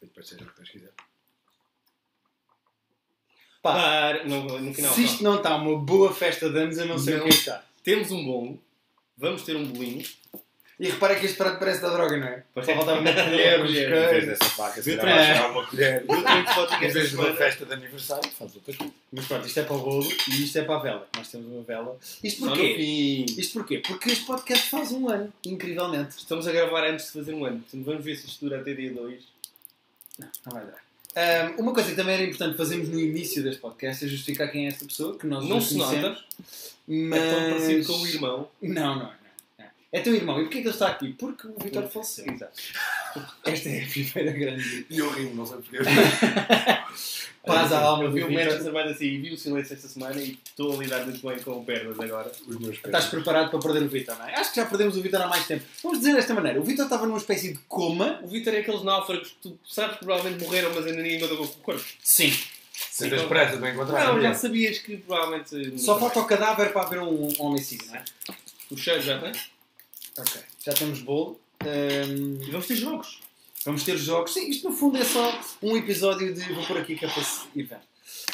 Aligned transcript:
Depois 0.00 0.28
seja 0.28 0.44
o 0.44 0.46
que 0.46 0.56
Deus 0.56 0.68
quiser. 0.70 0.92
Pá, 3.62 3.72
Para- 3.74 4.24
no, 4.24 4.58
no 4.60 4.72
final. 4.74 4.92
se 4.94 5.04
isto 5.04 5.22
não 5.24 5.36
está 5.36 5.56
uma 5.56 5.76
boa 5.78 6.14
festa 6.14 6.48
de 6.48 6.58
anos, 6.58 6.78
eu 6.78 6.86
não 6.86 6.98
sei 6.98 7.16
o 7.16 7.22
que 7.22 7.28
é 7.28 7.30
que 7.32 7.36
está. 7.38 7.64
Temos 7.82 8.10
um 8.12 8.24
bolo. 8.24 8.62
Vamos 9.16 9.42
ter 9.42 9.56
um 9.56 9.64
bolinho. 9.66 10.04
E 10.78 10.88
repara 10.90 11.16
que 11.16 11.26
este 11.26 11.36
prato 11.36 11.58
parece 11.58 11.82
da 11.82 11.88
droga, 11.90 12.16
não 12.16 12.28
é? 12.28 12.44
Só 12.54 12.62
faltava 12.62 13.00
uma 13.00 13.10
colher. 13.12 13.58
Em 13.58 13.62
vez 13.72 13.88
queijos. 14.10 14.26
dessa 14.28 14.44
faca, 14.44 14.80
se 14.80 14.92
Eu 14.92 14.96
calhar 14.98 15.16
também- 15.16 15.26
vais 15.26 15.36
tirar 15.36 15.50
uma 15.50 15.66
colher. 15.66 16.00
Eu 16.08 16.22
também 16.22 16.44
te 16.44 16.54
pode 16.54 16.72
Em 16.72 16.86
esta 16.86 16.98
vez 16.98 17.08
de 17.10 17.14
uma 17.16 17.22
semana. 17.24 17.36
festa 17.36 17.66
de 17.66 17.72
aniversário, 17.72 18.30
faz 18.30 18.54
outra 18.54 18.74
coisa. 18.76 18.94
Mas 19.10 19.26
pronto, 19.26 19.46
isto 19.48 19.58
é 19.58 19.62
para 19.64 19.74
o 19.74 19.78
bolo 19.80 20.08
e 20.28 20.44
isto 20.44 20.58
é 20.58 20.62
para 20.64 20.76
a 20.76 20.78
vela. 20.78 21.08
Nós 21.16 21.28
temos 21.28 21.46
uma 21.52 21.62
vela. 21.64 21.98
Isto 22.22 22.38
Só 22.40 22.46
no 22.46 22.52
porquê? 22.52 22.74
fim. 22.76 23.40
Isto 23.40 23.52
porquê? 23.58 23.82
Porque 23.84 24.10
este 24.12 24.24
podcast 24.24 24.70
faz 24.70 24.92
um 24.92 25.08
ano, 25.08 25.32
incrivelmente. 25.44 26.16
Estamos 26.16 26.46
a 26.46 26.52
gravar 26.52 26.84
antes 26.84 27.06
de 27.06 27.12
fazer 27.12 27.34
um 27.34 27.44
ano. 27.44 27.58
Portanto, 27.58 27.84
vamos 27.84 28.04
ver 28.04 28.14
se 28.14 28.26
isto 28.28 28.44
dura 28.44 28.60
até 28.60 28.72
dia 28.72 28.92
2. 28.94 29.37
Não, 30.18 30.28
não 30.46 30.52
vai 30.52 30.66
dar. 30.66 30.88
Ahm, 31.16 31.54
uma 31.58 31.72
coisa 31.72 31.90
que 31.90 31.96
também 31.96 32.14
era 32.14 32.24
importante 32.24 32.56
fazermos 32.56 32.88
no 32.88 33.00
início 33.00 33.42
deste 33.42 33.60
podcast 33.60 34.04
é 34.04 34.08
justificar 34.08 34.50
quem 34.50 34.66
é 34.66 34.68
esta 34.68 34.84
pessoa, 34.84 35.18
que 35.18 35.26
nós 35.26 35.44
Não 35.44 35.60
já 35.60 35.66
se 35.66 35.76
nota. 35.76 36.24
Mas... 36.86 37.22
É 37.22 37.30
tão 37.30 37.50
parecido 37.50 37.86
com 37.86 37.98
o 37.98 38.06
irmão. 38.06 38.48
Não, 38.62 38.72
não, 38.72 38.94
não, 38.96 39.02
não. 39.04 39.27
É 39.90 40.00
teu 40.00 40.14
irmão. 40.14 40.38
E 40.38 40.42
porquê 40.42 40.60
que 40.60 40.68
ele 40.68 40.74
está 40.74 40.88
aqui? 40.88 41.12
Porque 41.14 41.46
o 41.46 41.54
Vitor 41.62 41.88
faleceu. 41.88 42.26
Exato. 42.30 42.60
Esta 43.44 43.68
é 43.70 43.84
a 43.84 43.86
primeira 43.86 44.32
grande 44.38 44.86
E 44.90 44.98
eu 44.98 45.10
rimo, 45.10 45.34
não 45.34 45.46
sei 45.46 45.56
porquê. 45.56 45.78
paz 47.46 47.72
à 47.72 47.80
alma 47.80 48.04
Eu 48.04 48.12
vi 48.12 48.22
o 48.22 48.30
Manchester 48.30 48.58
Vitor. 48.58 48.74
United 48.74 48.94
assim 48.94 49.04
e 49.06 49.18
vi 49.18 49.32
o 49.32 49.38
silêncio 49.38 49.74
esta 49.74 49.88
semana 49.88 50.20
e 50.20 50.38
estou 50.44 50.74
a 50.74 50.82
lidar 50.82 51.04
muito 51.06 51.26
bem 51.26 51.38
com 51.38 51.64
perdas 51.64 51.98
agora. 51.98 52.30
Os 52.46 52.58
meus 52.58 52.76
Estás 52.76 53.06
preparado 53.06 53.50
para 53.50 53.58
perder 53.58 53.82
o 53.84 53.88
Vitor, 53.88 54.18
não 54.18 54.28
é? 54.28 54.34
Acho 54.34 54.50
que 54.50 54.56
já 54.60 54.66
perdemos 54.66 54.94
o 54.94 55.00
Vitor 55.00 55.22
há 55.22 55.26
mais 55.26 55.46
tempo. 55.46 55.64
Vamos 55.82 56.00
dizer 56.00 56.14
desta 56.14 56.34
maneira. 56.34 56.60
O 56.60 56.62
Vitor 56.62 56.84
estava 56.84 57.06
numa 57.06 57.18
espécie 57.18 57.54
de 57.54 57.58
coma. 57.60 58.20
O 58.22 58.28
Vitor 58.28 58.52
é 58.52 58.58
aqueles 58.58 58.82
náufragos 58.82 59.28
que 59.28 59.36
tu 59.40 59.58
sabes 59.64 59.96
que 59.96 60.04
provavelmente 60.04 60.44
morreram, 60.44 60.74
mas 60.74 60.86
ainda 60.86 61.00
ninguém 61.00 61.18
mandou 61.18 61.38
com 61.38 61.44
o 61.44 61.48
corpo. 61.48 61.84
Sim. 62.02 62.30
Se 62.72 63.08
tens 63.08 63.22
pressa 63.22 63.56
para 63.56 63.70
encontrar 63.70 64.12
Não, 64.12 64.20
já 64.20 64.34
sabias 64.34 64.78
que 64.78 64.98
provavelmente. 64.98 65.80
Só 65.80 65.98
falta 65.98 66.20
o 66.20 66.26
cadáver 66.26 66.72
para 66.72 66.82
haver 66.82 67.00
um 67.00 67.32
homicídio, 67.38 67.88
não 67.88 67.96
é? 67.96 68.04
O 68.70 68.76
cheiro 68.76 69.00
já 69.00 69.18
tem. 69.18 69.32
Ok. 70.18 70.40
Já 70.64 70.72
temos 70.74 71.00
bolo. 71.00 71.40
Ahm, 71.60 72.42
E 72.46 72.50
vamos 72.50 72.66
ter 72.66 72.76
jogos. 72.76 73.20
vamos 73.64 73.82
ter 73.84 73.96
jogos. 73.96 74.32
Sim, 74.32 74.48
isto 74.50 74.68
no 74.70 74.76
fundo 74.76 74.96
é 74.98 75.04
só 75.04 75.40
um 75.62 75.76
episódio 75.76 76.32
de. 76.34 76.52
Vou 76.52 76.64
pôr 76.64 76.78
aqui 76.78 76.94
que 76.96 77.04
é 77.04 77.08
para 77.08 77.22
se. 77.22 77.46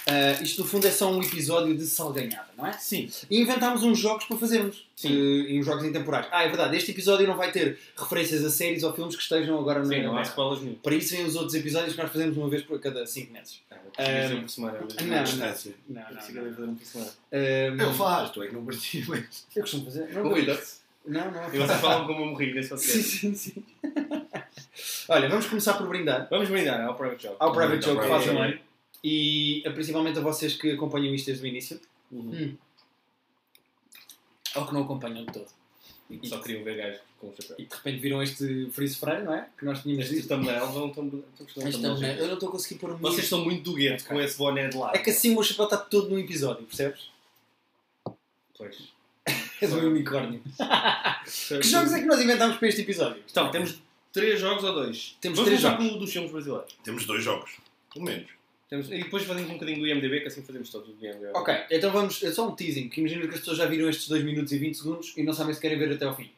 Ah, 0.07 0.43
isto 0.43 0.63
no 0.63 0.69
fundo 0.69 0.87
é 0.87 0.91
só 0.91 1.11
um 1.11 1.23
episódio 1.23 1.75
de 1.77 1.87
salganhada, 1.87 2.49
não 2.57 2.67
é? 2.67 2.73
Sim. 2.75 3.11
E 3.31 3.41
inventámos 3.41 3.83
uns 3.83 3.99
jogos 3.99 4.25
para 4.27 4.37
fazermos. 4.37 4.87
Sim. 4.95 5.09
Eh, 5.09 5.53
e 5.53 5.61
uns 5.61 5.65
jogos 5.67 5.83
intemporais. 5.85 6.27
Ah, 6.31 6.43
é 6.45 6.49
verdade. 6.49 6.77
Este 6.77 6.91
episódio 6.91 7.27
não 7.27 7.37
vai 7.37 7.51
ter 7.51 7.79
referências 7.97 8.45
a 8.45 8.51
séries 8.51 8.83
ou 8.83 8.93
filmes 8.93 9.17
que 9.17 9.23
estejam 9.23 9.59
agora 9.59 9.81
na 9.81 9.87
Sim, 9.87 10.03
não 10.03 10.17
há 10.17 10.23
spoilers 10.23 10.63
nenhum. 10.63 10.75
Para 10.77 10.95
isso 10.95 11.17
vêm 11.17 11.25
os 11.25 11.35
outros 11.35 11.55
episódios 11.55 11.95
que 11.97 12.03
nós 12.03 12.13
fazemos 12.13 12.37
uma 12.37 12.49
vez 12.49 12.63
por 12.63 12.79
cada 12.81 13.07
5 13.07 13.33
meses. 13.33 13.61
Um, 13.99 14.41
por 14.43 14.51
semana. 14.51 14.79
não, 14.81 15.07
Não, 15.07 15.25
distância. 15.25 15.75
Não, 15.89 16.03
não, 16.03 16.43
não. 16.43 16.67
não. 16.67 16.79
semana. 16.85 17.11
Ahm, 17.33 17.81
Eu 17.81 17.95
faço, 17.95 18.33
tu 18.35 18.43
é 18.43 18.49
que 18.49 18.55
não 18.55 18.65
participas. 18.65 19.47
eu 19.57 19.63
costumo 19.63 19.85
fazer. 19.87 20.09
Não, 20.13 20.31
O 20.31 20.35
Vitor. 20.35 20.61
Não, 21.07 21.31
não. 21.31 21.55
E 21.55 21.59
vocês 21.59 21.81
falam 21.81 22.07
como 22.07 22.21
eu 22.21 22.27
morri 22.27 22.53
nesse 22.55 22.69
Sim, 22.77 22.87
podcast. 22.87 23.03
sim, 23.19 23.35
sim. 23.35 23.65
Olha, 25.09 25.29
vamos 25.29 25.47
começar 25.47 25.75
por 25.75 25.87
brindar 25.89 26.27
Vamos 26.31 26.49
brindar 26.49 26.81
ao 26.87 26.95
Private 26.97 27.23
Job. 27.25 27.37
ao 27.39 27.53
Private 27.53 27.85
Joke 27.85 28.03
que 28.03 28.09
faz 28.09 28.27
um 28.29 28.39
ano 28.43 28.59
e 29.03 29.63
principalmente 29.75 30.19
a 30.19 30.23
vocês 30.23 30.55
que 30.55 30.73
acompanham 30.73 31.15
isto 31.15 31.27
desde 31.27 31.45
o 31.45 31.47
início 31.47 31.81
Uhum. 32.11 32.57
ou 34.57 34.67
que 34.67 34.73
não 34.75 34.83
acompanham 34.85 35.25
de 35.27 35.33
todo. 35.33 35.49
E 36.09 36.19
que 36.19 36.29
só 36.29 36.39
queriam 36.41 36.63
ver 36.63 36.77
gajos 36.77 37.01
com 37.19 37.29
o 37.29 37.35
chapéu. 37.35 37.57
E 37.59 37.65
de 37.67 37.75
repente 37.75 37.99
viram 37.99 38.23
este 38.23 38.69
freeze 38.71 38.97
frame, 38.97 39.25
não 39.25 39.35
é? 39.35 39.49
Que 39.59 39.65
nós 39.65 39.83
tínhamos 39.83 40.05
Este 40.05 40.17
dito. 40.17 40.29
thumbnail 40.29 40.63
eu 40.65 42.27
não 42.29 42.35
estou 42.35 42.49
a 42.49 42.53
conseguir 42.53 42.79
pôr 42.79 42.91
o 42.91 42.99
meu. 42.99 43.11
Vocês 43.11 43.27
são 43.27 43.43
muito 43.45 43.63
do 43.71 43.75
gueto 43.75 44.05
com 44.07 44.21
esse 44.21 44.37
boné 44.39 44.69
de 44.69 44.77
lado. 44.77 44.95
É 44.95 44.99
que 44.99 45.11
assim 45.11 45.31
o 45.31 45.35
meu 45.35 45.43
chapéu 45.43 45.65
está 45.65 45.77
todo 45.79 46.11
no 46.11 46.19
episódio, 46.19 46.65
percebes? 46.65 47.09
Pois. 48.57 48.94
És 49.65 49.73
um 49.73 49.89
unicórnio. 49.89 50.43
Que 51.25 51.63
jogos 51.67 51.93
é 51.93 52.01
que 52.01 52.07
nós 52.07 52.21
inventámos 52.21 52.59
para 52.59 52.69
este 52.69 52.83
episódio? 52.83 53.23
Então, 53.31 53.51
temos 53.51 53.81
três 54.13 54.39
jogos 54.39 54.63
ou 54.63 54.75
dois? 54.75 55.17
Temos 55.21 55.39
Vamos 55.39 55.49
três 55.49 55.61
jogos. 55.63 55.89
com 55.89 55.95
o 55.95 55.99
dos 55.99 56.13
filmes 56.13 56.31
brasileiros. 56.31 56.77
Temos 56.85 57.07
dois 57.07 57.25
jogos. 57.25 57.51
Pelo 57.93 58.05
menos. 58.05 58.29
Temos... 58.69 58.91
E 58.91 58.99
depois 58.99 59.23
fazemos 59.25 59.51
um 59.51 59.55
bocadinho 59.55 59.79
do 59.79 59.87
IMDB, 59.87 60.21
que 60.21 60.29
assim 60.29 60.43
fazemos 60.43 60.69
todos 60.69 60.95
do 60.95 61.05
IMDB. 61.05 61.31
Ok, 61.35 61.55
então 61.71 61.91
vamos. 61.91 62.23
É 62.23 62.31
só 62.31 62.47
um 62.47 62.55
teasing, 62.55 62.89
que 62.89 63.01
imagino 63.01 63.23
que 63.29 63.35
as 63.35 63.41
pessoas 63.41 63.57
já 63.57 63.67
viram 63.67 63.89
estes 63.89 64.09
2 64.09 64.23
minutos 64.25 64.53
e 64.53 64.59
20 64.59 64.75
segundos 64.77 65.13
e 65.17 65.23
não 65.23 65.33
sabem 65.33 65.55
se 65.55 65.61
querem 65.61 65.79
ver 65.79 65.93
até 65.93 66.05
ao 66.05 66.15
fim. 66.15 66.31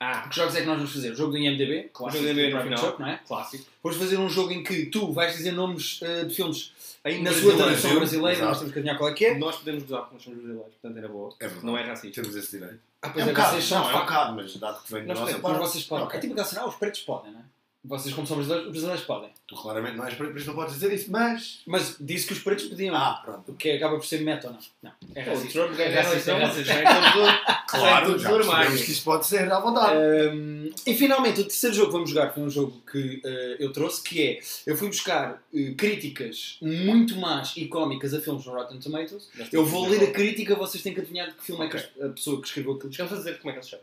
Ah, 0.00 0.28
Que 0.28 0.36
jogos 0.36 0.54
é 0.54 0.60
que 0.60 0.66
nós 0.66 0.76
vamos 0.76 0.92
fazer? 0.92 1.10
O 1.12 1.16
jogo 1.16 1.32
do 1.32 1.38
IMDB, 1.38 1.90
o 1.98 2.10
jogo 2.10 2.24
do 2.24 2.28
IMDB 2.28 2.42
no 2.42 2.50
Private 2.60 2.64
final. 2.68 2.78
Joke, 2.78 3.00
não 3.02 3.08
é? 3.08 3.20
Clássico. 3.26 3.64
Vamos 3.82 3.98
fazer 3.98 4.16
um 4.16 4.28
jogo 4.28 4.52
em 4.52 4.62
que 4.62 4.86
tu 4.86 5.12
vais 5.12 5.36
dizer 5.36 5.50
nomes 5.52 5.98
eh, 6.02 6.24
de 6.24 6.34
filmes 6.34 6.72
Em 7.04 7.18
na 7.18 7.30
Brasil, 7.30 7.42
sua 7.42 7.56
tradução 7.56 7.80
Brasil, 7.80 7.98
brasileira, 7.98 8.32
exato. 8.36 8.48
nós 8.48 8.58
temos 8.58 8.72
que 8.72 8.78
adivinhar 8.78 8.98
qual 8.98 9.10
é 9.10 9.14
que 9.14 9.24
é. 9.26 9.38
Nós 9.38 9.56
podemos 9.56 9.82
gozar 9.82 10.00
porque 10.02 10.14
nós 10.14 10.22
somos 10.22 10.38
brasileiros, 10.38 10.72
portanto 10.80 10.98
era 10.98 11.08
boa. 11.08 11.34
É 11.40 11.44
verdade. 11.46 11.66
Não 11.66 11.76
é 11.78 11.82
racista. 11.84 12.20
Temos 12.22 12.36
esse 12.36 12.50
direito. 12.58 12.80
Ah, 13.02 13.08
É 13.08 13.10
pois 13.10 13.24
um 13.26 13.28
é, 13.28 13.32
bocado, 13.32 13.50
vocês 13.52 13.64
são 13.64 13.78
não, 13.80 13.90
é 13.90 13.94
um 13.96 14.00
bocado, 14.00 14.36
mas 14.36 14.56
dado 14.56 14.82
que 14.84 14.92
vem 14.92 15.00
da 15.02 15.08
Nós 15.08 15.18
nossa 15.20 15.32
podemos, 15.32 15.42
Mas 15.50 15.58
parte. 15.58 15.72
vocês 15.72 15.84
podem. 15.84 16.16
É 16.16 16.20
tipo 16.20 16.32
aquela 16.32 16.46
cena, 16.48 16.60
ah, 16.62 16.68
os 16.68 16.74
pretos 16.76 17.00
podem, 17.00 17.32
não 17.32 17.40
é? 17.40 17.42
Vocês, 17.84 18.12
como 18.12 18.26
são 18.26 18.36
brasileiros, 18.36 18.66
os 18.66 18.72
brasileiros 18.72 19.04
podem. 19.06 19.30
Tu 19.46 19.54
claramente 19.54 19.96
não 19.96 20.04
és 20.04 20.12
preto, 20.14 20.30
por 20.32 20.38
isso 20.38 20.48
não 20.48 20.54
podes 20.56 20.74
dizer 20.74 20.92
isso, 20.92 21.10
mas. 21.10 21.60
Mas 21.66 21.96
disse 21.98 22.26
que 22.26 22.32
os 22.32 22.40
pretos 22.40 22.64
podiam. 22.66 22.94
Ah, 22.94 23.22
pronto. 23.24 23.52
O 23.52 23.54
que 23.54 23.70
acaba 23.70 23.96
por 23.96 24.04
ser 24.04 24.20
meta 24.22 24.48
ou 24.48 24.52
não? 24.52 24.60
Não. 24.82 24.92
É 25.14 25.22
Pô, 25.22 25.30
o 25.30 25.34
racista. 25.34 25.52
Trump 25.64 25.78
É 25.78 25.88
racista, 26.00 26.30
é 26.32 26.44
racista. 26.44 26.74
todos 26.74 27.12
do- 27.14 27.58
Claro, 27.68 28.18
já 28.18 28.30
percebemos 28.30 28.82
que 28.82 28.90
isto 28.92 29.04
pode 29.04 29.26
ser 29.26 29.52
à 29.52 29.60
vontade. 29.60 29.96
Um, 30.34 30.70
e 30.86 30.94
finalmente, 30.94 31.40
o 31.40 31.44
terceiro 31.44 31.76
jogo 31.76 31.88
que 31.88 31.92
vamos 31.92 32.10
jogar 32.10 32.32
foi 32.32 32.42
um 32.42 32.50
jogo 32.50 32.82
que 32.90 33.16
uh, 33.24 33.56
eu 33.62 33.72
trouxe, 33.72 34.02
que 34.02 34.22
é, 34.22 34.40
eu 34.66 34.74
fui 34.76 34.88
buscar 34.88 35.42
uh, 35.52 35.74
críticas 35.76 36.58
muito 36.62 37.14
más 37.16 37.54
e 37.56 37.68
cómicas 37.68 38.12
a 38.14 38.20
filmes 38.20 38.44
no 38.46 38.52
Rotten 38.52 38.80
Tomatoes. 38.80 39.28
Eu 39.52 39.64
vou 39.66 39.86
ler 39.88 40.02
a 40.02 40.10
crítica, 40.10 40.54
vocês 40.56 40.82
têm 40.82 40.94
que 40.94 41.00
adivinhar 41.00 41.28
de 41.28 41.34
que 41.34 41.44
filme 41.44 41.62
é 41.64 41.68
Ok. 41.68 41.80
que 41.80 42.02
a 42.02 42.08
pessoa 42.08 42.40
que 42.40 42.48
escreveu 42.48 42.72
aquilo. 42.72 42.90
A 42.98 43.14
dizer 43.16 43.38
como 43.38 43.50
é 43.50 43.52
que 43.52 43.58
ele 43.58 43.64
se 43.64 43.70
chama. 43.70 43.82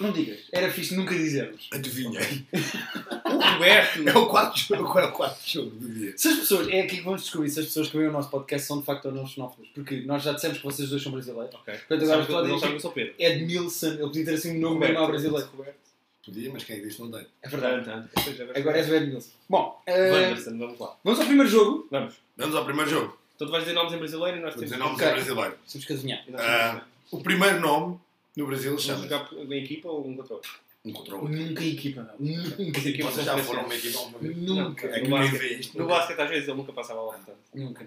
Não 0.00 0.10
digas, 0.12 0.40
era 0.50 0.70
fixe 0.70 0.94
nunca 0.96 1.14
dizermos. 1.14 1.68
Adivinhei. 1.72 2.44
O 3.32 3.38
Roberto! 3.54 4.08
É 4.08 4.18
o 4.18 4.26
quarto 4.26 4.58
jogo, 4.58 4.98
é 4.98 5.04
o 5.06 5.12
quarto 5.12 5.40
jogo 5.48 5.70
do 5.70 5.88
dia. 5.88 6.12
Se 6.16 6.28
as 6.28 6.38
pessoas, 6.40 6.68
é 6.68 6.80
aqui 6.82 6.96
que 6.98 7.02
vamos 7.02 7.22
descobrir 7.22 7.48
se 7.50 7.60
as 7.60 7.66
pessoas 7.66 7.88
que 7.88 7.96
veem 7.96 8.08
o 8.08 8.12
nosso 8.12 8.28
podcast 8.30 8.66
são 8.66 8.78
de 8.80 8.84
facto 8.84 9.06
ou 9.06 9.12
não 9.12 9.26
xenófobos, 9.26 9.68
porque 9.74 10.00
nós 10.02 10.22
já 10.22 10.32
dissemos 10.32 10.58
que 10.58 10.64
vocês 10.64 10.88
dois 10.90 11.02
são 11.02 11.12
brasileiros. 11.12 11.54
Ok. 11.54 11.74
Portanto, 11.74 12.02
agora 12.04 12.26
podem 12.26 12.50
não 12.50 12.58
dizer 12.58 12.80
sou 12.80 12.92
Pedro. 12.92 13.14
Edmilson, 13.18 13.86
ele 13.88 13.98
podia 13.98 14.24
ter 14.26 14.34
assim 14.34 14.56
um 14.56 14.60
nome 14.60 14.94
ao 14.96 15.06
brasileiro. 15.06 15.48
Roberto. 15.56 15.76
Podia, 16.24 16.52
mas 16.52 16.64
quem 16.64 16.76
é 16.76 16.80
que 16.80 16.86
disse 16.86 17.00
não 17.00 17.10
tem? 17.10 17.26
É 17.42 17.48
verdade. 17.48 17.84
Tanto, 17.84 18.08
tanto. 18.14 18.58
Agora 18.58 18.78
és 18.78 18.88
o 18.88 18.94
Edmilson. 18.94 19.30
Bom, 19.48 19.82
uh, 19.88 20.50
vamos 20.58 20.78
lá. 20.78 20.96
vamos 21.02 21.20
ao 21.20 21.26
primeiro 21.26 21.50
jogo. 21.50 21.88
Vamos. 21.90 22.14
Vamos 22.36 22.54
ao 22.56 22.64
primeiro 22.64 22.90
jogo. 22.90 23.18
Então 23.34 23.46
tu 23.48 23.50
vais 23.50 23.64
dizer 23.64 23.74
nomes 23.74 23.92
em 23.92 23.98
brasileiro 23.98 24.36
e 24.38 24.40
nós 24.40 24.54
Vou 24.54 24.62
temos 24.64 24.70
dizer 24.70 24.78
nomes 24.78 24.96
Ok. 25.00 25.08
em 25.08 25.12
brasileiro. 25.14 25.56
Temos 25.70 25.86
que 25.86 25.92
adivinhar. 25.92 26.24
Temos- 26.24 26.82
O 27.10 27.22
primeiro 27.22 27.60
nome 27.60 27.98
no 28.36 28.46
Brasil 28.46 28.78
chama 28.78 29.02
jogar 29.08 29.28
em 29.32 29.62
equipa 29.64 29.88
ou 29.88 30.06
um 30.06 30.16
contra 30.16 30.34
outro? 30.34 30.50
um 30.84 30.92
contra 30.92 31.14
outro. 31.16 31.28
Nunca 31.32 31.64
equipa, 31.64 32.02
não. 32.02 32.14
Nunca 32.58 33.22
já 33.22 33.38
foram 33.38 33.64
uma 33.64 33.74
equipa 33.74 33.98
alguma 33.98 34.18
vez? 34.18 34.36
Nunca. 34.36 34.86
É 34.88 35.00
que 35.00 35.08
No 35.08 35.16
ninguém 35.16 35.30
basquete- 35.30 35.38
vê 35.48 35.54
isto. 35.60 35.78
No 35.78 35.86
basquete 35.86 36.20
às 36.20 36.30
vezes 36.30 36.48
ele 36.48 36.56
nunca 36.56 36.72
passava 36.72 37.00
lá. 37.02 37.12
Portanto. 37.14 37.38
Nunca. 37.54 37.86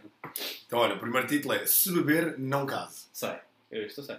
Então, 0.65 0.79
olha, 0.79 0.95
o 0.95 0.99
primeiro 0.99 1.27
título 1.27 1.53
é 1.53 1.65
Se 1.65 1.91
beber, 1.91 2.35
não 2.37 2.65
case. 2.65 3.05
Sei. 3.11 3.33
Eu 3.71 3.85
isto 3.85 3.99
eu 4.01 4.03
sei. 4.05 4.15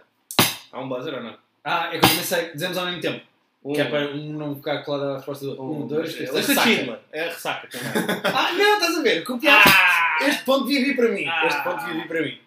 Há 0.72 0.80
um 0.80 0.88
buzzer 0.88 1.14
ou 1.14 1.22
não? 1.22 1.36
Ah, 1.64 1.88
é 1.94 1.98
que 1.98 2.04
eu 2.04 2.22
sei. 2.22 2.52
Dizemos 2.52 2.76
ao 2.76 2.86
mesmo 2.86 3.00
tempo. 3.00 3.24
Um, 3.64 3.72
Que 3.72 3.80
é 3.80 3.84
para 3.86 4.08
um 4.14 4.32
não 4.34 4.54
ficar 4.54 4.82
colado 4.84 5.10
à 5.10 5.16
resposta 5.16 5.44
do 5.44 5.50
outro. 5.52 5.64
Um, 5.64 5.86
dois, 5.88 6.14
três, 6.14 6.32
Lista 6.32 6.52
ressaca. 6.52 6.70
Schindler. 6.70 6.98
É 7.10 7.20
a 7.22 7.28
ressaca 7.32 7.68
também. 7.68 7.86
Ah, 8.24 8.52
não, 8.52 8.74
estás 8.74 8.96
a 8.98 9.02
ver? 9.02 9.24
Copiar. 9.24 9.62
ah! 9.66 10.18
Este 10.28 10.44
ponto 10.44 10.66
devia 10.66 10.84
vir 10.84 10.94
para 10.96 11.08
mim. 11.08 11.24
Ah. 11.26 11.46
Este 11.46 11.62
ponto 11.64 11.78
devia 11.84 11.94
vir 12.02 12.08
para 12.08 12.22
mim. 12.22 12.38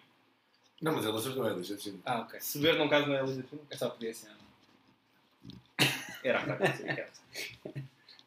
Não, 0.80 0.94
mas 0.94 1.04
ele 1.04 1.16
acertou, 1.16 1.48
é 1.48 1.54
deixa 1.54 1.76
de 1.76 1.82
ser. 1.82 1.94
Ah, 2.04 2.20
ok. 2.20 2.40
Se 2.40 2.58
ver 2.58 2.78
não 2.78 2.88
caso 2.88 3.06
não 3.06 3.14
é 3.14 3.22
Lista 3.22 3.42
Schindler. 3.42 3.66
É 3.68 3.76
só 3.76 3.90
podia 3.90 4.14
ser. 4.14 4.30
Era 6.24 6.38
a 6.38 6.44
ressaca. 6.44 6.76
sim, 6.76 6.88
era. 6.88 7.10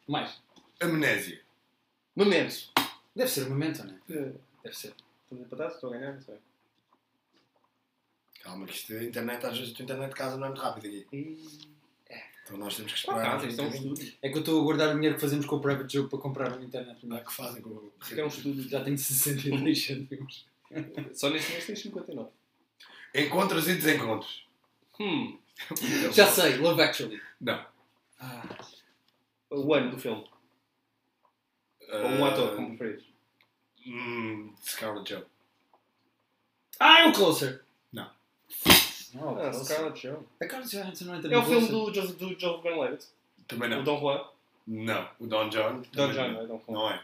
Mais. 0.07 0.41
Amnésia. 0.79 1.41
Momentos. 2.15 2.71
Deve 3.15 3.29
ser 3.29 3.47
o 3.47 3.49
momento, 3.49 3.83
não 3.83 3.93
é? 3.93 4.33
Deve 4.63 4.75
ser. 4.75 4.93
Estamos 5.23 5.45
empatados? 5.45 5.75
Estou 5.75 5.93
a 5.93 5.97
ganhar? 5.97 6.13
Não 6.13 6.21
sei. 6.21 6.35
Calma, 8.41 8.65
que 8.65 8.73
isto, 8.73 8.93
a 8.93 9.03
internet, 9.03 9.45
às 9.45 9.57
vezes, 9.57 9.79
a 9.79 9.83
internet 9.83 10.09
de 10.09 10.15
casa 10.15 10.37
não 10.37 10.45
é 10.45 10.49
muito 10.49 10.61
rápida 10.61 10.87
aqui. 10.87 11.39
Então 12.43 12.57
nós 12.57 12.75
temos 12.75 12.91
que 12.91 12.99
esperar. 12.99 13.25
acaso, 13.25 13.47
isto 13.47 13.61
é 13.61 13.63
um 13.63 13.69
estudo. 13.69 14.01
É 14.21 14.29
que 14.29 14.35
eu 14.35 14.39
estou 14.39 14.59
a 14.59 14.63
guardar 14.63 14.89
o 14.89 14.93
dinheiro 14.95 15.15
que 15.15 15.21
fazemos 15.21 15.45
com 15.45 15.55
o 15.55 15.61
Private 15.61 15.93
Joke 15.93 16.09
para 16.09 16.19
comprar 16.19 16.51
uma 16.51 16.63
internet. 16.63 16.99
Ah, 17.09 17.19
que 17.21 17.33
fazem 17.33 17.61
com 17.61 17.69
o. 17.69 17.93
É 18.11 18.23
um 18.23 18.27
estudo. 18.27 18.61
Já 18.63 18.83
tenho 18.83 18.97
62 18.97 19.85
cêntimos. 19.85 20.45
Só 21.13 21.29
neste 21.29 21.51
mês 21.53 21.65
tens 21.65 21.79
59. 21.79 22.29
Encontros 23.13 23.67
e 23.67 23.75
desencontros. 23.75 24.45
Hum. 24.99 25.37
Já 26.11 26.27
sei, 26.27 26.57
Love 26.57 26.81
Actually. 26.81 27.21
Não. 27.39 27.65
Ah, 28.19 28.43
O 29.51 29.73
ano 29.73 29.91
do 29.91 29.97
filme. 29.99 30.27
Ou 31.91 31.99
um 31.99 32.25
Ah, 32.25 32.29
ator, 32.31 32.55
como 32.55 32.77
preferires. 32.77 33.05
Hum, 33.85 34.53
Scarlett 34.65 35.09
Joe. 35.13 35.23
ah 36.79 37.01
é 37.01 37.07
o 37.07 37.13
Closer. 37.13 37.63
Não. 37.91 38.09
Não, 39.13 39.37
Ah, 39.39 39.49
Closer. 39.51 39.65
Scarlett 39.65 40.01
Johansson. 40.07 40.25
A 40.41 40.45
Carlos 40.47 40.71
Johansson 40.71 41.05
não 41.05 41.15
entra 41.15 41.33
É 41.33 41.37
o 41.37 41.43
filme 41.43 41.67
do 41.67 41.93
Joseph, 41.93 42.17
do 42.17 42.39
Joseph 42.39 42.61
Gordon-Levitt. 42.63 43.07
Também 43.47 43.67
O 43.71 43.75
não. 43.75 43.83
Don 43.83 43.99
Juan. 43.99 44.25
Não. 44.65 45.09
O 45.19 45.27
Don 45.27 45.49
John. 45.49 45.81
Don 45.81 46.07
também 46.07 46.15
John, 46.15 46.31
não 46.31 46.41
é 46.41 46.45
Don 46.47 46.61
Juan. 46.65 46.73
Não 46.73 46.89
é. 46.91 47.03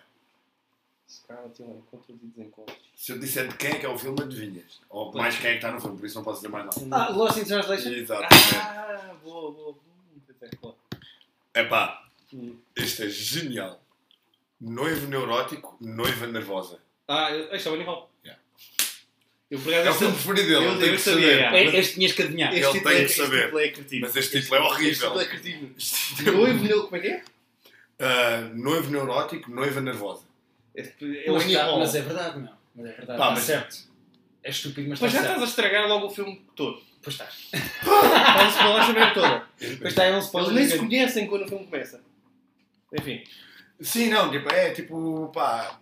Scarlett 1.09 1.57
Johansson, 1.61 1.79
Encontros 1.87 2.17
e 2.21 2.25
Desencontros. 2.27 2.77
Se 2.95 3.11
eu 3.11 3.19
disser 3.19 3.47
de 3.47 3.55
quem 3.55 3.71
é 3.71 3.79
que 3.79 3.85
é 3.85 3.89
o 3.89 3.97
filme, 3.97 4.21
adivinhas. 4.21 4.79
Ou 4.89 5.11
mais 5.13 5.35
quem 5.37 5.47
é 5.47 5.51
que 5.53 5.57
está 5.57 5.71
no 5.71 5.81
filme, 5.81 5.97
por 5.97 6.05
isso 6.05 6.15
não 6.15 6.23
posso 6.23 6.37
dizer 6.41 6.49
mais 6.49 6.65
nada. 6.65 6.95
Ah, 7.05 7.09
Lost 7.09 7.37
in 7.37 7.45
Translation? 7.45 7.89
Exatamente. 7.89 8.55
Ah, 8.55 9.15
boa, 9.23 9.51
boa. 9.51 9.75
Boa. 10.61 10.75
Epá, 11.53 12.07
Hum. 12.33 12.57
este 12.75 13.03
é 13.03 13.09
genial. 13.09 13.81
Noivo 14.61 15.07
neurótico, 15.07 15.75
noiva 15.81 16.27
nervosa. 16.27 16.79
Ah, 17.07 17.31
este 17.51 17.67
é 17.67 17.71
o 17.71 17.73
Animal. 17.73 18.11
Yeah. 18.23 18.41
Eu 19.49 19.59
por 19.59 19.73
É 19.73 19.81
o 19.81 19.85
este- 19.89 19.97
filme 19.99 20.13
preferido 20.13 20.47
dele, 20.49 20.65
eu- 20.65 20.71
ele 20.71 20.79
tem 20.79 20.89
eu 20.89 20.95
que 20.95 21.01
sabia, 21.01 21.21
saber. 21.21 21.35
yeah. 21.37 21.57
É, 21.57 21.79
este 21.79 21.93
tinhas 21.95 22.11
que 22.11 22.21
adivinhar. 22.21 22.51
Ele 22.53 22.59
Este 22.61 22.71
título 22.73 22.89
tem 22.91 22.93
é- 23.01 23.05
que 23.05 23.11
este 23.11 23.21
saber. 23.25 23.45
título 23.45 23.59
é. 23.59 23.99
Mas 24.01 24.15
este 24.15 24.41
título 24.41 24.55
é 24.55 24.61
horrível. 24.61 24.91
Este 24.91 25.01
título 25.03 25.21
é 25.21 25.25
cretino. 25.25 25.75
Este 25.77 26.27
é 26.29 26.31
Noivo, 26.31 26.63
neu- 26.63 26.83
como 26.83 26.95
é 26.95 26.99
que 26.99 27.07
é? 27.07 27.23
Ah, 27.99 28.41
noivo 28.53 28.91
neurótico, 28.91 29.51
noiva 29.51 29.81
nervosa. 29.81 30.23
É 30.81 31.29
o 31.29 31.33
mas, 31.33 31.43
tá- 31.43 31.49
Animal. 31.49 31.79
mas 31.79 31.95
é 31.95 32.01
verdade, 32.01 32.39
não. 32.39 32.57
Mas 32.75 32.85
é 32.85 32.91
verdade. 32.93 33.05
Pá, 33.07 33.25
Está 33.25 33.31
mas- 33.31 33.43
certo. 33.43 33.89
É 34.41 34.49
estúpido, 34.51 34.89
mas 34.89 34.99
Mas 35.01 35.09
está 35.13 35.21
já 35.21 35.27
certo. 35.27 35.43
estás 35.43 35.43
a 35.43 35.49
estragar 35.49 35.87
logo 35.89 36.07
o 36.07 36.09
filme 36.09 36.45
todo. 36.55 36.81
Pois 37.01 37.13
estás. 37.15 37.49
A 37.53 38.47
spoiler 38.49 38.81
a 38.81 38.85
saber 38.85 39.13
toda. 39.13 39.47
Pois 39.57 39.83
está, 39.91 40.03
é 40.05 40.09
um 40.11 40.13
Eles 40.13 40.25
spoiler. 40.25 40.53
nem 40.53 40.67
se 40.67 40.77
conhecem 40.79 41.27
quando 41.27 41.43
o 41.45 41.47
filme 41.47 41.65
começa. 41.65 42.01
Enfim. 42.97 43.23
Sim, 43.81 44.09
não, 44.09 44.31
tipo, 44.31 44.51
é 44.53 44.71
tipo, 44.71 45.29
pá, 45.33 45.79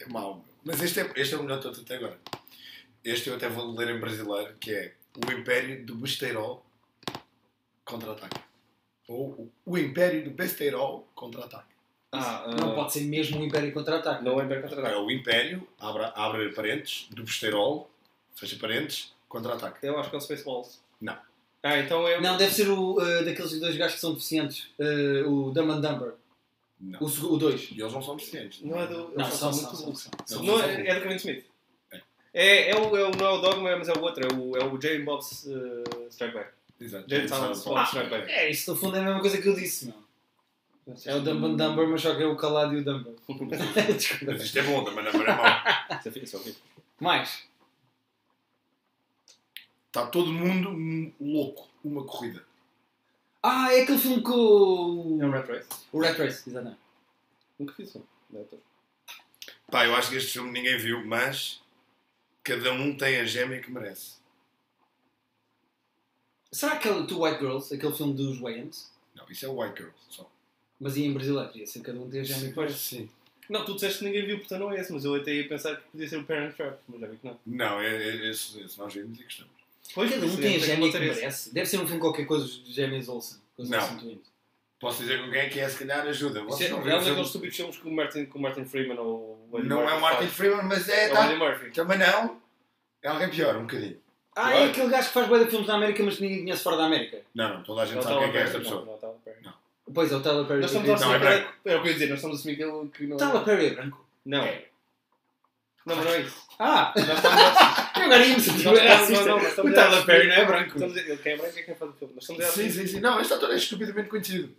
é 0.00 0.06
mau. 0.08 0.44
Mas 0.64 0.80
este 0.82 1.00
é, 1.00 1.10
este 1.16 1.34
é 1.34 1.38
o 1.38 1.42
melhor 1.42 1.56
de 1.56 1.62
todos 1.62 1.80
até 1.80 1.96
agora. 1.96 2.18
Este 3.04 3.28
eu 3.30 3.36
até 3.36 3.48
vou 3.48 3.70
ler 3.76 3.88
em 3.94 3.98
brasileiro, 4.00 4.54
que 4.60 4.72
é 4.72 4.94
O 5.26 5.30
Império 5.32 5.84
do 5.86 5.94
Besteirol 5.96 6.64
Contra-Ataque. 7.84 8.40
Ou 9.08 9.30
o- 9.30 9.52
O 9.64 9.78
Império 9.78 10.24
do 10.24 10.30
Besteirol 10.30 11.08
Contra-Ataque. 11.14 11.68
Ah, 12.10 12.46
Não 12.58 12.74
pode 12.74 12.92
ser 12.92 13.00
mesmo 13.02 13.40
um 13.40 13.44
Império 13.44 13.72
Contra-Ataque. 13.72 14.24
Não 14.24 14.40
é 14.40 14.44
bem 14.44 14.58
É 14.58 14.62
contra 14.62 15.00
o 15.00 15.10
Império, 15.10 15.68
abre, 15.78 16.10
abre 16.14 16.52
parentes, 16.52 17.06
do 17.10 17.22
Besteirol, 17.22 17.90
fecha 18.34 18.56
parentes, 18.58 19.12
Contra-Ataque. 19.28 19.86
Eu 19.86 19.98
acho 19.98 20.08
que 20.08 20.16
é 20.16 20.18
o 20.18 20.22
Spaceballs. 20.22 20.80
Não. 21.00 21.16
Ah, 21.62 21.78
então 21.78 22.06
é. 22.08 22.20
Não, 22.20 22.36
deve 22.36 22.54
ser 22.54 22.68
o 22.70 22.94
uh, 22.94 23.24
daqueles 23.24 23.58
dois 23.60 23.76
gajos 23.76 23.96
que 23.96 24.00
são 24.00 24.14
deficientes. 24.14 24.70
Uh, 24.78 25.28
o 25.28 25.50
Dumb 25.50 25.70
and 25.70 25.80
Dumber. 25.80 26.14
Não. 26.80 27.00
O 27.00 27.36
2. 27.36 27.70
E 27.72 27.80
eles 27.80 27.92
não 27.92 28.00
são 28.00 28.16
deficientes. 28.16 28.62
Não 28.62 28.78
é 28.80 28.86
do. 28.86 29.12
Não, 29.16 29.30
são, 29.30 29.50
muito 29.50 29.62
são, 29.66 29.74
são, 29.74 29.86
burros. 29.86 30.08
são. 30.24 30.42
Não, 30.44 30.58
são- 30.58 30.68
é, 30.68 30.86
é 30.86 30.94
do 30.94 31.02
Kevin 31.02 31.16
Smith. 31.16 31.44
É. 31.92 32.00
É, 32.32 32.70
é, 32.70 32.76
o, 32.76 32.96
é 32.96 33.04
o, 33.08 33.10
não 33.10 33.26
é 33.26 33.30
o 33.30 33.40
Dogma, 33.40 33.76
mas 33.76 33.88
é 33.88 33.92
o 33.92 34.00
outro. 34.00 34.24
É 34.24 34.32
o, 34.32 34.56
é 34.56 34.64
o 34.64 34.80
Jay 34.80 35.00
Bob's 35.02 35.44
uh, 35.46 36.06
Strike 36.08 36.34
Back. 36.34 36.50
Exato. 36.80 37.08
Jay 37.10 37.26
Silent 37.26 37.64
Bob 37.64 37.86
Strike 37.86 38.10
Back. 38.10 38.30
É, 38.30 38.48
isso 38.50 38.70
no 38.70 38.76
fundo 38.78 38.96
é 38.96 39.00
a 39.00 39.02
mesma 39.02 39.20
coisa 39.20 39.42
que 39.42 39.48
eu 39.48 39.54
disse, 39.54 39.86
meu. 39.86 40.07
É 41.04 41.14
o 41.14 41.20
Dumb 41.20 41.46
and 41.46 41.56
Dumber, 41.56 41.86
mas 41.86 42.00
só 42.00 42.14
que 42.14 42.22
é 42.22 42.26
o 42.26 42.36
calado 42.36 42.74
e 42.74 42.78
o 42.78 42.84
Dumber. 42.84 43.14
Desculpa. 43.94 44.32
Mas 44.32 44.42
isto 44.42 44.58
é 44.58 44.62
bom, 44.62 44.82
não 44.82 44.98
é 44.98 45.02
mau. 45.02 45.44
Isso 45.98 46.08
é 46.08 46.12
fixe, 46.12 46.24
isso 46.24 46.36
é 46.36 46.40
fixe. 46.40 46.58
Mais. 46.98 47.44
Está 49.86 50.06
todo 50.06 50.32
mundo 50.32 51.12
louco. 51.20 51.68
Uma 51.84 52.04
corrida. 52.04 52.44
Ah, 53.42 53.72
é 53.72 53.82
aquele 53.82 53.98
filme 53.98 54.22
com 54.22 54.32
o... 54.32 55.18
É 55.22 55.26
o 55.26 55.30
Rat 55.30 55.48
Race. 55.48 55.68
O 55.92 56.00
Rat 56.00 56.18
Race, 56.18 56.48
exatamente. 56.48 56.80
Nunca 57.58 57.74
fiz 57.74 57.88
isso. 57.88 58.06
Não 58.30 58.40
é. 58.40 58.44
Pá, 59.70 59.86
eu 59.86 59.94
acho 59.94 60.10
que 60.10 60.16
este 60.16 60.32
filme 60.32 60.50
ninguém 60.50 60.78
viu, 60.78 61.04
mas 61.06 61.62
cada 62.42 62.72
um 62.72 62.96
tem 62.96 63.18
a 63.18 63.24
gêmea 63.24 63.60
que 63.60 63.70
merece. 63.70 64.16
Será 66.50 66.72
aquele 66.74 67.06
Two 67.06 67.22
White 67.24 67.40
Girls, 67.40 67.74
aquele 67.74 67.94
filme 67.94 68.14
dos 68.14 68.40
Wayans? 68.40 68.90
Não, 69.14 69.28
isso 69.30 69.44
é 69.44 69.48
o 69.48 69.60
White 69.60 69.82
Girl. 69.82 69.92
Só. 70.08 70.30
Mas 70.80 70.96
ia 70.96 71.06
em 71.06 71.12
brasileiro, 71.12 71.50
ia 71.56 71.66
ser 71.66 71.80
cada 71.80 71.98
um 71.98 72.08
tem 72.08 72.20
a 72.20 72.24
gêmea 72.24 72.48
que 72.48 72.54
Pois. 72.54 72.66
merece. 72.70 72.96
Sim. 72.96 73.08
Não, 73.48 73.64
tu 73.64 73.74
disseste 73.74 74.00
que 74.00 74.04
ninguém 74.04 74.26
viu, 74.26 74.38
portanto 74.38 74.60
não 74.60 74.72
é 74.72 74.80
esse, 74.80 74.92
mas 74.92 75.04
eu 75.04 75.14
até 75.14 75.32
ia 75.34 75.48
pensar 75.48 75.74
que 75.76 75.82
podia 75.90 76.06
ser 76.08 76.18
o 76.18 76.24
Parent 76.24 76.54
Trap, 76.54 76.78
mas 76.88 77.00
já 77.00 77.06
vi 77.06 77.16
que 77.16 77.26
não. 77.26 77.38
Não, 77.46 77.80
é, 77.80 77.96
é, 77.96 78.30
esse, 78.30 78.60
esse 78.60 78.78
nós 78.78 78.92
vimos 78.92 79.18
e 79.18 79.22
gostamos. 79.24 79.52
Pois, 79.94 80.10
Cada 80.10 80.22
um 80.22 80.28
isso 80.28 80.36
tem 80.36 80.54
a 80.54 80.56
é- 80.56 80.60
gêmea 80.60 80.92
que 80.92 80.98
merece. 80.98 81.54
Deve 81.54 81.66
ser 81.66 81.78
um 81.78 81.86
filme 81.86 82.00
qualquer 82.00 82.26
coisa 82.26 82.46
de 82.46 82.72
gêmeas 82.72 83.08
Olsen. 83.08 83.38
Os 83.56 83.70
Não. 83.70 83.98
Twins. 83.98 84.18
Posso 84.78 85.00
dizer 85.02 85.20
com 85.24 85.30
quem 85.30 85.40
é 85.40 85.48
que 85.48 85.58
é, 85.58 85.68
se 85.68 85.78
calhar 85.78 86.06
ajuda. 86.06 86.40
Isso 86.40 86.48
Vocês 86.50 86.68
é, 86.70 86.72
não 86.72 86.78
é 86.78 86.80
um 86.80 86.84
viram 86.84 86.96
o 86.96 87.00
daqueles 87.00 87.14
filme? 87.14 87.26
estúpidos 87.26 87.56
filmes 87.56 87.76
com 87.78 87.88
o 87.88 87.96
Martin, 87.96 88.24
com 88.26 88.38
o 88.38 88.42
Martin 88.42 88.64
Freeman 88.64 88.98
ou 88.98 89.48
o 89.50 89.58
Eddie 89.58 89.68
Não 89.68 89.80
é 89.80 89.84
o 89.84 89.86
Murphy 89.88 90.00
Martin 90.02 90.18
faz. 90.24 90.32
Freeman, 90.34 90.62
mas 90.66 90.88
é. 90.88 91.08
É 91.08 91.10
o 91.10 91.14
Tá, 91.14 91.34
Murphy. 91.36 91.70
também 91.72 91.98
não. 91.98 92.40
É 93.02 93.08
alguém 93.08 93.28
pior, 93.30 93.56
um 93.56 93.62
bocadinho. 93.62 93.96
Ah, 94.36 94.42
Claro. 94.50 94.56
é 94.58 94.64
aquele 94.70 94.88
gajo 94.88 95.08
que 95.08 95.14
faz 95.14 95.26
bué 95.26 95.42
de 95.44 95.50
filmes 95.50 95.66
na 95.66 95.74
América, 95.74 96.02
mas 96.04 96.16
que 96.16 96.22
ninguém 96.22 96.42
conhece 96.42 96.62
fora 96.62 96.76
da 96.76 96.84
América. 96.86 97.22
Não, 97.34 97.54
não, 97.54 97.62
toda 97.64 97.82
a 97.82 97.86
gente 97.86 97.96
Não, 97.96 98.02
sabe 98.02 98.18
quem 98.18 98.28
é, 98.28 98.30
que 98.30 98.36
é 98.36 98.40
esta 98.42 98.52
Perry. 98.52 98.64
pessoa. 98.64 98.84
Não, 98.84 99.08
não, 99.08 99.18
Perry. 99.24 99.27
Pois 99.94 100.12
é, 100.12 100.16
o 100.16 100.20
Tyler 100.20 100.44
Perry. 100.46 100.60
Nós 100.60 100.70
estamos 100.70 100.88
que- 100.98 101.04
a 101.04 101.06
Não, 101.06 101.14
é 101.14 101.18
branco. 101.18 101.52
Era 101.64 101.78
o 101.78 101.82
que 101.82 101.88
eu 101.88 101.90
ia 101.90 101.94
dizer, 101.94 102.08
nós 102.08 102.18
estamos 102.18 102.36
a 102.36 102.40
assumir 102.40 102.56
que 102.56 102.62
ele 102.62 102.88
que 102.88 103.06
não. 103.06 103.16
Tyler 103.16 103.44
Perry 103.44 103.66
é 103.66 103.70
branco. 103.70 104.06
Não. 104.26 104.42
É. 104.44 104.64
Não, 105.86 105.96
mas 105.96 106.04
não 106.04 106.12
é 106.12 106.20
isso. 106.20 106.46
Ah! 106.58 106.92
Nós 106.94 107.08
estamos 107.16 107.40
a. 107.40 107.88
Eu 107.98 108.04
agora 108.04 108.26
ia-me 108.26 108.40
sentir 108.40 108.64
Não, 108.64 108.72
não, 108.74 108.80
racista. 108.86 109.24
não, 109.24 109.36
nós 109.38 109.48
estamos 109.48 109.72
O 109.72 109.74
a 109.80 109.84
Tyler 109.84 110.06
Perry 110.06 110.26
não 110.28 110.34
é 110.34 110.44
branco. 110.44 110.68
Estamos 110.74 110.96
a 110.96 111.00
ele 111.00 111.16
quem 111.16 111.32
é 111.32 111.36
branco 111.36 111.58
é 111.58 111.62
quem 111.62 111.74
faz 111.74 111.90
o 111.90 111.94
filme. 111.94 112.14
Nós 112.14 112.22
estamos 112.24 112.44
a 112.44 112.48
Sim, 112.52 112.70
sim, 112.70 112.86
sim. 112.86 113.00
Não, 113.00 113.20
este 113.20 113.32
ator 113.34 113.50
é 113.50 113.56
estupidamente 113.56 114.08
conhecido. 114.08 114.54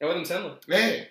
É 0.00 0.06
o 0.06 0.10
Adam 0.10 0.24
Sandler? 0.24 0.56
É. 0.68 1.10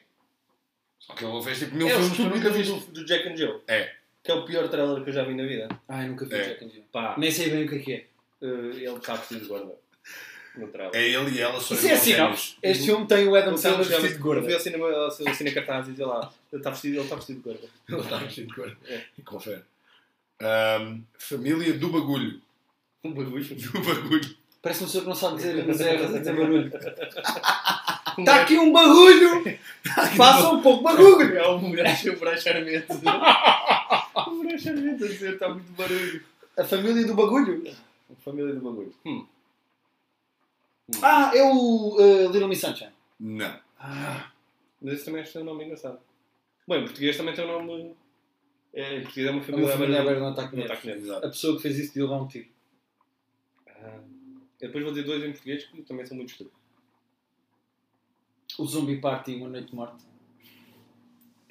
Só 0.99 1.13
que 1.13 1.25
ele 1.25 1.43
fez 1.43 1.59
tipo 1.59 1.75
mil 1.75 1.87
É 1.89 1.95
o 1.95 1.99
filmes 1.99 2.15
que 2.15 2.21
eu 2.21 2.25
nunca 2.25 2.49
estúpido 2.49 2.75
vi. 2.79 2.85
do, 2.85 2.91
do 3.01 3.05
Jack 3.05 3.27
and 3.29 3.35
Jill. 3.37 3.61
É. 3.67 3.91
Que 4.23 4.31
é 4.31 4.33
o 4.33 4.45
pior 4.45 4.67
trailer 4.69 5.03
que 5.03 5.09
eu 5.09 5.13
já 5.13 5.23
vi 5.25 5.35
na 5.35 5.43
vida. 5.43 5.67
Ah, 5.89 6.03
eu 6.03 6.09
nunca 6.09 6.25
vi 6.25 6.35
É. 6.35 6.41
o 6.41 6.45
Jack 6.45 6.65
and 6.65 6.69
Jill. 6.69 6.83
Pá, 6.91 7.15
Nem 7.17 7.29
sei 7.31 7.49
bem 7.49 7.65
o 7.65 7.69
que 7.69 7.75
é 7.75 7.79
que 7.79 7.93
é. 7.93 7.97
eh, 8.41 8.45
ele 8.47 8.95
está 8.97 9.15
vestido 9.15 9.41
de 9.41 9.47
gorda. 9.47 9.73
No 10.55 10.67
trailer. 10.67 10.95
É 10.95 11.09
ele 11.09 11.31
e 11.31 11.41
ela 11.41 11.59
só 11.59 11.73
Isso 11.73 11.87
é 11.87 11.93
assim, 11.93 12.15
não? 12.15 12.31
Este 12.31 12.85
filme 12.85 13.07
tem 13.07 13.27
o 13.27 13.35
Adam 13.35 13.49
Ele 13.49 13.55
está 13.55 13.69
Sandler 13.69 13.87
vestido 13.87 14.13
de 14.13 14.19
gorda. 14.19 14.51
Eu 14.51 14.59
cinema, 14.59 14.87
ao 14.87 15.11
cine 15.11 15.51
cartaz 15.51 15.87
e 15.87 15.91
dizer 15.91 16.05
lá, 16.05 16.31
ele 16.51 16.59
está 16.59 16.69
vestido, 16.69 16.95
ele 16.95 17.03
está 17.03 17.15
vestido 17.15 17.37
de 17.37 17.43
gorda. 17.43 17.67
Ele 17.89 18.01
está 18.01 18.17
vestido 18.17 18.47
de 18.47 18.53
cor. 18.53 18.77
É. 18.87 19.01
Confere. 19.25 19.63
Ahm, 20.39 21.01
família 21.17 21.73
do 21.73 21.89
bagulho. 21.89 22.41
Um 23.03 23.13
bagulho. 23.13 23.43
Do 23.43 23.81
bagulho. 23.81 24.35
Parece 24.61 24.81
uma 24.81 24.87
pessoa 24.87 25.03
que 25.03 25.09
não 25.09 25.15
sabe 25.15 25.35
dizer, 25.37 25.65
mas 25.67 25.81
é 25.81 25.97
dizer 25.97 26.35
barulho. 26.35 26.71
Um 28.17 28.21
Está 28.21 28.41
aqui 28.41 28.57
um 28.57 28.71
barulho! 28.71 29.43
Faça 30.15 30.49
um 30.51 30.61
pouco 30.61 30.83
barulho! 30.83 31.35
É 31.35 31.49
um 31.49 31.71
gajo, 31.71 32.13
um 32.13 32.15
braço 32.15 32.43
charmente. 32.43 32.87
Um 34.27 34.43
braço 34.43 34.63
charmente 34.63 35.03
a 35.03 35.07
dizer, 35.07 35.33
está 35.33 35.49
muito 35.49 35.71
barulho. 35.73 36.23
A 36.55 36.63
família 36.63 37.05
do 37.05 37.15
bagulho. 37.15 37.63
Família 38.23 38.53
do 38.53 38.61
bagulho. 38.61 38.93
Hum. 39.03 39.25
Ah, 41.01 41.31
é 41.35 41.43
o 41.43 41.95
uh, 41.95 42.31
Little 42.31 42.47
Miss 42.47 42.59
Sunshine. 42.61 42.91
Não. 43.19 43.59
Ah, 43.79 44.31
Mas 44.81 44.95
esse 44.95 45.05
também 45.05 45.21
acho 45.21 45.31
que 45.31 45.37
é 45.37 45.41
um 45.41 45.45
nome 45.45 45.63
engraçado. 45.65 45.99
Bom, 46.67 46.75
em 46.75 46.83
português 46.85 47.15
também 47.17 47.33
tem 47.33 47.45
um 47.45 47.65
nome. 47.65 47.95
É, 48.73 48.97
em 48.97 49.01
português 49.03 49.27
é 49.27 49.31
uma 49.31 49.41
é 49.41 49.43
família, 49.43 49.65
uma 49.65 49.73
família 49.77 50.03
de 50.15 50.21
um 50.21 50.27
ataque. 50.27 50.89
Exato. 50.89 51.25
A 51.25 51.29
pessoa 51.29 51.55
que 51.55 51.61
fez 51.61 51.77
isso 51.77 51.93
de 51.93 52.01
levar 52.01 52.21
um 52.21 52.27
tiro. 52.27 52.47
Ah. 53.67 53.99
Eu 54.61 54.67
depois 54.67 54.83
vou 54.83 54.93
dizer 54.93 55.05
dois 55.05 55.23
em 55.23 55.31
português 55.31 55.65
que 55.65 55.81
também 55.83 56.05
são 56.05 56.15
muito 56.15 56.29
estúpidos. 56.31 56.59
O 58.57 58.65
Zombie 58.65 58.99
Party 59.01 59.35
Uma 59.35 59.49
Noite 59.49 59.69
de 59.69 59.75
Morte. 59.75 60.03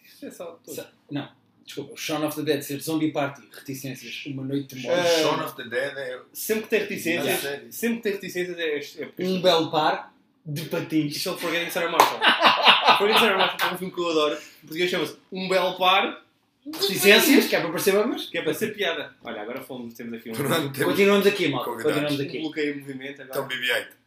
Isso 0.03 0.27
é 0.27 0.31
só. 0.31 0.53
tudo. 0.65 0.75
Sa- 0.75 0.93
Não, 1.11 1.31
desculpa. 1.75 1.95
O 1.95 1.97
Shaun 1.97 2.27
of 2.27 2.37
the 2.37 2.43
Dead 2.43 2.63
ser 2.63 2.81
Zombie 2.81 3.11
Party. 3.11 3.43
Reticências. 3.51 4.25
Uma 4.27 4.45
Noite 4.45 4.75
de 4.75 4.83
Morte. 4.83 5.01
Ah, 5.01 5.23
Shaun 5.23 5.45
of 5.45 5.57
the 5.57 5.65
Dead 5.65 5.97
é. 5.97 6.21
Sempre 6.33 6.63
que 6.65 6.69
tem 6.69 6.81
reticências, 6.81 7.75
sempre 7.75 7.97
que 7.97 8.03
tem 8.03 8.13
reticências 8.13 8.59
é, 8.59 9.03
é 9.03 9.07
porque 9.07 9.25
Um 9.25 9.41
belo 9.41 9.71
par 9.71 10.13
de 10.45 10.63
patins. 10.67 11.17
Isto 11.17 11.31
é 11.31 11.33
o 11.33 11.39
Forgetting 11.39 11.71
Sarah 11.71 11.91
Marshall. 11.91 12.21
Forgetting 12.99 13.21
Sarah 13.21 13.39
Marshall 13.39 13.71
é 13.71 13.75
um 13.75 13.79
filme 13.79 13.95
que 13.95 14.01
eu 14.01 14.11
adoro. 14.11 14.35
Em 14.35 14.67
português 14.67 14.91
chama-se 14.91 15.17
Um 15.31 15.49
Belo 15.49 15.79
Par, 15.79 16.23
Reticências, 16.65 17.47
que 17.47 17.57
é 17.57 17.61
para 17.61 17.71
parecer 17.71 17.93
vamos. 17.93 18.27
que 18.29 18.39
é 18.39 18.43
para 18.43 18.55
ser 18.55 18.73
piada. 18.75 19.13
Olha, 19.25 19.43
agora 19.43 19.61
fomos, 19.61 19.95
temos 19.95 20.15
aqui 20.15 20.31
um, 20.31 20.33
Pronto, 20.33 20.71
temos 20.73 20.91
Continuamos 20.91 21.27
aqui, 21.27 21.49
mal. 21.49 21.65
Continuamos 21.65 22.21
aqui. 22.21 22.39
bloqueio 22.41 22.75
em 22.75 22.81
movimento. 22.81 23.23
então 23.23 23.43
Agora. 23.43 23.59
BB-8. 23.59 24.02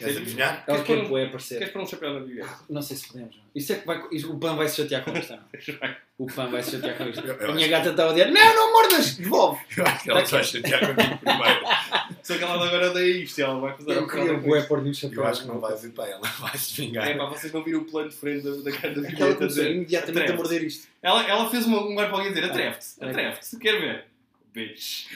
Queres 0.00 0.16
adivinhar? 0.16 0.64
É 0.66 0.72
o 0.72 0.74
Queres 0.76 0.80
que 0.80 0.86
pôr 1.08 1.18
é 1.18 1.22
um- 1.22 1.26
aparecer. 1.26 1.58
Queres 1.58 1.72
pôr 1.72 1.82
um 1.82 1.86
chapéu 1.86 2.14
na 2.14 2.20
Bíblia? 2.20 2.46
Não 2.68 2.82
sei 2.82 2.96
se 2.96 3.06
podemos. 3.08 3.36
não. 3.36 3.42
Isso 3.54 3.72
é 3.72 3.76
que 3.76 3.86
vai, 3.86 4.02
isso- 4.12 4.32
o 4.32 4.38
pão 4.38 4.56
vai 4.56 4.68
se 4.68 4.76
chatear 4.76 5.04
com 5.04 5.12
isto. 5.16 5.32
não. 5.32 5.40
O 6.20 6.26
pão 6.26 6.50
vai 6.50 6.62
se 6.62 6.72
chatear 6.72 6.98
com 6.98 7.04
isto. 7.08 7.26
Eu- 7.26 7.34
eu 7.34 7.50
A 7.50 7.54
minha 7.54 7.66
gata 7.68 7.88
está 7.90 8.04
a 8.04 8.08
odiar. 8.10 8.30
Não, 8.30 8.54
não 8.54 8.72
mordas! 8.74 9.14
Devolve! 9.14 9.58
Eu 9.74 9.86
acho 9.86 10.04
que 10.04 10.10
ela 10.10 10.26
se 10.26 10.32
vai 10.32 10.44
chatear 10.44 10.80
contigo 10.94 11.16
primeiro. 11.18 11.60
Só 12.22 12.36
que 12.36 12.44
ela 12.44 12.66
agora 12.66 12.90
odeia 12.90 13.22
isto 13.24 13.40
ela 13.40 13.58
vai 13.58 13.74
fazer 13.74 13.92
Eu 13.92 14.04
a 14.04 14.08
queria 14.10 14.34
com 14.34 14.40
bué 14.40 14.60
pôr-lhe 14.64 14.90
um 14.90 14.92
chapéu. 14.92 15.20
Eu 15.22 15.26
acho 15.26 15.40
que 15.42 15.48
não 15.48 15.58
vai 15.58 15.74
vir 15.78 15.90
para 15.92 16.10
ela, 16.10 16.20
vai 16.38 16.58
se 16.58 16.78
vingar. 16.82 17.08
É 17.08 17.14
pá, 17.16 17.24
vocês 17.24 17.50
não 17.54 17.64
viram 17.64 17.80
o 17.80 17.84
plano 17.86 18.10
de 18.10 18.16
frente 18.16 18.44
da, 18.44 18.50
da 18.50 18.70
cara 18.76 18.94
da 18.94 19.00
Bíblia. 19.08 19.34
começou 19.34 19.64
imediatamente 19.64 20.30
a 20.30 20.36
morder 20.36 20.62
isto. 20.62 20.88
Ela, 21.02 21.26
ela 21.26 21.48
fez 21.50 21.64
uma, 21.64 21.82
um 21.82 21.94
garfo 21.94 22.14
alguém 22.16 22.28
dizer: 22.34 22.44
atreve-te, 22.44 22.86
Ah, 23.00 23.06
atreve-te, 23.08 23.56
quer 23.58 23.80
ver? 23.80 24.04
Bitch. 24.52 25.06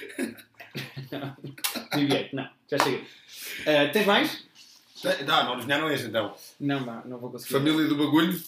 BB-8, 1.92 2.28
não. 2.32 2.48
Já 2.70 2.78
cheguei. 2.78 3.04
Ah, 3.66 3.90
tens 3.92 4.06
mais? 4.06 4.46
Não, 5.26 5.44
não 5.44 5.52
adivinharam 5.54 5.90
este 5.90 6.06
então. 6.08 6.34
Não, 6.60 6.80
não, 6.84 7.04
não 7.04 7.18
vou 7.18 7.30
conseguir. 7.30 7.52
Família 7.52 7.86
do 7.88 7.96
bagulho. 7.96 8.40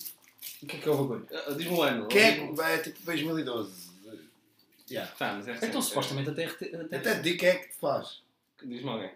O 0.63 0.67
que 0.67 0.77
é 0.77 0.79
que 0.81 0.89
é 0.89 0.93
o 0.93 0.97
bagulho? 0.97 1.27
Ah, 1.33 1.53
Diz-me 1.53 1.73
um 1.73 1.83
ano. 1.83 2.07
Que 2.09 2.19
é, 2.19 2.53
é 2.61 2.79
tipo 2.79 2.99
2012. 3.05 3.87
Yeah. 4.91 5.11
Tá, 5.19 5.33
mas 5.35 5.49
é 5.49 5.67
Então, 5.67 5.83
supostamente 5.83 6.31
até... 6.31 6.45
até... 6.45 6.97
Até 6.97 7.15
te 7.17 7.21
digo 7.23 7.39
quem 7.39 7.49
é 7.49 7.55
que 7.57 7.69
te 7.71 7.75
faz. 7.81 8.23
Diz-me 8.65 8.89
alguém. 8.89 9.11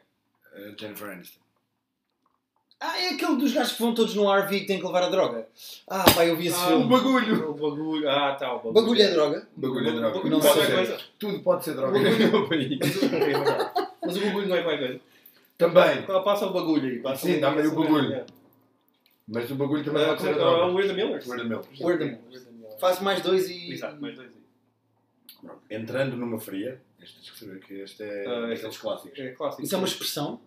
Uh, 0.53 0.75
Jennifer 0.79 1.11
Aniston. 1.11 1.39
Ah, 2.83 2.99
é 2.99 3.11
aquele 3.11 3.37
dos 3.37 3.53
gajos 3.53 3.75
que 3.75 3.83
vão 3.83 3.95
todos 3.95 4.15
no 4.15 4.29
RV 4.33 4.57
e 4.57 4.61
que 4.61 4.67
têm 4.67 4.81
que 4.81 4.87
levar 4.87 5.03
a 5.03 5.11
droga. 5.11 5.47
Ah, 5.87 6.03
pá, 6.15 6.25
eu 6.25 6.35
vi 6.37 6.47
esse 6.49 6.57
Ah, 6.59 6.67
filme. 6.69 6.85
o 6.85 6.89
bagulho. 6.89 7.51
O 7.51 7.55
bagulho. 7.55 8.09
Ah, 8.09 8.35
tá, 8.35 8.53
o 8.53 8.57
bagulho. 8.57 8.73
Bagulho 8.75 9.03
é 9.03 9.11
droga? 9.11 9.49
Bagulho 9.55 9.89
é 9.89 9.93
droga. 9.93 10.15
Bagulho 10.17 10.31
Não 10.31 10.39
não 10.39 10.49
é 10.49 10.53
sei. 10.53 10.63
qualquer 10.63 10.77
coisa. 10.77 11.01
Tudo 11.19 11.41
pode 11.41 11.65
ser 11.65 11.75
droga. 11.75 11.99
Mas 12.01 12.17
o- 12.33 12.49
Mas 14.07 14.17
o 14.17 14.21
bagulho 14.21 14.49
não 14.49 14.57
é 14.57 14.63
qualquer 14.63 14.79
coisa. 14.79 15.01
Também. 15.61 16.05
Ela 16.09 16.23
passa 16.23 16.47
o 16.47 16.53
bagulho 16.53 16.89
aí. 16.89 16.99
Passa 17.01 17.27
Sim, 17.27 17.39
dá-me 17.41 17.61
aí 17.61 17.67
o 17.69 17.75
bagulho. 17.75 18.13
É. 18.15 18.27
Mas 19.29 19.51
o 19.51 19.55
bagulho 19.55 19.85
também 19.85 20.03
Ah, 20.03 20.09
pode 20.09 20.23
ser 20.23 20.35
como 20.35 20.45
é 20.45 20.61
é? 20.61 20.65
o. 20.65 20.75
We're 20.75 20.89
the 20.89 20.95
Millers. 20.95 21.27
We're 21.29 21.99
the 21.99 22.05
Millers. 22.05 22.49
Faz 22.81 23.01
mais 23.01 23.23
dois 23.23 23.49
e. 23.49 23.73
Exato, 23.73 24.01
mais 24.01 24.17
dois 24.17 24.29
aí. 24.29 24.41
Pronto. 25.41 25.63
Entrando 25.71 26.17
numa 26.17 26.39
fria, 26.41 26.83
este, 27.01 27.17
tens 27.17 27.31
que 27.31 27.39
saber 27.39 27.61
que 27.61 27.75
este 27.75 28.03
é 28.03 28.27
Ah, 28.27 28.47
daqueles 28.49 28.77
clássicos. 28.79 29.19
É 29.19 29.31
clássico. 29.33 29.63
Isso 29.63 29.75
é 29.75 29.79
uma 29.79 29.87
expressão? 29.87 30.41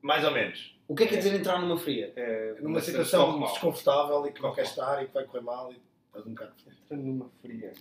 Mais 0.00 0.24
ou 0.24 0.30
menos. 0.32 0.76
O 0.88 0.94
que 0.94 1.04
é 1.04 1.06
que 1.06 1.12
quer 1.14 1.18
dizer 1.20 1.34
entrar 1.36 1.60
numa 1.60 1.76
fria? 1.76 2.12
É 2.16 2.56
Numa 2.60 2.80
situação 2.80 3.40
desconfortável 3.40 4.26
e 4.26 4.32
que 4.32 4.42
não 4.42 4.52
quer 4.54 4.62
estar 4.62 5.02
e 5.02 5.06
que 5.06 5.14
vai 5.14 5.24
correr 5.24 5.42
mal 5.42 5.72
e 5.72 5.76
estás 6.06 6.26
um 6.26 6.30
bocado. 6.30 6.52
Entrando 6.84 7.02
numa 7.04 7.30
fria. 7.40 7.72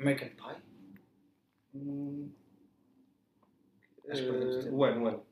American 0.00 0.28
Pie? 0.30 0.62
Hum, 1.74 2.30
Acho 4.08 4.22
que 4.22 4.28
eh, 4.28 4.32
podemos 4.32 4.64
ter. 4.64 4.70
O 4.72 4.84
ano, 4.84 5.04
o 5.04 5.08
ano. 5.08 5.22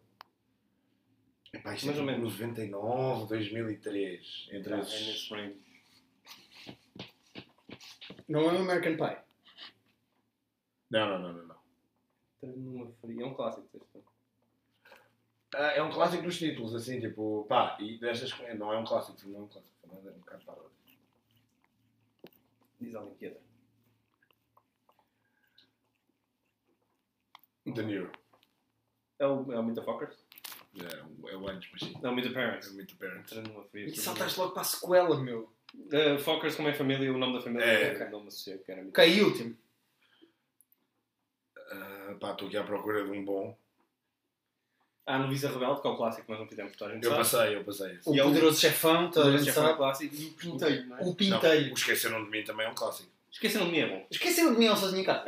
Epá, 1.54 1.74
isto 1.74 1.86
Mais 1.86 1.98
é 1.98 2.00
ou 2.00 2.06
menos. 2.06 2.32
99, 2.38 3.26
2003. 3.28 4.48
Entre 4.52 4.72
Ah, 4.72 4.76
é 4.78 4.80
esses. 4.80 5.06
nesse 5.06 5.34
range. 5.34 5.60
Não 8.28 8.40
é 8.40 8.52
o 8.54 8.58
American 8.58 8.96
Pie. 8.96 9.22
Não, 10.90 11.08
não, 11.08 11.18
não, 11.18 11.32
não. 11.32 11.46
não. 11.46 11.62
Numa 12.56 12.92
fria. 12.92 13.22
É 13.22 13.26
um 13.26 13.34
clássico. 13.34 13.86
Ah, 15.54 15.72
é 15.72 15.82
um 15.82 15.90
clássico 15.90 16.22
dos 16.22 16.38
títulos, 16.38 16.74
assim, 16.74 16.98
tipo, 16.98 17.44
pá, 17.48 17.76
e 17.78 17.98
destas. 17.98 18.32
Não 18.58 18.72
é 18.72 18.78
um 18.78 18.84
clássico, 18.84 19.18
não 19.28 19.40
é 19.40 19.42
um 19.42 19.48
clássico, 19.48 19.88
mas 19.92 20.06
é 20.06 20.10
um 20.10 20.18
bocado 20.20 20.44
parado. 20.46 20.72
Diz 22.80 22.94
alguém 22.94 23.14
que 23.16 23.26
é. 23.26 23.40
The 27.74 27.82
Niro. 27.82 28.10
É 29.18 29.26
o, 29.26 29.52
é 29.52 29.58
o 29.58 29.62
Meet 29.62 29.76
the 29.76 29.84
Fuckers? 29.84 30.16
É, 30.80 31.02
o- 31.22 31.28
é 31.28 31.36
o 31.36 31.48
antes, 31.48 31.68
mas 31.72 31.80
sim. 31.82 31.94
Não, 32.02 32.12
o 32.12 32.14
Meet 32.14 32.32
the 32.32 32.40
É 32.40 32.44
Parents. 32.46 32.68
o 32.70 32.74
Meet 32.74 32.88
the 32.90 32.94
Parents. 33.06 33.32
Entrando 33.32 33.48
numa 33.52 33.64
fria. 33.64 33.86
E 33.86 33.96
saltaste 33.96 34.38
logo 34.38 34.52
para 34.52 34.62
a 34.62 34.64
sequela, 34.64 35.20
meu. 35.20 35.52
Uh, 35.74 36.18
Fuckers 36.18 36.54
como 36.56 36.68
é 36.68 36.72
família, 36.74 37.12
o 37.12 37.18
nome 37.18 37.34
da 37.34 37.40
família 37.40 37.64
É. 37.64 37.94
é. 37.94 38.10
não 38.10 38.20
me 38.20 38.28
associo, 38.28 38.58
que 38.58 38.72
era 38.72 38.82
Meet 38.82 38.96
e 38.98 39.22
último. 39.22 39.56
Ah, 41.70 42.14
pá, 42.20 42.32
estou 42.32 42.48
aqui 42.48 42.56
à 42.56 42.62
procura 42.64 43.04
de 43.04 43.10
um 43.10 43.24
bom. 43.24 43.56
Ah, 45.06 45.18
no 45.18 45.28
Visa 45.28 45.50
Rebelde, 45.50 45.80
que 45.80 45.86
é 45.86 45.90
o 45.90 45.96
clássico 45.96 46.30
nós 46.30 46.40
não 46.40 46.46
fizemos, 46.46 46.76
toda 46.76 46.92
a 46.92 46.94
gente 46.94 47.04
Eu 47.04 47.10
sabe. 47.10 47.22
passei, 47.22 47.56
eu 47.56 47.64
passei. 47.64 47.98
O 48.06 48.14
E 48.14 48.18
é 48.20 48.22
o- 48.24 48.28
poderoso 48.28 48.60
chefão, 48.60 49.10
toda 49.10 49.28
a 49.28 49.32
gente 49.32 49.44
gente 49.46 49.54
sabe. 49.54 49.76
clássico. 49.76 50.14
E 50.14 50.26
o 50.26 50.32
Pintelho, 50.34 50.86
não 50.86 50.96
é? 50.96 51.00
O 51.00 51.04
Não, 51.06 51.14
Pintelho. 51.14 51.70
o 51.70 51.74
Esqueceram 51.74 52.24
de 52.24 52.30
Mim 52.30 52.44
também 52.44 52.66
é 52.66 52.70
um 52.70 52.74
clássico. 52.74 53.10
Esqueceram 53.30 53.66
de 53.66 53.72
mim 53.72 53.78
é 53.78 53.88
bom. 53.88 54.06
Esqueceram 54.10 54.52
de 54.52 54.58
mim 54.58 54.66
ao 54.68 54.76
sozinho 54.76 55.00
em 55.00 55.04
casa. 55.04 55.24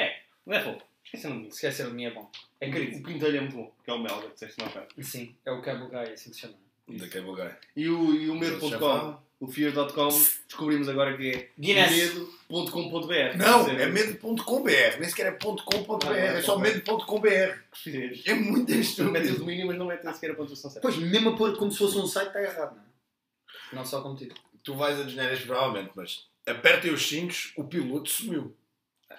Não 0.47 0.55
é 0.55 0.63
fofo. 0.63 0.85
Esqueceram 1.15 1.37
de 1.37 1.43
mim. 1.43 1.49
Esqueceram 1.49 1.91
de 1.91 1.97
mim 1.97 2.05
é 2.07 2.11
bom. 2.11 2.31
É 2.61 2.69
O 2.69 2.73
querido. 2.73 3.03
Pintelho 3.03 3.37
é 3.37 3.41
muito 3.41 3.57
bom, 3.57 3.73
que 3.85 3.91
é 3.91 3.95
o 3.95 3.99
Melga, 4.03 4.29
que 4.29 4.35
disseste 4.35 4.59
não, 4.61 4.69
cara. 4.69 4.89
Sim, 5.01 5.35
é 5.45 5.51
o 5.53 5.63
Cable 5.63 5.89
Guy, 5.89 6.13
assim 6.13 6.33
se 6.33 6.41
chama. 6.41 6.55
Da 6.89 7.09
Cable 7.09 7.33
Guy. 7.35 7.51
E 7.77 7.89
o, 7.89 8.15
e 8.15 8.29
o 8.31 8.35
medo.com, 8.35 9.17
o 9.41 9.47
fear.com, 9.49 10.09
descobrimos 10.49 10.89
agora 10.89 11.17
que 11.17 11.31
é 11.31 11.49
Guinness. 11.59 11.91
medo.com.br. 12.15 13.37
Não, 13.37 13.67
é 13.69 13.87
medo.com.br, 13.87 14.71
nem 15.01 15.09
sequer 15.09 15.27
é 15.27 15.33
.com.br, 15.33 16.07
Ah, 16.07 16.17
é 16.17 16.43
só 16.43 16.59
medo.com.br. 16.59 17.59
fizeres. 17.75 18.23
É 18.27 18.35
muito 18.35 18.61
Metem 18.71 18.77
o 18.77 18.81
estúpido. 18.81 19.39
domínio, 19.39 19.67
mas 19.67 19.77
não 19.79 19.87
metem 19.87 20.13
sequer 20.13 20.33
a 20.33 20.35
pontuação 20.35 20.71
certa. 20.71 20.87
Pois, 20.89 20.99
mesmo 20.99 21.31
a 21.31 21.37
pôr 21.37 21.57
como 21.57 21.71
se 21.73 21.79
fosse 21.79 21.97
um 21.99 22.07
site, 22.07 22.29
está 22.29 22.43
errado, 22.43 22.77
não 22.77 22.83
é? 22.83 23.77
Não 23.77 23.85
só 23.85 24.01
como 24.03 24.17
título. 24.17 24.41
Tu 24.63 24.75
vais 24.75 24.99
a 24.99 25.03
desneiras 25.03 25.41
provavelmente, 25.41 25.91
mas 25.95 26.27
apertem 26.47 26.93
os 26.93 27.07
cintos, 27.07 27.53
o 27.57 27.65
piloto 27.65 28.09
sumiu. 28.09 28.55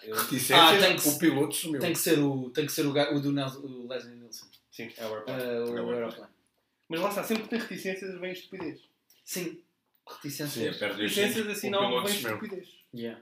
Eu- 0.03 0.15
Reticências, 0.15 0.59
Ah, 0.59 0.77
tem 0.77 0.95
que- 0.95 1.07
o 1.09 1.17
piloto 1.19 1.55
sumiu. 1.55 1.79
Tem 1.81 1.93
que 1.93 1.99
ser 1.99 2.19
o, 2.19 2.49
tem 2.49 2.65
que 2.65 2.71
ser 2.71 2.85
o, 2.85 2.91
o 2.91 3.19
do 3.19 3.31
Nels- 3.31 3.55
o 3.55 3.87
Leslie 3.87 4.15
Nielsen. 4.15 4.47
Sim, 4.71 4.91
é 4.97 5.05
o 5.05 5.09
Uh, 5.09 5.15
airplane. 5.15 5.41
o 5.43 5.77
É 5.91 5.93
aeroplane. 5.95 6.31
Mas 6.89 6.99
lá 6.99 7.09
está, 7.09 7.23
sempre 7.23 7.43
que 7.43 7.49
tem 7.49 7.59
reticências 7.59 8.19
vem 8.19 8.31
estupidez. 8.31 8.79
Sim. 9.23 9.43
Sim, 9.43 9.61
Reticências. 10.07 10.75
apertem 10.75 11.05
os 11.05 11.15
Reticências 11.15 11.57
assim 11.57 11.69
não 11.69 12.03
vem 12.03 12.13
estupidez. 12.15 12.67
Yeah. 12.93 13.19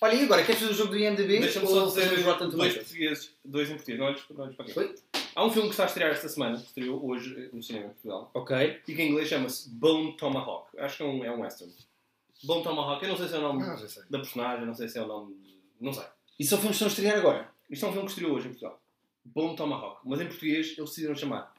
Olha, 0.00 0.14
e 0.14 0.22
agora? 0.24 0.44
Queres 0.44 0.60
fazer 0.60 0.72
o 0.72 0.76
jogo 0.76 0.90
do 0.90 0.98
IMDB? 0.98 1.40
Deixa-me 1.40 1.66
só 1.66 1.84
fazer 1.86 2.08
dizer 2.10 2.22
Rotten 2.22 2.38
dois 2.50 2.52
Tomatoes? 2.52 2.76
portugueses, 2.76 3.30
dois 3.44 3.68
em 3.70 3.74
português. 3.74 3.98
Não 3.98 4.06
olhes 4.06 4.20
para. 4.56 4.80
Oi? 4.80 4.94
Há 5.34 5.44
um 5.44 5.50
filme 5.50 5.68
que 5.68 5.72
está 5.74 5.84
a 5.84 5.86
estrear 5.86 6.10
esta 6.12 6.28
semana, 6.28 6.56
que 6.58 6.66
estreou 6.66 7.04
hoje 7.08 7.48
no 7.52 7.62
cinema 7.62 7.86
em 7.86 7.90
Portugal, 7.90 8.30
Ok. 8.34 8.80
e 8.86 8.94
que 8.94 9.02
em 9.02 9.10
inglês 9.10 9.28
chama-se 9.28 9.68
Bone 9.70 10.16
Tomahawk. 10.16 10.78
Acho 10.78 10.96
que 10.98 11.02
é 11.02 11.06
um, 11.06 11.24
é 11.24 11.30
um 11.32 11.40
western. 11.40 11.72
Bone 12.44 12.62
Tomahawk, 12.62 13.02
eu 13.02 13.08
não 13.08 13.16
sei 13.16 13.28
se 13.28 13.34
é 13.34 13.38
o 13.38 13.42
nome 13.42 13.62
Ah, 13.64 13.76
da 14.10 14.18
personagem, 14.18 14.66
não 14.66 14.74
sei 14.74 14.88
se 14.88 14.98
é 14.98 15.02
o 15.02 15.06
nome. 15.06 15.36
Não 15.80 15.92
sei. 15.92 16.04
E 16.38 16.44
são 16.44 16.58
filmes 16.58 16.78
que 16.78 16.84
estão 16.84 16.88
a 16.88 16.90
estrear 16.90 17.18
agora? 17.18 17.50
Isto 17.70 17.86
é 17.86 17.88
um 17.88 17.92
filme 17.92 18.06
que 18.06 18.12
estreou 18.12 18.32
hoje 18.34 18.46
em 18.46 18.50
Portugal. 18.50 18.80
Bone 19.24 19.56
Tomahawk. 19.56 20.00
Mas 20.04 20.20
em 20.20 20.26
português 20.26 20.66
eles 20.78 20.90
decidiram 20.90 21.14
chamar 21.14 21.54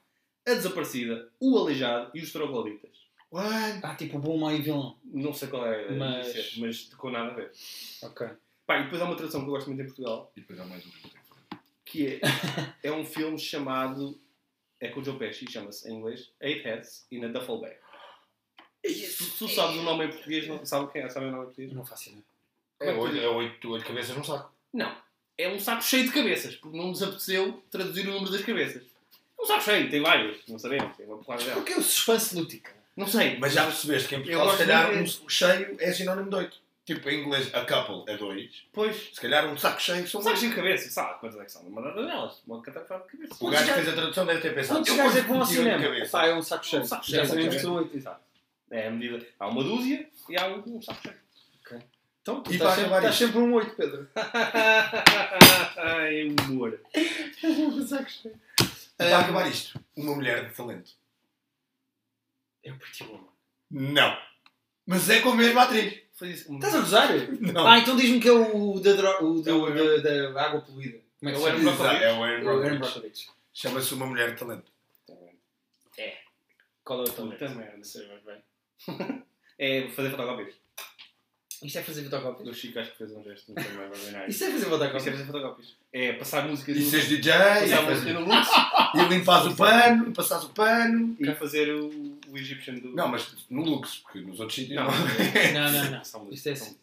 A 0.47 0.53
Desaparecida, 0.53 1.29
O 1.39 1.57
Aleijado 1.57 2.11
e 2.15 2.21
os 2.21 2.31
Trogloditas. 2.31 2.97
What? 3.31 3.79
Ah, 3.83 3.95
tipo 3.95 4.17
bom, 4.19 4.37
mau 4.37 4.51
e 4.51 4.61
vilão. 4.61 4.97
Não 5.05 5.33
sei 5.33 5.47
qual 5.49 5.65
é 5.67 5.87
a 5.87 5.91
Mas- 5.91 6.57
mas 6.57 6.93
com 6.95 7.11
nada 7.11 7.31
a 7.31 7.35
ver. 7.35 7.51
Ok. 8.03 8.27
Pá, 8.65 8.79
e 8.79 8.83
depois 8.85 9.01
há 9.01 9.05
uma 9.05 9.15
tradução 9.15 9.41
que 9.41 9.47
eu 9.47 9.51
gosto 9.51 9.67
muito 9.67 9.81
em 9.81 9.85
Portugal, 9.85 10.31
E 10.35 10.41
depois 10.41 10.59
há 10.59 10.65
mais 10.65 10.85
um 10.85 10.89
que 10.89 10.97
eu 10.97 11.01
tenho 11.11 11.23
que 11.23 11.29
fazer. 11.29 11.63
que 11.85 12.07
é, 12.07 12.19
é 12.89 12.91
um 12.91 13.05
filme 13.05 13.37
chamado. 13.37 14.19
É 14.81 14.87
com 14.87 15.01
o 15.01 15.03
Joe 15.03 15.17
Pesci, 15.19 15.45
chama-se 15.51 15.89
em 15.91 15.95
inglês 15.97 16.31
Eight 16.39 16.63
Heads 16.65 17.05
in 17.11 17.23
a 17.25 17.27
Duffel 17.27 17.59
Bag. 17.59 17.75
Se 18.85 19.37
tu 19.37 19.47
sabes 19.49 19.77
o 19.77 19.83
nome 19.83 20.05
em 20.05 20.09
português, 20.09 20.47
não 20.47 20.65
sabe 20.65 20.91
quem 20.91 21.01
é? 21.01 21.09
Sabe 21.09 21.25
o 21.25 21.31
nome 21.31 21.41
em 21.43 21.45
português? 21.47 21.73
Não 21.73 21.85
faço 21.85 22.09
ideia. 22.09 22.23
É 22.79 22.91
oito, 22.91 23.17
é 23.17 23.27
oito, 23.27 23.71
oito 23.71 23.85
cabeças 23.85 24.15
num 24.15 24.23
saco. 24.23 24.51
Não. 24.73 24.95
É 25.37 25.47
um 25.49 25.59
saco 25.59 25.81
cheio 25.83 26.03
de 26.05 26.11
cabeças, 26.11 26.55
porque 26.55 26.77
não 26.77 26.87
nos 26.87 27.01
apeteceu 27.01 27.63
traduzir 27.71 28.07
o 28.07 28.11
número 28.11 28.31
das 28.31 28.41
cabeças. 28.41 28.83
É 29.37 29.41
um 29.41 29.45
saco 29.45 29.63
cheio, 29.63 29.89
tem 29.89 30.01
vários, 30.01 30.37
não 30.47 30.59
sabemos, 30.59 30.95
tem 30.97 31.05
uma. 31.05 31.17
Porquê 31.17 31.73
o 31.75 31.81
suspense 31.81 32.35
lúdico? 32.35 32.69
Não 32.97 33.07
sei, 33.07 33.37
Mas 33.39 33.53
já 33.53 33.63
percebeste 33.65 34.09
que 34.09 34.15
em 34.15 34.19
Portugal, 34.19 34.51
se 34.51 34.57
calhar, 34.57 34.91
um 34.91 35.29
cheio 35.29 35.77
é 35.79 35.91
sinónimo 35.93 36.29
de 36.29 36.35
oito. 36.35 36.57
Tipo, 36.85 37.07
em 37.09 37.23
inglês, 37.23 37.53
a 37.53 37.61
couple 37.61 38.11
é 38.11 38.17
dois. 38.17 38.63
Pois, 38.73 39.11
Se 39.13 39.21
calhar 39.21 39.47
um 39.47 39.55
saco 39.57 39.79
cheio 39.81 39.99
são 40.07 40.21
são 40.21 40.23
sacos 40.23 40.41
mais. 40.41 40.49
de 40.55 40.55
cabeça, 40.61 40.89
sabe 40.89 41.19
quantas 41.19 41.39
é 41.39 41.45
que 41.45 41.51
são? 41.51 41.61
Uma 41.61 41.81
data 41.83 42.03
delas, 42.03 42.41
uma 42.47 42.61
catarfada 42.61 43.03
de 43.05 43.11
cabeça. 43.11 43.35
O 43.39 43.49
gajo 43.49 43.65
que 43.65 43.73
fez 43.73 43.87
a 43.87 43.93
tradução 43.93 44.25
deve 44.25 44.41
ter 44.41 44.55
pensado. 44.55 44.79
Quantos 44.79 44.95
gajos 44.97 45.15
é 45.15 45.21
que 45.21 45.27
vão 45.27 45.39
ao 45.39 45.45
cinema? 45.45 45.83
cabeça. 45.83 46.11
Pá, 46.11 46.25
é 46.25 46.33
um 46.33 46.41
saco 46.41 46.65
cheio. 46.65 46.81
Um 46.81 46.85
saco 46.85 47.03
Já 47.03 47.17
cheio, 47.17 47.27
sabemos 47.27 47.53
um 47.53 47.57
que 47.57 47.63
são 47.63 47.75
oito. 47.75 47.95
Exato. 47.95 48.21
É 48.71 48.87
a 48.87 48.91
medida. 48.91 49.25
Há 49.39 49.47
uma 49.47 49.63
dúzia 49.63 50.09
e 50.27 50.37
há 50.37 50.47
um, 50.47 50.63
um 50.65 50.81
saco 50.81 51.01
cheio. 51.03 51.15
Então, 52.29 52.43
tu 52.43 52.51
E 52.51 52.55
estás 52.55 52.75
sempre, 52.75 52.95
estás 52.97 53.15
sempre 53.15 53.37
um 53.39 53.53
8, 53.55 53.75
Pedro. 53.75 54.07
Ai, 55.77 56.27
humor. 56.47 56.79
para 58.97 59.19
acabar 59.19 59.49
isto, 59.49 59.79
uma 59.95 60.13
mulher 60.15 60.47
de 60.49 60.55
talento. 60.55 60.91
É 62.63 62.71
o 62.71 62.77
Pretty 62.77 63.03
Woman. 63.05 63.29
Não. 63.71 64.17
Mas 64.85 65.09
é 65.09 65.21
com 65.21 65.29
a 65.29 65.35
mesma 65.35 65.63
atriz. 65.63 66.01
Foi 66.13 66.29
isso. 66.29 66.53
Estás 66.53 66.75
a 66.75 66.79
gozar? 66.81 67.09
Não. 67.39 67.65
Ah, 67.67 67.79
então 67.79 67.95
diz-me 67.95 68.19
que 68.19 68.27
é 68.27 68.31
o 68.31 68.79
da, 68.79 68.93
dro- 68.93 69.25
o 69.25 69.41
da, 69.41 69.51
É 69.51 69.53
o 69.53 69.65
Aaron- 69.65 70.01
da, 70.01 70.29
da 70.31 70.45
água 70.45 70.61
poluída. 70.61 70.99
Como 71.19 71.29
é 71.29 71.33
que 71.33 71.39
É 71.39 71.41
se 71.41 71.47
o 71.47 71.59
chama? 71.59 71.71
Aaron 71.71 71.77
Brockovich. 71.77 72.03
É 72.03 72.11
o 72.13 72.23
Aaron 72.23 72.43
O 72.45 72.49
Aaron 72.49 72.59
Brockovich. 72.61 72.79
Brockovich. 72.79 73.29
Chama-se 73.53 73.93
uma 73.93 74.05
mulher 74.05 74.33
de 74.33 74.39
talento. 74.39 74.71
Qual 76.83 76.99
é 76.99 77.03
o 77.03 77.11
talento? 77.11 77.37
Puta 77.39 77.49
merda, 77.55 77.83
sei 77.83 78.07
mais 78.07 78.21
bem. 78.23 79.23
É 79.57 79.87
fazer 79.89 80.09
fotocópias. 80.11 80.53
Isto 81.61 81.77
é 81.79 81.83
fazer 81.83 82.03
fotocópias? 82.05 82.47
O 82.47 82.53
Chico 82.53 82.79
acho 82.79 82.91
que 82.91 82.97
fez 82.99 83.11
um 83.11 83.21
gesto 83.23 83.51
muito 83.53 83.73
mais 83.75 83.91
ordinário. 83.91 84.29
Isso 84.29 84.43
é 84.43 84.47
fazer 84.47 84.57
Isto 84.59 84.73
é 84.73 84.77
fotocópias? 84.77 85.03
fazer 85.03 85.25
fotocópias. 85.25 85.75
É 85.91 86.13
passar 86.13 86.47
músicas 86.47 86.77
E 86.77 86.79
no- 86.79 86.89
seres 86.89 87.07
DJ, 87.09 87.31
passar 87.33 87.83
e, 87.83 87.89
música 87.89 88.13
no 88.13 88.19
Lux 88.21 88.47
e 88.95 89.03
limpares 89.13 89.45
o 89.47 89.55
pano, 89.55 90.11
passares 90.13 90.43
o 90.45 90.49
pano. 90.49 91.17
e 91.19 91.33
fazer 91.35 91.69
o, 91.73 92.17
o 92.29 92.37
Egyptian 92.37 92.75
do. 92.75 92.95
Não, 92.95 93.07
mas 93.09 93.35
no 93.49 93.61
Lux, 93.63 93.97
porque 93.97 94.21
nos 94.21 94.39
outros 94.39 94.55
sítios 94.55 94.75
Não, 94.77 94.85
não. 94.85 94.93
Não, 95.53 95.71
não, 95.83 95.91
não. 95.91 96.03
São 96.05 96.27
Isto 96.31 96.47
é 96.49 96.51
assim. 96.53 96.77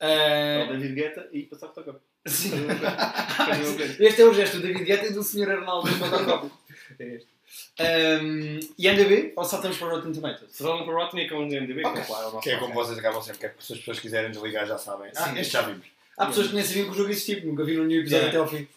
É 0.00 0.58
o 0.60 0.70
Ah, 0.70 0.72
David 0.72 0.94
Guetta 0.94 1.28
e 1.32 1.42
passar 1.44 1.68
fotocópias. 1.68 2.02
sim. 2.26 2.50
Este 3.98 4.22
é 4.22 4.24
o 4.24 4.34
gesto 4.34 4.56
do 4.58 4.62
David 4.62 4.84
Guetta 4.84 5.06
e 5.06 5.12
do 5.12 5.22
Sr. 5.22 5.50
Arnaldo 5.50 5.88
do 5.90 5.96
fotocópio. 5.96 6.50
É 6.98 7.14
este. 7.16 7.33
Um, 7.80 8.60
e 8.78 8.88
MDB? 8.88 9.32
Ou 9.36 9.44
saltamos 9.44 9.76
para 9.78 9.86
o 9.88 9.90
Rotten 9.90 10.12
Tomatoes? 10.12 10.52
Se 10.52 10.62
falam 10.62 10.84
para 10.84 10.94
o 10.94 10.96
Rotten 10.96 11.20
e 11.22 11.26
acabam 11.26 11.48
de 11.48 11.60
MDB, 11.60 11.84
Ok. 11.84 11.92
que 11.92 11.98
é 12.00 12.04
claro, 12.04 12.38
é 12.38 12.40
Que 12.40 12.50
é 12.50 12.58
como 12.58 12.74
vocês 12.74 12.98
acabam 12.98 13.22
sempre, 13.22 13.40
que 13.40 13.46
é 13.46 13.48
porque 13.50 13.64
se 13.64 13.72
as 13.72 13.78
pessoas 13.80 14.00
quiserem 14.00 14.30
desligar 14.30 14.66
já 14.66 14.78
sabem. 14.78 15.10
Ah, 15.16 15.30
Sim. 15.32 15.38
este 15.38 15.52
já 15.52 15.62
vimos. 15.62 15.86
Há 16.16 16.26
pessoas 16.26 16.48
que 16.48 16.54
nem 16.54 16.64
sabiam 16.64 16.86
que 16.86 16.92
o 16.92 16.94
jogo 16.94 17.10
existia, 17.10 17.34
porque 17.36 17.48
nunca 17.48 17.64
viram 17.64 17.84
nenhum 17.84 18.00
episódio 18.00 18.26
Yeah. 18.28 18.40
até 18.44 18.56
ao 18.56 18.58
fim. 18.60 18.68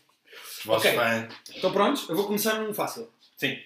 Os 0.59 0.65
vossos 0.65 0.85
Ok. 0.87 0.95
fãs. 0.99 1.33
Estão 1.55 1.71
prontos? 1.71 2.09
Eu 2.09 2.15
vou 2.15 2.25
começar 2.25 2.59
num 2.59 2.73
fácil. 2.73 3.11
Sim. 3.37 3.59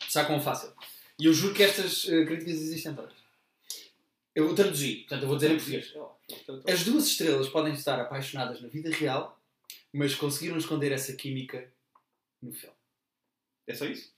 Começar 0.00 0.24
com 0.24 0.36
um 0.36 0.40
fácil. 0.40 0.72
E 1.18 1.26
eu 1.26 1.32
juro 1.34 1.52
que 1.54 1.62
estas 1.62 2.06
eh, 2.08 2.24
críticas 2.24 2.54
existem 2.54 2.94
todas. 2.94 3.12
Eu 4.34 4.46
vou 4.46 4.54
traduzir, 4.54 5.00
portanto 5.00 5.22
eu 5.22 5.28
vou 5.28 5.36
dizer 5.36 5.50
em 5.50 5.56
português. 5.56 5.92
As 6.66 6.84
duas 6.84 7.06
estrelas 7.06 7.48
podem 7.48 7.72
estar 7.74 8.00
apaixonadas 8.00 8.60
na 8.62 8.68
vida 8.68 8.88
real, 8.90 9.38
mas 9.92 10.14
conseguiram 10.14 10.56
esconder 10.56 10.92
essa 10.92 11.12
química 11.14 11.68
no 12.40 12.52
filme. 12.52 12.74
É 13.66 13.74
só 13.74 13.84
isso? 13.84 14.10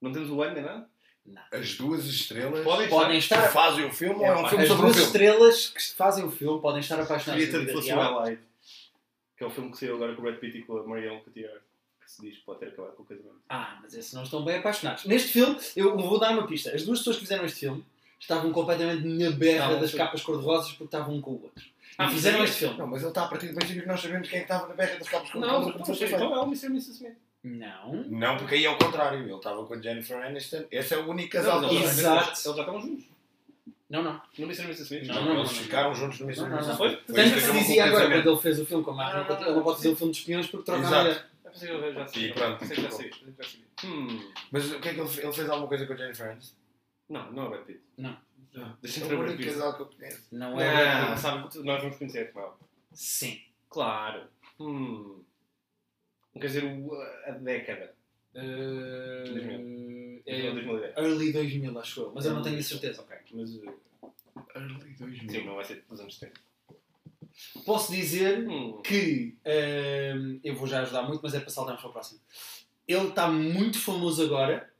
É. 0.00 0.04
Não 0.04 0.12
temos 0.12 0.30
o 0.30 0.42
ano 0.42 0.54
nem 0.54 0.64
nada? 0.64 0.88
Não. 1.26 1.42
As 1.52 1.74
duas 1.74 2.06
estrelas 2.06 2.64
Podem 2.64 2.88
Podem 2.88 3.12
que 3.12 3.18
estar. 3.18 3.48
fazem 3.52 3.84
o 3.84 3.92
filme 3.92 4.14
ou 4.20 4.24
é 4.26 4.34
um 4.36 4.44
As 4.44 4.48
filme 4.48 4.62
As 4.64 4.68
sobre 4.70 4.82
um 4.82 4.86
duas 4.86 4.96
filme? 4.96 5.06
estrelas 5.06 5.66
que 5.68 5.94
fazem 5.94 6.24
o 6.24 6.30
filme 6.30 6.60
podem 6.60 6.80
estar 6.80 6.94
apaixonadas 7.00 7.44
Queria 7.44 7.60
que 7.60 7.66
vida 7.66 7.72
fosse 7.72 7.92
o. 7.92 8.00
Allied, 8.00 8.40
que 9.36 9.44
é 9.44 9.46
o 9.46 9.50
filme 9.50 9.70
que 9.70 9.76
saiu 9.78 9.96
agora 9.96 10.14
com 10.14 10.20
o 10.20 10.24
Brad 10.24 10.36
Pitt 10.36 10.58
e 10.58 10.62
com 10.62 10.78
a 10.78 10.86
Marion 10.86 11.20
Cotillard, 11.20 11.60
que 12.02 12.10
se 12.10 12.22
diz 12.22 12.38
que 12.38 12.44
pode 12.44 12.60
ter 12.60 12.68
acabado 12.68 12.92
com 12.94 13.02
o 13.02 13.06
casamento. 13.06 13.36
Ah, 13.50 13.78
mas 13.82 13.92
esses 13.94 14.12
não 14.14 14.22
estão 14.22 14.42
bem 14.44 14.56
apaixonados. 14.56 15.04
Neste 15.04 15.28
filme, 15.32 15.58
eu 15.76 15.96
vou 15.98 16.18
dar 16.18 16.30
uma 16.32 16.46
pista. 16.46 16.70
As 16.74 16.82
duas 16.84 17.00
pessoas 17.00 17.16
que 17.16 17.22
fizeram 17.22 17.44
este 17.44 17.60
filme 17.60 17.84
estavam 18.18 18.50
completamente 18.50 19.06
na 19.06 19.30
berra 19.30 19.76
das 19.76 19.90
sim. 19.90 19.96
capas 19.98 20.22
cor-de-rosas 20.22 20.70
porque 20.72 20.84
estavam 20.84 21.14
um 21.14 21.20
com 21.20 21.32
o 21.32 21.42
outro. 21.42 21.64
Ah, 21.98 22.06
e 22.06 22.14
fizeram 22.14 22.42
este 22.42 22.60
filme. 22.60 22.78
Não, 22.78 22.86
mas 22.86 23.00
ele 23.02 23.10
está 23.10 23.24
a 23.24 23.28
partir 23.28 23.48
do 23.48 23.54
princípio 23.54 23.82
que 23.82 23.88
nós 23.88 24.00
sabemos 24.00 24.28
quem 24.28 24.38
é 24.38 24.44
que 24.44 24.50
estava 24.50 24.66
na 24.68 24.74
berra 24.74 24.98
das 24.98 25.08
capas 25.08 25.30
com 25.30 25.40
Não, 25.40 25.60
como 25.62 25.68
então, 25.74 25.84
foi 25.84 25.94
feito. 25.96 26.14
então 26.14 26.34
é 26.34 26.38
o 26.40 26.44
Mr. 26.44 26.66
e 26.66 26.68
Mrs. 26.70 26.90
Smith. 26.92 27.12
Não. 27.12 27.14
Não, 27.14 27.27
porque 28.38 28.54
aí 28.56 28.64
é 28.64 28.70
o 28.70 28.76
contrário. 28.78 29.20
Ele 29.20 29.32
estava 29.34 29.64
com 29.64 29.74
a 29.74 29.80
Jennifer 29.80 30.16
Aniston. 30.24 30.64
Esse 30.70 30.94
é 30.94 30.98
o 30.98 31.08
único 31.08 31.30
casal 31.30 31.60
Não, 31.60 31.68
que 31.68 31.74
eles, 31.76 31.86
eles 31.86 31.98
Exato. 32.00 32.28
eles 32.28 32.42
já 32.42 32.50
estavam 32.50 32.80
juntos. 32.80 33.04
Não, 33.88 34.02
não. 34.02 34.20
No 34.38 34.44
Mr. 34.44 34.64
Mrs. 34.64 34.82
Smith. 34.82 35.06
Não, 35.06 35.24
não, 35.24 35.38
Eles 35.38 35.52
ficaram 35.52 35.94
juntos 35.94 36.20
no 36.20 36.26
mesmo 36.26 36.46
Não, 36.46 36.60
não, 36.60 36.66
não. 36.68 36.76
Foi? 36.76 36.96
Tanto 36.96 37.06
que 37.14 37.40
se 37.40 37.46
com 37.48 37.52
dizia 37.58 37.84
o 37.84 37.86
agora, 37.88 38.10
quando 38.10 38.28
ele 38.28 38.38
fez 38.40 38.58
o 38.60 38.66
filme 38.66 38.84
com 38.84 38.90
a 38.90 38.94
Martin 38.94 39.32
Ah, 39.32 39.40
ele 39.40 39.50
não 39.54 39.62
pode 39.62 39.76
fazer 39.78 39.88
um 39.88 39.96
filme 39.96 40.12
de 40.12 40.18
espiões 40.18 40.46
porque 40.48 40.64
troca 40.66 40.80
a 40.80 40.84
Exato. 40.86 41.04
mulher. 41.04 41.26
É 41.44 41.50
possível, 41.50 41.78
eu 41.78 41.94
já 41.94 42.06
sei. 42.06 42.26
E 42.28 42.32
pronto. 42.34 42.64
Hum. 43.84 44.32
Mas 44.50 44.70
o 44.72 44.80
que 44.80 44.88
é 44.88 44.94
que 44.94 45.00
ele 45.00 45.08
fez? 45.08 45.24
Ele 45.24 45.32
fez 45.32 45.48
alguma 45.48 45.68
coisa 45.68 45.86
com 45.86 45.92
a 45.94 45.96
Jennifer 45.96 46.30
Aniston? 46.30 46.56
Não, 47.08 47.32
não 47.32 47.46
é 47.46 47.48
Brad 47.48 47.62
Pitt. 47.64 47.80
Não. 47.96 48.16
Deixa-me 48.82 49.06
É 49.06 49.08
ter 49.08 49.14
o 49.14 49.18
o 49.18 49.20
Brad 49.22 49.30
único 49.30 49.36
Pitt. 49.42 49.54
casal 49.54 49.74
que 49.74 49.82
eu 49.82 49.86
conheço. 49.86 50.26
Não 50.32 50.60
é. 50.60 51.16
Sabe 51.16 51.48
que 51.48 51.58
nós 51.60 51.80
vamos 51.82 51.96
conhecer, 51.96 52.30
é 52.34 52.38
óbvio. 52.38 52.58
Sim. 52.92 53.40
Claro. 53.70 54.24
Hum. 54.60 55.22
Quer 56.38 56.46
dizer, 56.46 56.64
a 57.26 57.30
década. 57.32 57.94
Uh, 58.34 59.32
2000. 59.32 60.22
é 60.26 60.52
2010. 60.52 60.96
early 60.96 61.32
2000, 61.32 61.78
acho 61.78 62.00
eu. 62.00 62.12
Mas 62.14 62.26
eu 62.26 62.34
não 62.34 62.42
tenho 62.42 62.58
a 62.58 62.62
certeza. 62.62 63.02
Ok, 63.02 63.16
mas. 63.32 63.54
uh, 63.56 63.78
Early 64.54 64.94
2000. 64.94 65.30
Sim, 65.30 65.44
não 65.46 65.54
vai 65.56 65.64
ser 65.64 65.84
dos 65.88 66.00
anos 66.00 66.18
70. 66.18 66.40
Posso 67.64 67.92
dizer 67.92 68.48
Hum. 68.48 68.82
que 68.82 69.36
hum, 70.16 70.40
eu 70.42 70.54
vou 70.56 70.66
já 70.66 70.82
ajudar 70.82 71.02
muito, 71.04 71.20
mas 71.22 71.34
é 71.34 71.40
para 71.40 71.50
saltarmos 71.50 71.80
para 71.80 71.90
o 71.90 71.92
próximo. 71.92 72.20
Ele 72.86 73.08
está 73.08 73.30
muito 73.30 73.78
famoso 73.80 74.24
agora 74.24 74.72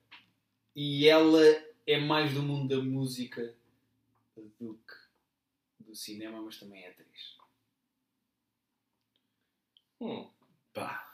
e 0.74 1.06
ela 1.08 1.40
é 1.86 1.98
mais 1.98 2.32
do 2.34 2.42
mundo 2.42 2.76
da 2.76 2.82
música 2.82 3.54
do 4.58 4.74
que 4.74 5.84
do 5.84 5.94
cinema, 5.94 6.40
mas 6.42 6.58
também 6.58 6.82
é 6.84 6.88
atriz. 6.90 7.36
Hum. 10.00 10.28
Pá. 10.72 11.07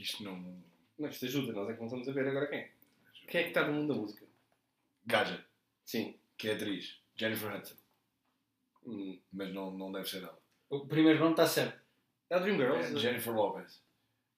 Que 0.00 0.06
isto 0.06 0.24
não. 0.24 0.64
Mas 0.98 1.12
isto 1.12 1.26
ajuda, 1.26 1.52
nós 1.52 1.68
é 1.68 1.74
que 1.74 1.78
não 1.78 1.86
estamos 1.86 2.08
a 2.08 2.12
ver 2.12 2.26
agora 2.26 2.46
quem. 2.46 2.70
Quem 3.28 3.40
é 3.40 3.44
que 3.44 3.50
está 3.50 3.66
no 3.66 3.74
mundo 3.74 3.92
da 3.92 4.00
música? 4.00 4.24
Gaja, 5.04 5.44
Sim. 5.84 6.18
que 6.38 6.48
é 6.48 6.54
atriz. 6.54 6.98
Jennifer 7.14 7.54
Hudson. 7.54 7.74
Hum. 8.86 9.20
Mas 9.30 9.52
não, 9.52 9.70
não 9.72 9.92
deve 9.92 10.08
ser 10.08 10.22
ela. 10.22 10.40
O 10.70 10.86
primeiro 10.86 11.18
nome 11.18 11.32
está 11.32 11.46
certo. 11.46 11.78
É 12.30 12.36
o 12.38 12.40
Dreamgirls? 12.40 12.96
É 12.96 12.98
Jennifer 12.98 13.34
Lopez. 13.34 13.82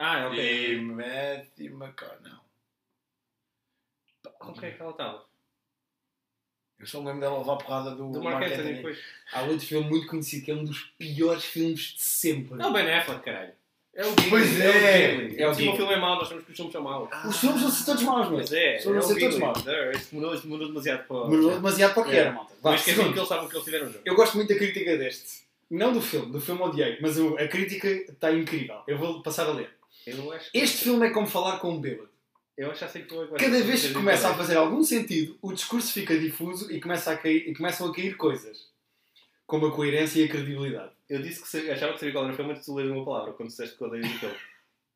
Ah, 0.00 0.18
é 0.18 0.26
ok. 0.26 0.72
E 0.72 0.80
Matthew 0.80 1.76
McConaughey. 1.76 2.40
Com 4.40 4.52
quem 4.54 4.68
é 4.68 4.72
que 4.72 4.82
ela 4.82 4.90
estava? 4.90 5.24
Eu 6.80 6.86
só 6.88 7.00
me 7.00 7.06
lembro 7.06 7.20
dela 7.20 7.38
levar 7.38 7.52
a 7.52 7.56
porrada 7.58 7.94
do, 7.94 8.10
Do 8.10 8.20
Mark 8.20 8.42
Anthony. 8.42 8.98
Há 9.32 9.42
outro 9.42 9.64
filme 9.64 9.88
muito 9.88 10.08
conhecido 10.08 10.44
que 10.44 10.50
é 10.50 10.54
um 10.56 10.64
dos 10.64 10.82
piores 10.98 11.44
filmes 11.44 11.94
de 11.94 12.02
sempre. 12.02 12.60
É 12.60 12.66
o 12.66 12.72
Ben 12.72 12.92
Affleck, 12.92 13.22
caralho. 13.22 13.61
É 13.94 14.06
o. 14.06 14.12
Pois 14.30 14.58
é. 14.60 14.66
é. 14.66 15.16
o 15.16 15.20
Gigli. 15.20 15.42
É 15.42 15.48
o 15.48 15.54
Se 15.54 15.60
o 15.60 15.64
Gigli. 15.64 15.76
filme 15.76 15.92
é 15.92 15.96
mau, 15.98 16.16
nós 16.16 16.28
temos 16.28 16.44
que 16.44 16.50
os 16.50 16.56
filmes 16.56 16.72
são 16.72 16.82
maus. 16.82 17.08
Os 17.28 17.36
filmes 17.38 17.60
vão 17.62 17.70
ser 17.70 17.84
todos 17.84 18.02
maus, 18.02 18.28
mas 18.30 18.48
Pois 18.48 18.52
é, 18.52 18.78
São 18.78 18.92
é 18.92 18.94
não 18.94 19.00
o 19.02 19.06
ser 19.06 19.14
todos 19.20 19.34
Gigli. 19.34 19.40
maus. 19.40 19.58
Isto 19.58 20.42
demorou 20.42 20.66
demasiado 20.68 21.06
para... 21.06 21.22
demorou 21.28 21.50
demasiado 21.50 21.94
para 21.94 22.02
o 22.02 22.06
que 22.06 22.10
É. 22.12 22.16
era, 22.16 22.32
malta. 22.32 22.54
Que 22.84 22.90
eles 22.90 23.28
sabem 23.28 23.48
que 23.48 23.54
eles 23.54 23.64
tiveram 23.64 23.86
junto. 23.86 24.00
Eu 24.04 24.14
gosto 24.14 24.36
muito 24.36 24.48
da 24.48 24.54
crítica 24.56 24.96
deste. 24.96 25.42
Não 25.70 25.92
do 25.92 26.00
filme, 26.02 26.30
do 26.32 26.40
filme 26.40 26.60
odiei, 26.62 26.98
mas 27.00 27.18
o- 27.18 27.36
a 27.38 27.48
crítica 27.48 27.88
está 27.88 28.30
incrível. 28.32 28.76
Eu 28.86 28.98
vou 28.98 29.22
passar 29.22 29.46
a 29.46 29.52
ler. 29.52 29.70
Eu 30.06 30.32
acho 30.32 30.50
que... 30.50 30.58
Este 30.58 30.84
filme 30.84 31.06
é 31.06 31.10
como 31.10 31.26
falar 31.26 31.58
com 31.58 31.72
um 31.72 31.80
bêbado. 31.80 32.08
Eu 32.56 32.66
acho 32.70 32.80
que 32.80 32.84
já 32.84 32.90
sei 32.90 33.02
que 33.02 33.14
agora... 33.14 33.38
Cada 33.38 33.62
vez 33.62 33.86
que 33.86 33.92
começa 33.94 34.28
a 34.28 34.34
fazer 34.34 34.56
algum 34.56 34.82
sentido, 34.82 35.38
o 35.40 35.52
discurso 35.52 35.90
fica 35.92 36.18
difuso 36.18 36.70
e, 36.70 36.80
começa 36.80 37.10
a 37.12 37.16
cair, 37.16 37.48
e 37.48 37.54
começam 37.54 37.88
a 37.88 37.94
cair 37.94 38.16
coisas. 38.16 38.66
Como 39.52 39.66
a 39.66 39.70
coerência 39.70 40.18
e 40.22 40.24
a 40.24 40.28
credibilidade. 40.28 40.92
Eu 41.10 41.20
disse 41.20 41.42
que 41.42 41.46
se- 41.48 41.70
achava 41.70 41.92
que 41.92 41.98
sabia 42.00 42.12
qual 42.14 42.24
era 42.24 42.32
o 42.32 42.36
filme 42.36 42.52
antes 42.52 42.64
de 42.64 42.72
ler 42.72 42.90
uma 42.90 43.04
palavra, 43.04 43.34
quando 43.34 43.50
disseste 43.50 43.76
que 43.76 43.84
odeias 43.84 44.06
o 44.06 44.18
filme. 44.18 44.34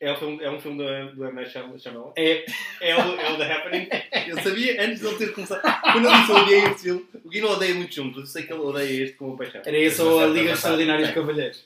É 0.00 0.12
um 0.12 0.16
filme, 0.16 0.44
é 0.44 0.50
um 0.50 0.58
filme 0.58 0.78
do, 0.78 1.14
do 1.16 1.24
M. 1.26 1.34
Night 1.34 1.50
Shyamalan? 1.52 2.12
É, 2.16 2.46
É 2.80 2.96
o, 2.96 3.20
é 3.20 3.32
o 3.32 3.36
The 3.36 3.52
Happening. 3.52 3.88
Eu 4.30 4.42
sabia 4.42 4.82
antes 4.82 5.00
de 5.00 5.06
ele 5.08 5.18
ter 5.18 5.32
começado. 5.34 5.60
Quando 5.92 6.06
eu 6.06 6.12
disse 6.12 6.30
eu 6.30 6.36
odiei 6.36 6.60
este 6.64 6.80
filme, 6.84 7.06
o 7.22 7.28
Gui 7.28 7.40
não 7.42 7.50
odeia 7.50 7.74
muito 7.74 7.94
juntos, 7.94 8.18
eu 8.20 8.26
sei 8.26 8.44
que 8.44 8.52
ele 8.54 8.62
odeia 8.62 9.04
este 9.04 9.16
com 9.16 9.28
uma 9.28 9.36
paixão. 9.36 9.60
era 9.62 9.76
esse 9.78 10.00
ou 10.00 10.20
a 10.20 10.26
Liga 10.26 10.52
Extraordinária 10.52 11.06
de 11.06 11.12
Cavalheiros. 11.12 11.64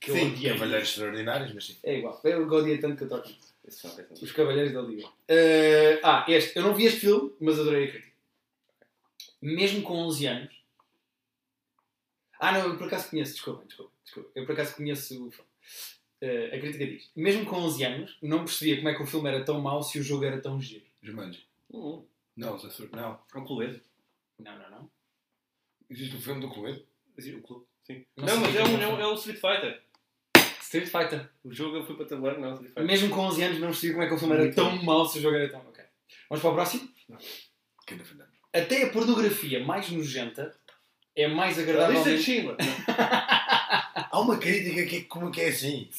Que 0.00 0.10
eu 0.10 0.14
Sim, 0.14 0.30
odiei. 0.32 0.52
Cavalheiros 0.54 0.88
extraordinários, 0.88 1.52
mas 1.54 1.64
sim. 1.66 1.76
É 1.84 1.98
igual. 1.98 2.18
Eu 2.24 2.48
odiei 2.48 2.78
tanto 2.78 2.96
que 2.96 3.04
eu 3.04 3.08
toco. 3.10 3.28
É. 3.28 4.14
Os 4.24 4.32
Cavalheiros 4.32 4.72
da 4.72 4.80
Liga. 4.80 5.06
Eh, 5.28 6.00
ah, 6.02 6.24
este. 6.26 6.56
Eu 6.56 6.62
não 6.62 6.74
vi 6.74 6.86
este 6.86 7.00
filme, 7.00 7.32
mas 7.38 7.58
adorei 7.60 7.84
a 7.84 7.90
crítica. 7.90 8.12
Mesmo 9.42 9.82
com 9.82 9.94
11 10.06 10.26
anos. 10.26 10.59
Ah, 12.40 12.52
não, 12.52 12.68
eu 12.70 12.76
por 12.78 12.86
acaso 12.86 13.10
conheço, 13.10 13.34
desculpa, 13.34 13.64
desculpa, 13.66 13.92
desculpa. 14.02 14.30
Eu 14.34 14.46
por 14.46 14.52
acaso 14.52 14.74
conheço 14.76 15.26
o 15.26 15.30
filme. 15.30 15.50
Eh, 16.22 16.56
a 16.56 16.58
crítica 16.60 16.86
diz: 16.86 17.10
Mesmo 17.14 17.44
com 17.46 17.56
11 17.56 17.84
anos, 17.84 18.18
não 18.22 18.44
percebia 18.44 18.76
como 18.76 18.88
é 18.88 18.94
que 18.94 19.02
o 19.02 19.06
filme 19.06 19.28
era 19.28 19.44
tão 19.44 19.60
mau 19.60 19.82
se 19.82 19.98
o 19.98 20.02
jogo 20.02 20.24
era 20.24 20.40
tão 20.40 20.60
giro. 20.60 20.84
Jumanji. 21.02 21.46
Hum, 21.72 22.04
Não, 22.36 22.58
Zassur. 22.58 22.88
Não. 22.92 23.20
é 23.34 23.38
um 23.38 23.44
clube. 23.44 23.82
Não, 24.38 24.58
não, 24.58 24.70
não. 24.70 24.90
Existe 25.88 26.16
um 26.16 26.20
filme 26.20 26.40
do 26.40 26.48
Clube? 26.48 26.86
O 27.18 27.42
clube, 27.42 27.66
sim. 27.84 28.06
Não 28.16 28.24
Não, 28.26 28.40
mas 28.40 28.56
é 28.56 28.60
é 28.60 28.64
um, 28.64 28.80
é 28.80 28.88
um, 28.88 29.00
é 29.00 29.06
um 29.08 29.14
Street 29.14 29.38
Fighter. 29.40 29.82
Street 30.62 30.88
Fighter. 30.88 31.28
O 31.44 31.52
jogo 31.52 31.76
eu 31.76 31.84
fui 31.84 31.96
para 31.96 32.06
tabuleiro, 32.06 32.40
não, 32.40 32.52
Street 32.54 32.70
Fighter. 32.70 32.86
Mesmo 32.86 33.10
com 33.10 33.20
11 33.22 33.42
anos, 33.42 33.58
não 33.58 33.68
percebia 33.68 33.92
como 33.94 34.04
é 34.04 34.08
que 34.08 34.14
o 34.14 34.18
filme 34.18 34.34
era 34.34 34.42
Muito 34.44 34.54
tão 34.56 34.78
bom. 34.78 34.84
mau 34.84 35.04
se 35.06 35.18
o 35.18 35.22
jogo 35.22 35.36
era 35.36 35.50
tão. 35.50 35.60
Ok. 35.68 35.84
Vamos 36.30 36.42
para 36.42 36.50
o 36.50 36.54
próximo? 36.54 36.88
Que 37.86 37.94
ainda 37.94 38.04
fazemos. 38.04 38.30
Até 38.52 38.84
a 38.84 38.90
pornografia 38.90 39.64
mais 39.64 39.90
nojenta 39.90 40.58
é 41.14 41.28
mais 41.28 41.58
A 41.58 41.62
lista 41.62 41.64
de 41.64 41.70
agradável. 41.70 42.18
Schindler. 42.18 42.56
Há 44.10 44.20
uma 44.20 44.38
crítica 44.38 44.84
que 44.86 45.02
como 45.04 45.30
que 45.30 45.40
é 45.40 45.48
assim. 45.48 45.90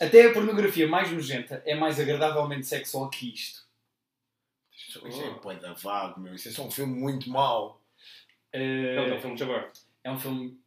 Até 0.00 0.26
a 0.26 0.32
pornografia 0.32 0.88
mais 0.88 1.10
nojenta 1.10 1.62
é 1.66 1.74
mais 1.74 1.98
agradavelmente 1.98 2.66
sexual 2.66 3.10
que 3.10 3.32
isto. 3.32 3.68
Isso 4.76 5.06
isso 5.06 5.22
é 5.22 5.34
poeta 5.34 5.74
vago, 5.74 6.20
meu. 6.20 6.34
Isso 6.34 6.48
é 6.48 6.52
só 6.52 6.66
um 6.66 6.70
filme 6.70 6.98
muito 6.98 7.28
mau. 7.30 7.80
Eh, 8.52 8.96
é 8.96 9.14
um 9.14 9.20
filme 9.20 9.36
de 9.36 9.40
Jabbar. 9.40 9.72
é 10.02 10.10
um 10.10 10.18
filme. 10.18 10.60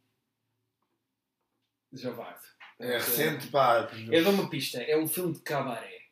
Javarde. 1.92 2.44
É 2.78 2.94
recente, 2.94 3.48
pá. 3.48 3.88
Eu 4.10 4.24
dou 4.24 4.32
uma 4.32 4.50
pista. 4.50 4.82
É 4.82 4.96
um 4.96 5.06
filme 5.06 5.32
de 5.34 5.40
cabaré. 5.40 6.02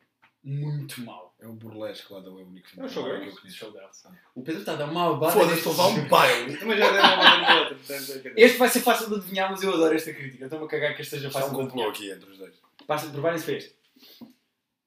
Muito 0.43 1.01
mau. 1.01 1.32
É 1.43 1.47
o 1.47 1.51
burlesque 1.51 2.13
lá 2.13 2.21
da 2.21 2.27
é 2.27 2.29
o 2.29 2.35
único 2.47 2.65
filme 2.69 2.85
É 2.87 2.89
o 2.89 2.93
Showgirls. 2.93 3.23
que 3.25 3.29
eu 3.29 3.41
conheço. 3.41 3.57
Showgirls. 3.57 4.07
O 4.33 4.41
Pedro 4.43 4.61
está 4.61 4.73
a 4.73 4.75
dar 4.77 4.89
uma 4.89 5.13
abada. 5.13 5.33
Foda-se, 5.33 5.57
estou 5.57 5.73
a 5.73 5.87
levar 5.87 6.01
um 6.01 6.07
baile. 6.07 6.57
Também 6.57 6.77
já 6.77 6.89
deram 6.91 7.15
uma 7.15 7.73
dizer. 7.73 8.33
Este 8.37 8.57
vai 8.57 8.69
ser 8.69 8.79
fácil 8.79 9.09
de 9.09 9.15
adivinhar, 9.15 9.51
mas 9.51 9.61
eu 9.61 9.73
adoro 9.73 9.93
esta 9.93 10.13
crítica. 10.13 10.45
Estou-me 10.45 10.65
a 10.65 10.67
cagar 10.69 10.95
que 10.95 11.01
este 11.01 11.15
seja 11.15 11.27
é 11.27 11.31
fácil 11.31 11.49
um 11.49 11.51
de 11.51 11.57
complô 11.71 11.89
aqui 11.89 12.09
entre 12.11 12.29
os 12.31 12.37
dois. 12.37 12.53
Passa- 12.87 13.09
Preparem-se 13.09 13.43
para 13.45 13.53
este. 13.55 13.75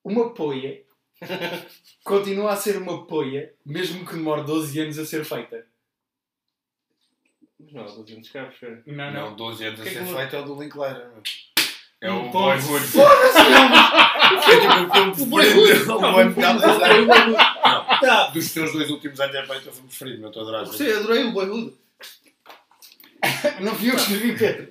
Uma 0.02 0.32
poia 0.32 0.82
continua 2.02 2.52
a 2.52 2.56
ser 2.56 2.78
uma 2.78 3.06
poia, 3.06 3.52
mesmo 3.64 4.06
que 4.06 4.14
demore 4.14 4.42
12 4.44 4.80
anos 4.80 4.98
a 4.98 5.04
ser 5.04 5.24
feita. 5.26 5.66
Mas 7.60 7.72
não, 7.72 7.84
estou 7.84 8.04
dizendo 8.04 8.22
escravos, 8.24 8.54
espera. 8.54 8.82
Não, 8.86 9.12
Não, 9.12 9.36
12 9.36 9.64
anos 9.66 9.80
a 9.80 9.84
é 9.84 9.90
ser 9.90 10.04
feito 10.06 10.36
é 10.36 10.40
o 10.40 10.44
do 10.44 10.58
Linklater. 10.62 11.10
É 12.06 12.10
Um 12.12 12.28
o. 12.28 12.30
Boyhood. 12.30 12.86
Tipo 12.86 13.02
um 13.02 15.14
filme 15.14 15.22
O 15.22 15.26
Boyhood. 15.26 15.90
O 15.90 16.00
Boyhood. 16.00 16.34
não. 18.02 18.30
Dos 18.32 18.52
teus 18.52 18.72
dois 18.72 18.90
últimos 18.90 19.18
anos 19.20 19.34
é 19.34 19.46
feito 19.46 19.68
o 19.68 19.72
filme 19.72 19.88
preferido, 19.88 20.18
meu. 20.20 20.28
Estou 20.28 20.42
a 20.42 20.46
adorar. 20.46 20.64
Gostei, 20.66 20.92
adorei 20.96 21.24
o 21.24 21.32
Boyhood. 21.32 21.72
Não 23.60 23.74
fui 23.74 23.88
eu 23.88 23.94
que 23.94 24.00
escrevi, 24.02 24.38
Pedro. 24.38 24.68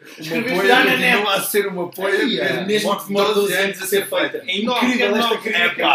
Poia 0.55 0.75
lá 0.75 0.85
na 0.85 0.95
net. 0.97 1.27
a 1.27 1.41
ser 1.41 1.67
uma 1.67 1.89
poia. 1.89 2.41
É, 2.41 2.65
mesmo 2.65 2.95
que 2.97 3.07
demore 3.07 3.33
12 3.33 3.53
anos 3.53 3.81
a 3.81 3.85
ser 3.85 4.07
feita. 4.07 4.37
É 4.47 4.57
incrível 4.57 5.15
esta 5.17 5.37
crítica. 5.39 5.83
É 5.83 5.85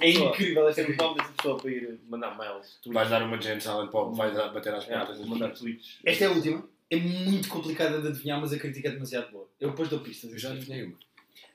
É 0.00 0.10
incrível 0.10 0.68
esta 0.68 0.82
crítica. 0.84 1.14
dessa 1.14 1.28
pessoa 1.36 1.56
para 1.58 1.70
ir 1.70 2.00
mandar 2.08 2.36
mails. 2.36 2.78
Tu 2.82 2.92
vais 2.92 3.08
dar 3.08 3.22
uma 3.22 3.38
Pop, 3.88 4.16
vais 4.16 4.34
dar- 4.34 4.48
bater 4.48 4.74
às 4.74 4.88
É, 4.88 4.98
portas. 4.98 5.18
mandar 5.26 5.50
tweets. 5.50 5.98
Esta 6.04 6.24
é 6.24 6.26
a 6.26 6.30
última. 6.30 6.64
É 6.90 6.96
muito 6.96 7.48
complicada 7.48 8.00
de 8.00 8.08
adivinhar, 8.08 8.40
mas 8.40 8.52
a 8.52 8.58
crítica 8.58 8.88
é 8.88 8.92
demasiado 8.92 9.30
boa. 9.30 9.48
Eu 9.60 9.70
depois 9.70 9.88
dou 9.88 10.00
pistas. 10.00 10.32
Eu 10.32 10.38
já 10.38 10.52
adivinhei 10.52 10.84
uma. 10.84 10.98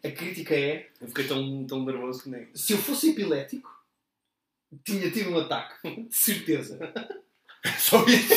A 0.03 0.11
crítica 0.11 0.53
é: 0.55 0.89
Eu 1.01 1.07
fiquei 1.07 1.25
tão, 1.27 1.65
tão 1.65 1.83
nervoso 1.83 2.23
que 2.23 2.29
nem. 2.29 2.47
se 2.53 2.73
eu 2.73 2.77
fosse 2.77 3.11
epilético, 3.11 3.69
tinha 4.85 5.09
tido 5.09 5.31
um 5.31 5.39
ataque. 5.39 6.07
De 6.07 6.15
certeza. 6.15 6.77
Só 7.79 8.05
isso. 8.05 8.27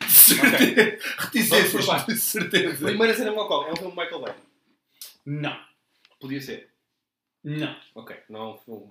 De 0.00 0.10
certeza. 0.10 0.98
Reticências, 1.18 2.06
de 2.06 2.16
certeza. 2.16 2.86
Primeira 2.86 3.14
cena 3.14 3.32
Mocó. 3.32 3.66
É 3.68 3.72
um 3.72 3.76
filme 3.76 3.92
de 3.92 3.98
Michael 3.98 4.20
Bay. 4.20 4.34
Não. 5.26 5.56
Podia 6.18 6.40
ser. 6.40 6.70
Não. 7.44 7.76
Ok. 7.94 8.16
Não 8.28 8.40
é 8.40 8.54
um 8.54 8.58
filme. 8.58 8.90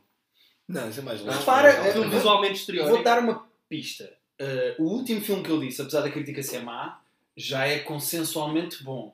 Não, 0.67 0.89
isso 0.89 0.99
é 0.99 1.03
mais 1.03 1.21
longe. 1.21 1.43
para, 1.43 1.73
Não, 1.73 1.85
é 1.85 1.89
Um 1.89 1.93
filme 1.93 2.09
visualmente 2.09 2.59
exterior. 2.59 2.87
Vou 2.87 3.03
dar 3.03 3.19
uma 3.19 3.47
pista. 3.67 4.18
Uh, 4.39 4.81
o 4.83 4.87
último 4.87 5.21
filme 5.21 5.43
que 5.43 5.49
eu 5.49 5.59
disse, 5.59 5.81
apesar 5.81 6.01
da 6.01 6.09
crítica 6.09 6.41
ser 6.41 6.59
má, 6.63 7.01
já 7.35 7.65
é 7.67 7.79
consensualmente 7.79 8.83
bom. 8.83 9.13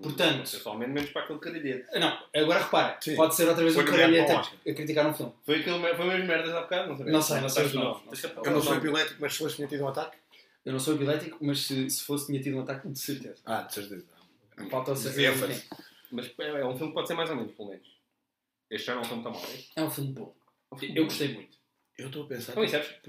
Portanto, 0.00 0.50
Pessoalmente, 0.50 0.90
menos 0.90 1.10
para 1.10 1.22
aquele 1.22 1.38
carilhete. 1.38 1.86
não, 2.00 2.18
agora 2.34 2.64
repara, 2.64 2.98
Sim. 3.00 3.14
pode 3.14 3.34
ser 3.36 3.46
outra 3.48 3.62
vez 3.62 3.74
Foi 3.74 3.84
um 3.84 3.86
caralhete 3.86 4.32
a, 4.32 4.74
criticar 4.74 5.06
um 5.06 5.14
filme. 5.14 5.32
Foi, 5.46 5.60
aquele, 5.60 5.94
foi 5.94 6.06
mesmo 6.06 6.26
merdas 6.26 6.52
há 6.52 6.62
bocado? 6.62 6.88
Não 6.90 6.96
sei. 6.96 7.06
Não 7.12 7.22
sei, 7.22 7.40
não 7.40 7.48
sei 7.48 7.64
Não. 7.74 7.82
não 7.84 8.44
eu 8.44 8.50
não 8.52 8.60
sou 8.60 8.72
não. 8.72 8.78
epilético, 8.78 9.20
mas 9.20 9.32
se 9.32 9.38
fosse 9.38 9.56
tinha 9.56 9.68
tido 9.68 9.84
um 9.84 9.88
ataque? 9.88 10.16
Eu 10.64 10.72
não 10.72 10.80
sou 10.80 10.94
epilético, 10.96 11.38
mas 11.40 11.60
se, 11.60 11.88
se 11.90 12.02
fosse 12.02 12.26
tinha 12.26 12.42
tido 12.42 12.56
um 12.56 12.62
ataque, 12.62 12.88
de 12.88 12.98
certeza. 12.98 13.36
Ah, 13.44 13.62
de 13.62 13.72
certeza. 13.74 14.04
Falta 14.70 14.96
saber 14.96 15.32
Ênfase. 15.32 15.60
quem. 15.60 15.78
Mas 16.10 16.26
é 16.38 16.60
é 16.60 16.66
um 16.66 16.76
filme 16.76 16.88
que 16.88 16.94
pode 16.94 17.08
ser 17.08 17.14
mais 17.14 17.30
ou 17.30 17.36
menos, 17.36 17.52
pelo 17.52 17.68
menos. 17.68 17.86
Este 18.70 18.86
já 18.86 18.94
não 18.94 19.02
é 19.02 19.04
um 19.04 19.08
filme 19.08 19.22
tão 19.22 19.32
mau. 19.32 19.42
é? 19.44 19.80
É 19.80 19.84
um 19.84 19.90
filme 19.90 20.12
bom. 20.12 20.34
É 20.70 20.74
um 20.74 20.78
filme 20.78 20.96
Eu 20.96 21.02
bom. 21.04 21.08
gostei 21.08 21.34
muito. 21.34 21.58
Eu 21.98 22.06
estou 22.06 22.24
a 22.24 22.26
pensar. 22.26 22.52
Então, 22.52 22.64
isso 22.64 22.76
é- 22.76 23.00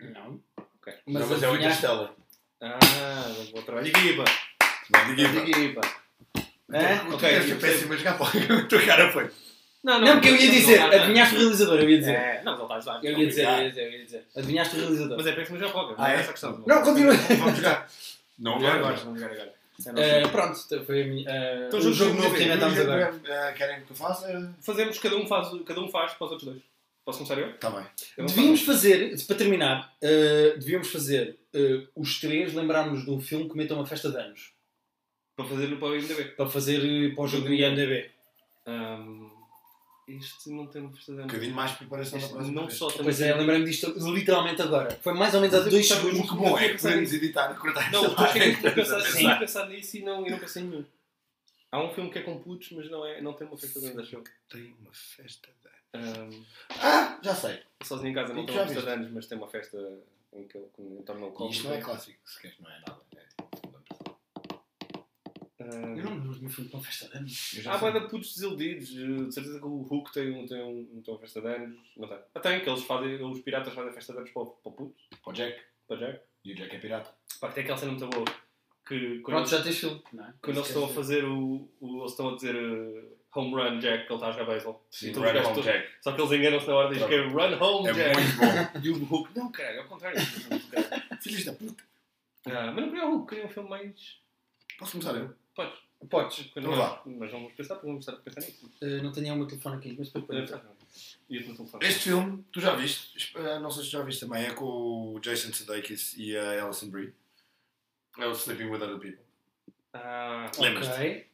Não. 0.00 0.40
Ok. 0.80 0.92
Mas, 1.06 1.22
não, 1.22 1.28
mas 1.28 1.42
é 1.42 1.48
o 1.48 1.52
adivinhaste- 1.52 1.84
Interstellar. 1.86 2.14
Ah, 2.60 3.32
vou 3.52 3.62
trabalhar 3.62 3.90
de 3.92 3.98
equipa. 3.98 4.24
Não, 4.90 5.14
diga 5.14 5.28
De 5.28 5.50
equipa. 5.50 5.80
É? 6.72 6.96
Tu 6.96 7.14
Ok, 7.14 7.28
deves 7.30 7.46
ser 7.46 7.52
eu 7.54 7.58
péssimo 7.60 7.92
a 7.92 7.96
jogar 7.96 8.18
para 8.18 8.26
a 8.26 8.64
tua 8.66 8.82
cara 8.84 9.12
foi. 9.12 9.30
Não, 9.82 10.00
Não, 10.00 10.12
porque 10.14 10.28
eu 10.28 10.36
ia 10.36 10.46
não, 10.46 10.52
dizer, 10.52 10.80
não, 10.80 10.88
não. 10.88 10.96
adivinhaste 10.98 11.34
o 11.34 11.38
realizador, 11.38 11.78
eu 11.80 11.88
ia 11.90 11.98
dizer. 11.98 12.12
É, 12.14 12.42
não, 12.44 12.52
mas 12.58 12.70
ele 12.70 12.78
está 12.78 12.92
a. 12.92 13.00
Eu 13.04 13.18
ia 13.18 13.26
dizer, 13.28 13.46
eu 13.46 13.62
ia 13.62 13.68
dizer, 13.70 13.82
eu 13.86 13.92
ia 13.92 14.04
dizer. 14.04 14.26
Adivinhaste 14.36 14.76
o 14.76 14.80
realizador. 14.80 15.16
Mas 15.16 15.26
é 15.26 15.32
péssimo 15.32 15.58
já 15.58 15.68
pouco. 15.70 15.94
Ah, 15.94 15.96
não 15.98 16.06
é? 16.06 16.16
é 16.16 16.20
essa 16.20 16.30
a 16.30 16.32
questão. 16.32 16.64
Não, 16.66 16.82
continua. 16.82 17.14
Vamos 17.14 17.56
jogar. 17.56 17.88
Não 18.38 18.52
Vamos 18.52 18.66
jogar 18.66 18.78
agora. 18.78 18.94
agora. 18.94 19.04
Vamos 19.04 19.20
jogar 19.20 19.32
agora. 19.34 19.54
É 19.86 19.92
nosso 19.92 20.02
Eh, 20.02 20.20
jogo. 20.20 20.32
pronto, 20.32 20.84
foi 20.86 21.02
a 21.02 21.06
minha, 21.06 21.30
eh, 21.30 21.64
Então, 21.68 21.78
o 21.78 21.92
jogo 21.92 22.14
novo 22.20 22.34
que 22.34 22.42
inventámos 22.42 22.80
agora. 22.80 23.14
Eh, 23.24 23.52
Querem 23.56 23.84
que 23.84 23.92
eu 23.92 23.96
faça? 23.96 24.54
Fazemos, 24.60 24.98
cada 24.98 25.16
um 25.16 25.26
faz, 25.28 25.48
cada 25.64 25.80
um 25.80 25.88
faz 25.88 26.12
para 26.14 26.24
os 26.26 26.32
outros 26.32 26.50
dois. 26.50 26.62
Posso 27.08 27.20
começar 27.24 27.38
eu? 27.40 27.48
Está 27.54 27.70
bem. 27.70 27.86
Eu 28.18 28.26
Devíamos 28.26 28.60
fazer, 28.60 29.16
para 29.26 29.36
terminar, 29.36 29.96
eh, 30.02 30.56
devíamos 30.58 30.88
fazer 30.88 31.38
eh, 31.54 31.86
os 31.96 32.20
três 32.20 32.52
lembrarmos 32.52 33.02
de 33.02 33.10
um 33.10 33.18
filme 33.18 33.48
que 33.48 33.56
meta 33.56 33.72
uma 33.72 33.86
festa 33.86 34.10
de 34.10 34.18
anos. 34.18 34.52
Para 35.34 35.46
fazer 35.46 35.74
para 35.78 35.88
o 35.88 35.96
IMDB. 35.96 36.24
Para 36.36 36.50
fazer 36.50 36.84
eh, 36.84 37.14
para 37.14 37.24
o 37.24 37.26
jogo 37.26 37.46
do 37.46 37.54
IMDB. 37.54 38.10
Ahm, 38.66 39.30
este 40.06 40.50
não 40.50 40.66
tem 40.66 40.82
uma 40.82 40.92
festa 40.92 41.12
de 41.12 41.18
Um 41.18 41.22
anos. 41.22 41.32
bocadinho 41.32 41.54
mais 41.56 41.72
preparação 41.72 42.18
Este 42.18 42.30
próxima 42.30 42.52
não 42.54 42.66
vez. 42.66 42.78
só 42.78 42.90
tem 42.90 43.02
Pois 43.02 43.20
é, 43.22 43.34
lembrei-me 43.34 43.64
disto 43.64 44.12
literalmente 44.12 44.60
agora. 44.60 44.90
Foi 45.02 45.14
mais 45.14 45.32
ou 45.32 45.40
menos 45.40 45.56
há 45.56 45.60
eu 45.60 45.70
dois 45.70 45.88
segundos. 45.88 46.18
O 46.20 46.22
que 46.28 46.34
bom 46.34 46.58
é 46.58 46.68
que 46.74 46.82
podemos 46.82 47.10
editar 47.14 47.50
e 47.52 47.54
cortar 47.58 47.90
Não, 47.90 48.00
essa 48.04 48.08
depois 48.10 48.32
parte. 48.32 48.54
fiquei 48.54 48.68
a 48.70 48.74
pensar, 48.74 49.00
Sim. 49.00 49.38
pensar 49.38 49.66
nisso 49.70 49.96
e 49.96 50.02
não, 50.02 50.26
e 50.26 50.30
não 50.30 50.38
pensei 50.38 50.62
em 50.62 50.66
nenhum. 50.66 50.84
Há 51.72 51.82
um 51.82 51.90
filme 51.94 52.10
que 52.10 52.18
é 52.18 52.22
com 52.22 52.38
putos, 52.38 52.70
mas 52.72 52.90
não, 52.90 53.04
é, 53.06 53.22
não 53.22 53.32
tem 53.32 53.46
uma 53.46 53.56
festa 53.56 53.80
de 53.80 53.86
anos, 53.86 54.12
eu. 54.12 54.22
Tem 54.50 54.74
uma 54.80 54.92
festa 54.92 55.48
Ahm, 55.94 56.44
Ah, 56.82 57.18
já 57.22 57.34
sei. 57.34 57.62
sozinho 57.82 58.10
em 58.10 58.14
casa 58.14 58.34
não 58.34 58.42
uma 58.44 58.52
festa 58.52 58.82
de 58.82 58.88
anos, 58.88 59.10
mas 59.12 59.26
tem 59.26 59.38
uma 59.38 59.48
festa 59.48 59.78
em 60.34 60.46
que 60.46 60.56
ele 60.58 60.68
me 60.78 61.02
torna 61.02 61.26
um 61.26 61.30
E 61.30 61.32
copo. 61.32 61.50
isto 61.50 61.64
não 61.64 61.74
é 61.74 61.80
clássico, 61.80 62.18
se 62.28 62.40
queres, 62.42 62.58
não 62.60 62.70
é 62.70 62.78
nada. 62.86 63.00
É 63.16 63.20
tipo, 63.56 63.78
Eu 65.58 65.66
não 66.04 66.10
me 66.14 66.20
lembro 66.20 66.38
de 66.38 66.46
um 66.46 66.50
filme 66.50 66.70
com 66.70 66.80
festa 66.82 67.08
de 67.08 67.16
anos. 67.18 67.60
Há 67.66 67.78
boia 67.78 68.00
de 68.00 68.08
putos 68.08 68.34
desiludidos. 68.34 68.88
De 68.88 69.32
certeza 69.32 69.58
que 69.58 69.64
o 69.66 69.82
Hulk 69.82 70.12
tem, 70.12 70.30
um, 70.30 70.46
tem, 70.46 70.62
um, 70.62 71.02
tem 71.02 71.14
uma 71.14 71.20
festa 71.20 71.40
de 71.40 71.46
anos. 71.48 71.78
Não 71.96 72.08
tem. 72.08 72.18
Ah, 72.34 72.40
tem, 72.40 72.60
que 72.62 72.68
eles 72.70 72.82
fazem, 72.84 73.22
os 73.24 73.40
piratas 73.40 73.72
fazem 73.74 73.92
festa 73.92 74.12
de 74.12 74.18
anos 74.20 74.30
para, 74.30 74.42
o- 74.42 74.46
para 74.46 74.70
o 74.70 74.72
puto, 74.72 74.94
Para 75.22 75.30
o 75.30 75.32
Jack. 75.34 75.60
para 75.86 75.96
o 75.96 75.98
Jack. 75.98 76.20
E 76.44 76.52
o 76.52 76.54
Jack 76.56 76.76
é 76.76 76.78
pirata. 76.78 77.14
Pá, 77.40 77.48
que 77.48 77.54
tem 77.56 77.64
aquela 77.64 77.78
cena 77.78 77.92
muito 77.92 78.06
boa. 78.08 78.24
Que 78.86 79.18
quando, 79.20 79.22
Pronto, 79.22 79.38
eles, 79.40 79.50
já 79.50 79.62
tens 79.62 79.78
filme. 79.78 80.02
Não 80.12 80.24
é? 80.24 80.34
quando 80.40 80.56
eles 80.58 80.68
estão 80.68 80.84
a 80.84 80.88
fazer 80.88 81.24
o, 81.24 81.68
o. 81.80 82.00
Eles 82.00 82.10
estão 82.12 82.28
a 82.30 82.34
dizer 82.36 82.54
eh, 82.54 83.04
home 83.34 83.54
run 83.54 83.78
Jack, 83.78 84.06
que 84.06 84.12
ele 84.12 84.14
está 84.14 84.28
a 84.28 84.32
jogar 84.32 84.44
beisebol. 84.46 84.86
Sim, 84.90 85.12
Run 85.12 85.20
Home 85.28 85.42
todos- 85.42 85.64
Jack. 85.64 85.88
Só 86.02 86.12
que 86.12 86.20
eles 86.20 86.32
enganam-se 86.32 86.66
na 86.66 86.74
hora 86.74 86.88
de 86.88 86.94
dizer 86.94 87.08
que 87.08 87.14
é 87.14 87.26
run 87.26 87.62
home 87.62 87.88
É 87.88 87.92
Jack. 87.92 88.16
muito 88.20 88.36
bom. 88.36 88.80
E 88.84 88.90
o 88.90 89.04
Hulk, 89.04 89.38
não, 89.38 89.52
cara, 89.52 89.70
é 89.74 89.80
o 89.80 89.86
contrário. 89.88 90.18
Filhos 91.22 91.44
da 91.44 91.52
puta. 91.52 91.84
ah, 92.46 92.72
mas 92.72 92.76
não 92.76 92.90
queria 92.90 93.06
o 93.06 93.10
Hulk, 93.12 93.28
queria 93.28 93.46
um 93.46 93.48
filme 93.48 93.68
mais. 93.68 94.18
Posso 94.78 94.92
começar 94.92 95.14
eu? 95.14 95.34
Podes. 95.54 95.78
Podes. 96.08 96.50
Então 96.56 96.62
mais- 96.70 96.78
vá. 96.78 97.02
Mas 97.06 97.30
vamos 97.32 97.52
pensar, 97.54 97.74
porque 97.74 97.86
vamos 97.88 98.06
estar 98.06 98.12
a 98.18 98.22
pensar 98.22 98.40
nisso. 98.40 98.70
Eh, 98.80 99.02
não 99.02 99.10
tenho 99.12 99.34
o 99.34 99.36
meu 99.38 99.46
telefone 99.46 99.76
aqui, 99.76 99.96
mas 99.98 100.10
depois. 100.10 100.50
E 101.28 101.40
não 101.40 101.50
estou 101.52 101.80
Este 101.82 102.00
filme, 102.04 102.44
tu 102.52 102.60
já 102.60 102.74
viste? 102.74 103.32
Eh, 103.36 103.58
Não 103.58 103.70
sei 103.70 103.84
se 103.84 103.90
já 103.90 104.02
viste 104.02 104.20
também. 104.20 104.44
É 104.46 104.50
com 104.54 105.14
o 105.14 105.20
Jason 105.20 105.52
Sudeikis 105.52 106.14
e 106.16 106.36
a 106.36 106.64
Alison 106.64 106.88
Brie. 106.88 107.12
É 108.18 108.26
o 108.26 108.32
Sleeping 108.32 108.64
with 108.70 108.82
Other 108.82 108.98
People. 108.98 109.24
Ah, 109.92 110.50
Lembras-te? 110.58 110.92
Ok. 110.92 111.28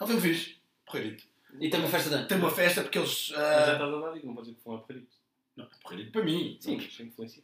É 0.00 0.04
um 0.04 0.06
filme 0.06 0.22
fixe. 0.22 0.55
Porreirito. 0.86 1.24
E 1.60 1.68
tem 1.70 1.80
uma 1.80 1.88
festa 1.88 2.08
de 2.08 2.14
anos. 2.14 2.28
Tem 2.28 2.38
uma 2.38 2.50
festa 2.50 2.82
porque 2.82 2.98
eles... 2.98 3.30
mas 3.30 3.38
já 3.38 3.72
estás 3.72 3.94
a 3.94 4.00
dar 4.00 4.12
dica, 4.12 4.26
não 4.26 4.34
podes 4.34 4.48
dizer 4.48 4.58
que 4.58 4.62
foi 4.64 4.74
um 4.74 4.76
apelido. 4.76 5.06
Não, 5.56 5.64
é 5.64 5.68
porreirito 5.82 6.12
para 6.12 6.24
mim. 6.24 6.56
Sim, 6.60 6.76
mas 6.76 7.00
influencia. 7.00 7.42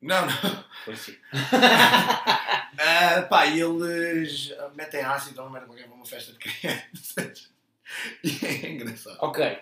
Não, 0.00 0.26
não. 0.26 0.64
Influencia. 0.80 1.18
Ah, 2.84 3.22
pá, 3.28 3.46
e 3.46 3.60
eles 3.60 4.50
ah, 4.58 4.70
metem 4.74 5.02
ácido 5.02 5.40
ou 5.40 5.46
uma 5.46 5.52
merda 5.52 5.66
qualquer 5.66 5.86
para 5.86 5.94
uma 5.94 6.06
festa 6.06 6.32
de 6.32 6.38
crianças. 6.38 7.50
E 8.24 8.46
é 8.46 8.70
engraçado. 8.70 9.18
Ok. 9.20 9.60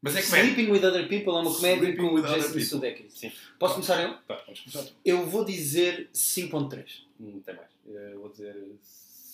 Mas 0.00 0.16
é 0.16 0.20
que. 0.20 0.26
Sleeping 0.26 0.70
with 0.70 0.84
Other 0.84 1.08
People 1.08 1.34
é 1.34 1.40
uma 1.40 1.54
comédia 1.54 1.90
Sleeping 1.90 1.96
com 1.96 2.14
o 2.14 2.22
Jason. 2.22 2.60
Sudeikis. 2.60 3.12
Sim. 3.12 3.32
Posso 3.58 3.74
começar 3.74 4.02
eu? 4.02 4.14
Pá, 4.26 4.36
Podes 4.36 4.60
começar. 4.62 4.90
Eu 5.04 5.26
vou 5.26 5.44
dizer 5.44 6.10
5.3. 6.14 6.86
não 7.20 7.40
tem 7.40 7.54
mais. 7.54 7.68
Eu 7.86 8.20
vou 8.20 8.30
dizer 8.30 8.54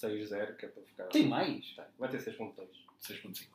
6-0, 0.03 0.57
que 0.57 0.67
é 0.67 0.69
para 0.69 0.83
ficar. 0.83 1.05
Tem 1.05 1.27
mais? 1.27 1.75
Tá, 1.77 1.87
Vai 1.99 2.09
ter 2.09 2.19
6.2. 2.19 2.55
6.5. 3.01 3.47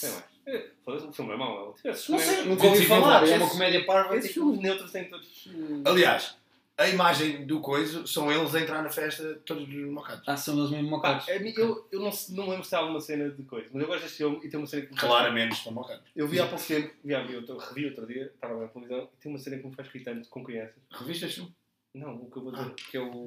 Tem 0.00 0.10
mais. 0.10 0.24
É, 0.46 0.70
Foda-se, 0.84 1.06
o 1.06 1.12
filme 1.12 1.32
é 1.32 1.36
mau. 1.36 1.74
é. 1.84 1.88
Não 1.88 1.94
sei, 1.94 2.06
comédias- 2.16 2.46
nunca 2.46 2.64
ouvi 2.66 2.78
25 2.78 3.00
falar. 3.00 3.28
É 3.28 3.36
uma 3.36 3.50
comédia 3.50 3.84
parva. 3.86 4.16
Esses 4.16 4.32
tipo- 4.32 4.46
filmes 4.46 4.60
neutros 4.62 4.92
têm 4.92 5.08
todos. 5.10 5.48
Aliás, 5.84 6.36
a 6.78 6.88
imagem 6.88 7.46
do 7.46 7.60
coiso 7.60 8.06
são 8.06 8.30
eles 8.32 8.54
a 8.54 8.60
entrar 8.60 8.82
na 8.82 8.88
festa 8.90 9.34
todos 9.44 9.68
mocados. 9.68 10.22
Ah, 10.26 10.36
são 10.36 10.56
eles 10.58 10.70
mesmo 10.70 10.88
mocados. 10.88 11.28
é, 11.28 11.36
eu, 11.58 11.86
eu 11.90 12.00
não, 12.00 12.10
não 12.30 12.48
lembro 12.48 12.64
se 12.64 12.74
há 12.74 12.78
alguma 12.78 13.00
cena 13.00 13.28
de 13.30 13.42
coisa, 13.42 13.68
mas 13.72 13.82
eu 13.82 13.88
gosto 13.88 14.02
deste 14.02 14.16
filme 14.18 14.40
e 14.44 14.48
tem 14.48 14.58
uma 14.60 14.66
cena 14.66 14.82
que 14.86 14.92
me 14.92 14.98
faz- 14.98 15.10
Claramente 15.10 15.52
estão 15.56 15.72
mocados. 15.72 16.04
Eu 16.14 16.28
vi 16.28 16.40
há 16.40 16.46
pouco 16.46 16.64
tempo, 16.64 16.94
vi, 17.04 17.14
vi 17.26 17.36
outro, 17.36 17.58
revi 17.58 17.86
outro 17.86 18.06
dia, 18.06 18.30
estava 18.34 18.60
na 18.60 18.68
televisão, 18.68 19.10
e 19.12 19.16
tem 19.22 19.32
uma 19.32 19.38
cena 19.38 19.58
que 19.58 19.66
me 19.66 19.74
faz 19.74 19.88
rir 19.88 20.00
tanto 20.04 20.28
com 20.28 20.44
crianças. 20.44 20.76
Reviste 20.92 21.24
este 21.26 21.36
filme? 21.40 21.54
Não, 21.94 22.14
o 22.14 22.30
que 22.30 22.36
eu 22.38 22.42
vou 22.42 22.52
dizer, 22.52 22.74
que 22.74 22.96
é 22.96 23.00
o. 23.00 23.24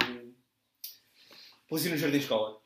Polícia 1.70 1.92
no 1.92 1.98
Jardim 1.98 2.18
de 2.18 2.24
Escola. 2.24 2.58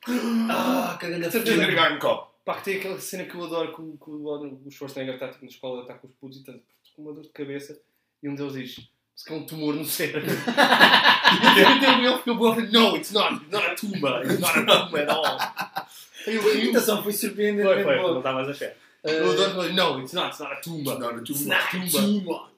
Ah, 0.50 0.96
que 0.98 1.06
grande 1.08 1.98
Cop. 2.00 2.32
Pá, 2.44 2.54
que 2.56 2.64
tem 2.64 2.76
aquela 2.78 2.98
cena 3.00 3.24
que 3.24 3.34
eu 3.34 3.44
adoro, 3.44 3.74
que, 3.74 3.80
o- 3.80 3.96
que 3.98 4.10
o 4.10 4.70
Schwarzenegger 4.70 5.14
está 5.14 5.28
tipo, 5.28 5.44
na 5.44 5.50
escola, 5.50 5.82
está 5.82 5.94
com 5.94 6.06
os 6.06 6.14
putos 6.14 6.38
e 6.38 6.40
está 6.40 6.52
com 6.94 7.02
uma 7.02 7.12
dor 7.12 7.22
de 7.22 7.28
cabeça, 7.30 7.78
e 8.22 8.28
um 8.28 8.34
deles 8.34 8.52
diz: 8.52 8.88
se 9.14 9.24
que 9.24 9.32
é 9.32 9.36
um 9.36 9.46
tumor 9.46 9.74
no 9.74 9.84
cérebro. 9.84 10.30
e 10.30 12.06
ele 12.06 12.18
fica 12.18 12.34
boa, 12.34 12.54
no, 12.56 12.96
it's 12.96 13.12
not, 13.12 13.34
it's 13.36 13.50
not 13.50 13.66
a 13.66 13.74
tumor, 13.74 14.22
it's 14.24 14.38
not 14.40 14.58
a 14.58 14.86
tumor 14.86 15.00
at 15.00 15.08
all. 15.08 15.24
A 16.26 16.30
imitação 16.30 16.96
foi 17.02 17.04
foi, 17.04 17.12
surpreendente. 17.12 17.82
foi, 17.82 17.96
não 17.96 18.18
estavas 18.18 18.48
a 18.48 18.54
fé. 18.54 18.76
Eu 19.04 19.26
Uh, 19.26 19.32
adoro 19.32 19.64
ele, 19.64 19.74
no, 19.74 20.00
it's 20.00 20.12
not, 20.14 20.28
it's 20.28 20.38
not 20.40 20.52
a 20.52 20.56
tumor. 20.60 20.98
Não, 20.98 21.12
no 21.12 21.18
It's 21.20 21.40
tumor. 21.40 21.56
not 21.56 21.76
a 21.76 21.80
tumor. 22.02 22.50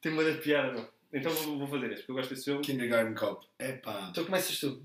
Tem 0.00 0.12
uma 0.12 0.24
das 0.24 0.36
piadas, 0.38 0.72
meu. 0.74 0.88
Então 1.12 1.30
vou, 1.32 1.58
vou 1.60 1.68
fazer 1.68 1.86
este, 1.92 1.98
porque 1.98 2.10
eu 2.10 2.16
gosto 2.16 2.30
desse 2.30 2.44
filme. 2.46 2.60
Kindergarten 2.62 3.14
Cop. 3.14 3.46
Epá. 3.60 4.08
então 4.10 4.24
começas 4.24 4.58
tu. 4.58 4.82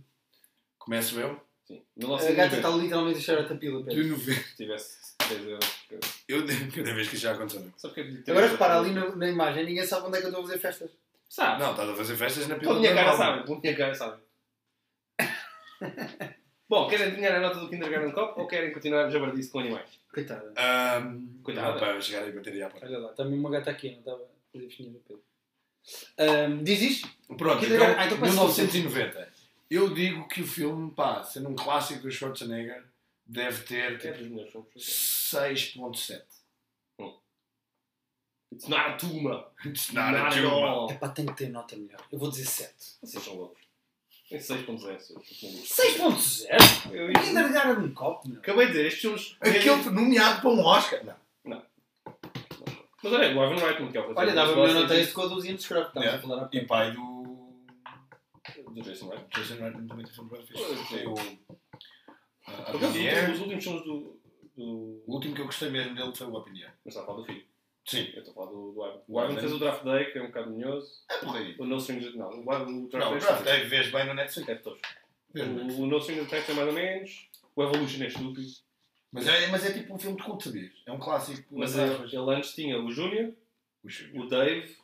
Começo 0.79 1.19
eu? 1.19 1.39
Sim. 1.65 1.83
A 2.01 2.31
gata 2.31 2.55
está 2.55 2.69
literalmente 2.69 3.19
a 3.19 3.21
cheirar 3.21 3.45
a 3.45 3.47
tapila. 3.47 3.79
De 3.83 3.85
Pedro. 3.95 4.07
90. 4.17 4.41
Se 4.41 4.55
tivesse 4.57 4.97
10 5.29 5.45
euros. 5.47 5.69
eu- 5.91 5.99
Eu 6.27 6.45
cada 6.75 6.93
vez 6.95 7.07
que 7.09 7.17
já 7.17 7.33
aconteceu. 7.33 7.71
Só 7.77 7.89
porque 7.89 8.01
eu 8.01 8.31
Agora 8.33 8.47
repara 8.47 8.77
ali 8.79 8.91
na, 8.91 9.15
na 9.15 9.29
imagem, 9.29 9.65
ninguém 9.65 9.85
sabe 9.85 10.07
onde 10.07 10.17
é 10.17 10.19
que 10.21 10.25
eu 10.25 10.29
estou 10.29 10.43
a 10.43 10.47
fazer 10.47 10.59
festas. 10.59 10.91
Sabe? 11.29 11.61
Não, 11.61 11.71
estás 11.71 11.89
a 11.89 11.95
fazer 11.95 12.15
festas 12.15 12.47
na 12.47 12.55
Pela 12.55 12.71
pila 12.73 12.79
minha 12.81 12.93
cara 12.95 13.07
normal. 13.09 13.27
sabe. 13.35 13.45
Pela 13.45 13.59
minha 13.59 13.75
cara 13.77 13.93
sabe. 13.95 14.21
Bom, 16.69 16.87
querem 16.87 17.07
adivinhar 17.07 17.35
a 17.35 17.39
nota 17.39 17.59
do 17.59 17.69
Kindergarten 17.69 18.11
Cop 18.11 18.39
ou 18.39 18.47
querem 18.47 18.71
continuar 18.71 19.05
a 19.05 19.09
jabardice 19.09 19.49
com 19.51 19.59
animais? 19.59 19.89
Coitada. 20.13 20.53
Ahm, 20.55 21.39
Coitada. 21.43 21.71
não, 21.71 21.79
Para 21.79 21.99
chegar 22.01 22.23
aí 22.23 22.29
e 22.29 22.31
bater 22.33 22.53
aí 22.53 22.61
à 22.63 22.69
porta. 22.69 22.85
Olha 22.85 22.99
lá, 22.99 23.11
está 23.11 23.23
mesmo 23.25 23.39
uma 23.39 23.49
gata 23.51 23.71
aqui, 23.71 23.91
não 23.91 23.99
estava 23.99 24.17
a 24.17 24.51
fazer 24.53 24.65
festinhas 24.65 24.93
no 24.93 24.99
Pedro. 24.99 25.23
Ahm, 26.17 26.63
diz 26.63 26.81
isto? 26.81 27.09
Pronto, 27.37 27.65
então, 27.65 27.85
Ah, 27.97 28.05
então 28.05 28.17
começa 28.17 28.35
1990. 28.35 29.29
Eu 29.69 29.93
digo 29.93 30.27
que 30.27 30.41
o 30.41 30.47
filme, 30.47 30.91
pá, 30.91 31.23
sendo 31.23 31.49
um 31.49 31.55
clássico 31.55 32.01
do 32.01 32.11
Schwarzenegger, 32.11 32.83
deve 33.25 33.63
ter 33.63 33.93
É 33.93 33.97
tipo, 33.97 34.17
dos 34.17 34.27
melhores 34.29 34.51
filmes. 34.51 34.69
6.7. 34.75 36.23
It's 38.51 38.67
not 38.67 38.89
a 38.89 38.97
tumor. 38.97 39.51
It's 39.63 39.91
not 39.93 40.15
a 40.15 40.27
at 40.27 40.33
tumor. 40.33 40.91
Epá, 40.91 41.09
tem 41.09 41.25
que 41.27 41.33
ter 41.35 41.49
nota 41.49 41.75
melhor. 41.75 42.01
Eu 42.11 42.17
vou 42.17 42.29
dizer 42.31 42.45
7. 42.45 42.73
Vocês 43.01 43.23
são 43.23 43.35
loucos. 43.35 43.61
Tem 44.27 44.39
6.0. 44.39 44.99
seu. 44.99 45.19
6.0? 45.19 46.91
Eu 46.91 47.07
Ninguém 47.09 47.33
deve 47.33 47.53
dar 47.53 47.77
um 47.77 47.93
copo, 47.93 48.27
meu. 48.27 48.39
Acabei 48.39 48.65
de 48.65 48.71
dizer, 48.71 48.87
estes 48.87 49.01
filmes. 49.01 49.37
Aquele 49.39 49.83
foi 49.83 49.91
nomeado 49.91 50.41
para 50.41 50.49
um 50.49 50.65
Oscar. 50.65 51.03
Não. 51.45 51.63
Mas 53.01 53.13
olha, 53.13 53.27
o 53.29 53.31
Ivan 53.45 53.55
Reitman, 53.65 53.91
que 53.91 53.97
é 53.97 54.01
o 54.01 54.13
Olha, 54.15 54.33
dava 54.33 54.51
a 54.51 54.73
nota 54.73 54.93
a 54.93 54.99
este 54.99 55.13
com 55.13 55.21
a 55.21 55.27
dúzia 55.27 55.53
de 55.53 55.61
scrap. 55.61 55.87
Estamos 55.87 56.05
Yeah. 56.05 56.17
a 56.17 56.27
falar 56.27 56.43
há 56.45 56.49
E 56.51 56.65
pai 56.65 56.91
do. 56.91 57.18
Do 58.73 58.81
Jason 58.81 59.09
Reitman. 59.09 59.29
Jason 59.29 59.55
Reitman 59.55 59.87
também 59.87 60.05
tem 60.05 60.13
filme 60.15 60.29
bem 60.31 60.45
fixe. 60.45 60.95
Tem 60.95 61.07
o. 61.07 61.13
Por 61.15 62.83
A 62.83 62.89
Mulher. 62.89 63.29
os 63.31 63.39
últimos 63.41 63.63
filmes 63.63 63.83
do, 63.83 64.19
Do... 64.55 65.03
O 65.07 65.13
último 65.13 65.35
que 65.35 65.41
eu 65.41 65.45
gostei 65.45 65.69
mesmo 65.69 65.95
dele 65.95 66.13
foi 66.13 66.27
o 66.27 66.33
Opinião. 66.35 66.69
Mas 66.83 66.93
está 66.93 67.03
a 67.03 67.05
falar 67.05 67.19
do 67.19 67.25
filho. 67.25 67.45
Sim. 67.85 68.11
Eu 68.13 68.19
estou 68.19 68.31
a 68.31 68.35
falar 68.35 68.51
do, 68.51 68.71
do 68.73 68.85
Ivan. 68.85 69.01
O 69.07 69.21
Ivan 69.23 69.39
fez 69.39 69.53
o 69.53 69.59
Draft 69.59 69.83
Day, 69.83 70.11
que 70.11 70.17
é 70.19 70.21
um 70.23 70.27
bocado 70.27 70.51
minhoso. 70.51 70.91
É 71.09 71.17
porreiro. 71.17 71.63
O 71.63 71.65
No 71.65 71.77
Strings... 71.77 72.15
Não, 72.15 72.29
o 72.29 72.41
Ivan... 72.41 72.65
O 72.65 72.89
Draft 72.89 73.05
Não, 73.05 73.09
Day... 73.11 73.17
o 73.17 73.21
Draft 73.21 73.43
Day 73.43 73.63
vês 73.65 73.91
bem 73.91 74.05
no 74.05 74.13
Netflix. 74.13 74.49
É 74.49 75.45
bem. 75.45 75.45
O, 75.45 75.81
o 75.81 75.85
No 75.87 75.97
Strings 75.99 76.25
Attached 76.27 76.51
é 76.51 76.53
mais 76.55 76.67
ou 76.67 76.73
menos. 76.73 77.29
O 77.55 77.63
Evolution 77.63 78.03
é 78.03 78.07
estúpido. 78.07 78.47
Mas 79.11 79.27
é, 79.27 79.47
mas 79.47 79.65
é 79.65 79.73
tipo 79.73 79.93
um 79.93 79.97
filme 79.97 80.17
de 80.17 80.23
culto, 80.23 80.43
sabias? 80.43 80.71
É 80.85 80.91
um 80.91 80.99
clássico. 80.99 81.47
Mas 81.51 81.77
ele, 81.77 81.91
aspas. 81.93 82.13
ele 82.13 82.35
antes 82.35 82.53
tinha 82.53 82.79
o 82.79 82.91
Júnior, 82.91 83.33
O 83.83 84.19
o 84.19 84.27
Dave... 84.27 84.77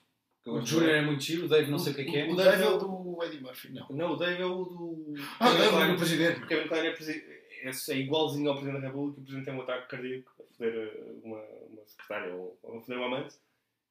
O 0.45 0.59
bem. 0.61 0.89
é 0.91 1.01
muito 1.01 1.23
giro, 1.23 1.45
o 1.45 1.47
Dave 1.49 1.71
não 1.71 1.79
sei 1.79 1.91
o 1.91 1.95
que 1.95 2.01
é 2.01 2.05
que 2.05 2.17
é. 2.17 2.27
O 2.31 2.35
Dave 2.35 2.61
é 2.63 2.67
o 2.69 2.77
do 2.77 3.23
Eddie 3.23 3.41
Murphy, 3.41 3.71
não. 3.73 3.87
Não, 3.89 4.11
o 4.13 4.15
Dave 4.15 4.41
é 4.41 4.45
o 4.45 4.63
do... 4.63 5.13
Ah, 5.39 5.49
o 5.49 5.57
Dave 5.57 5.75
é 5.75 5.93
o 5.93 5.97
presidente. 5.97 6.41
O 6.43 6.47
Kevin 6.47 6.67
Klein 6.67 6.85
é, 6.87 6.91
presi- 6.91 7.23
é, 7.63 7.69
é 7.93 7.97
igualzinho 7.97 8.49
ao 8.49 8.55
Presidente 8.55 8.81
da 8.81 8.87
República. 8.87 9.19
O 9.19 9.23
Presidente 9.23 9.45
tem 9.45 9.53
um 9.55 9.61
ataque 9.61 9.87
cardíaco 9.89 10.31
a 10.39 10.53
foder 10.53 10.73
eh, 10.75 11.11
uma, 11.23 11.39
uma 11.69 11.85
secretária 11.85 12.35
ou 12.35 12.59
a 12.63 12.81
foder 12.81 12.97
uma 12.97 13.07
amante. 13.07 13.35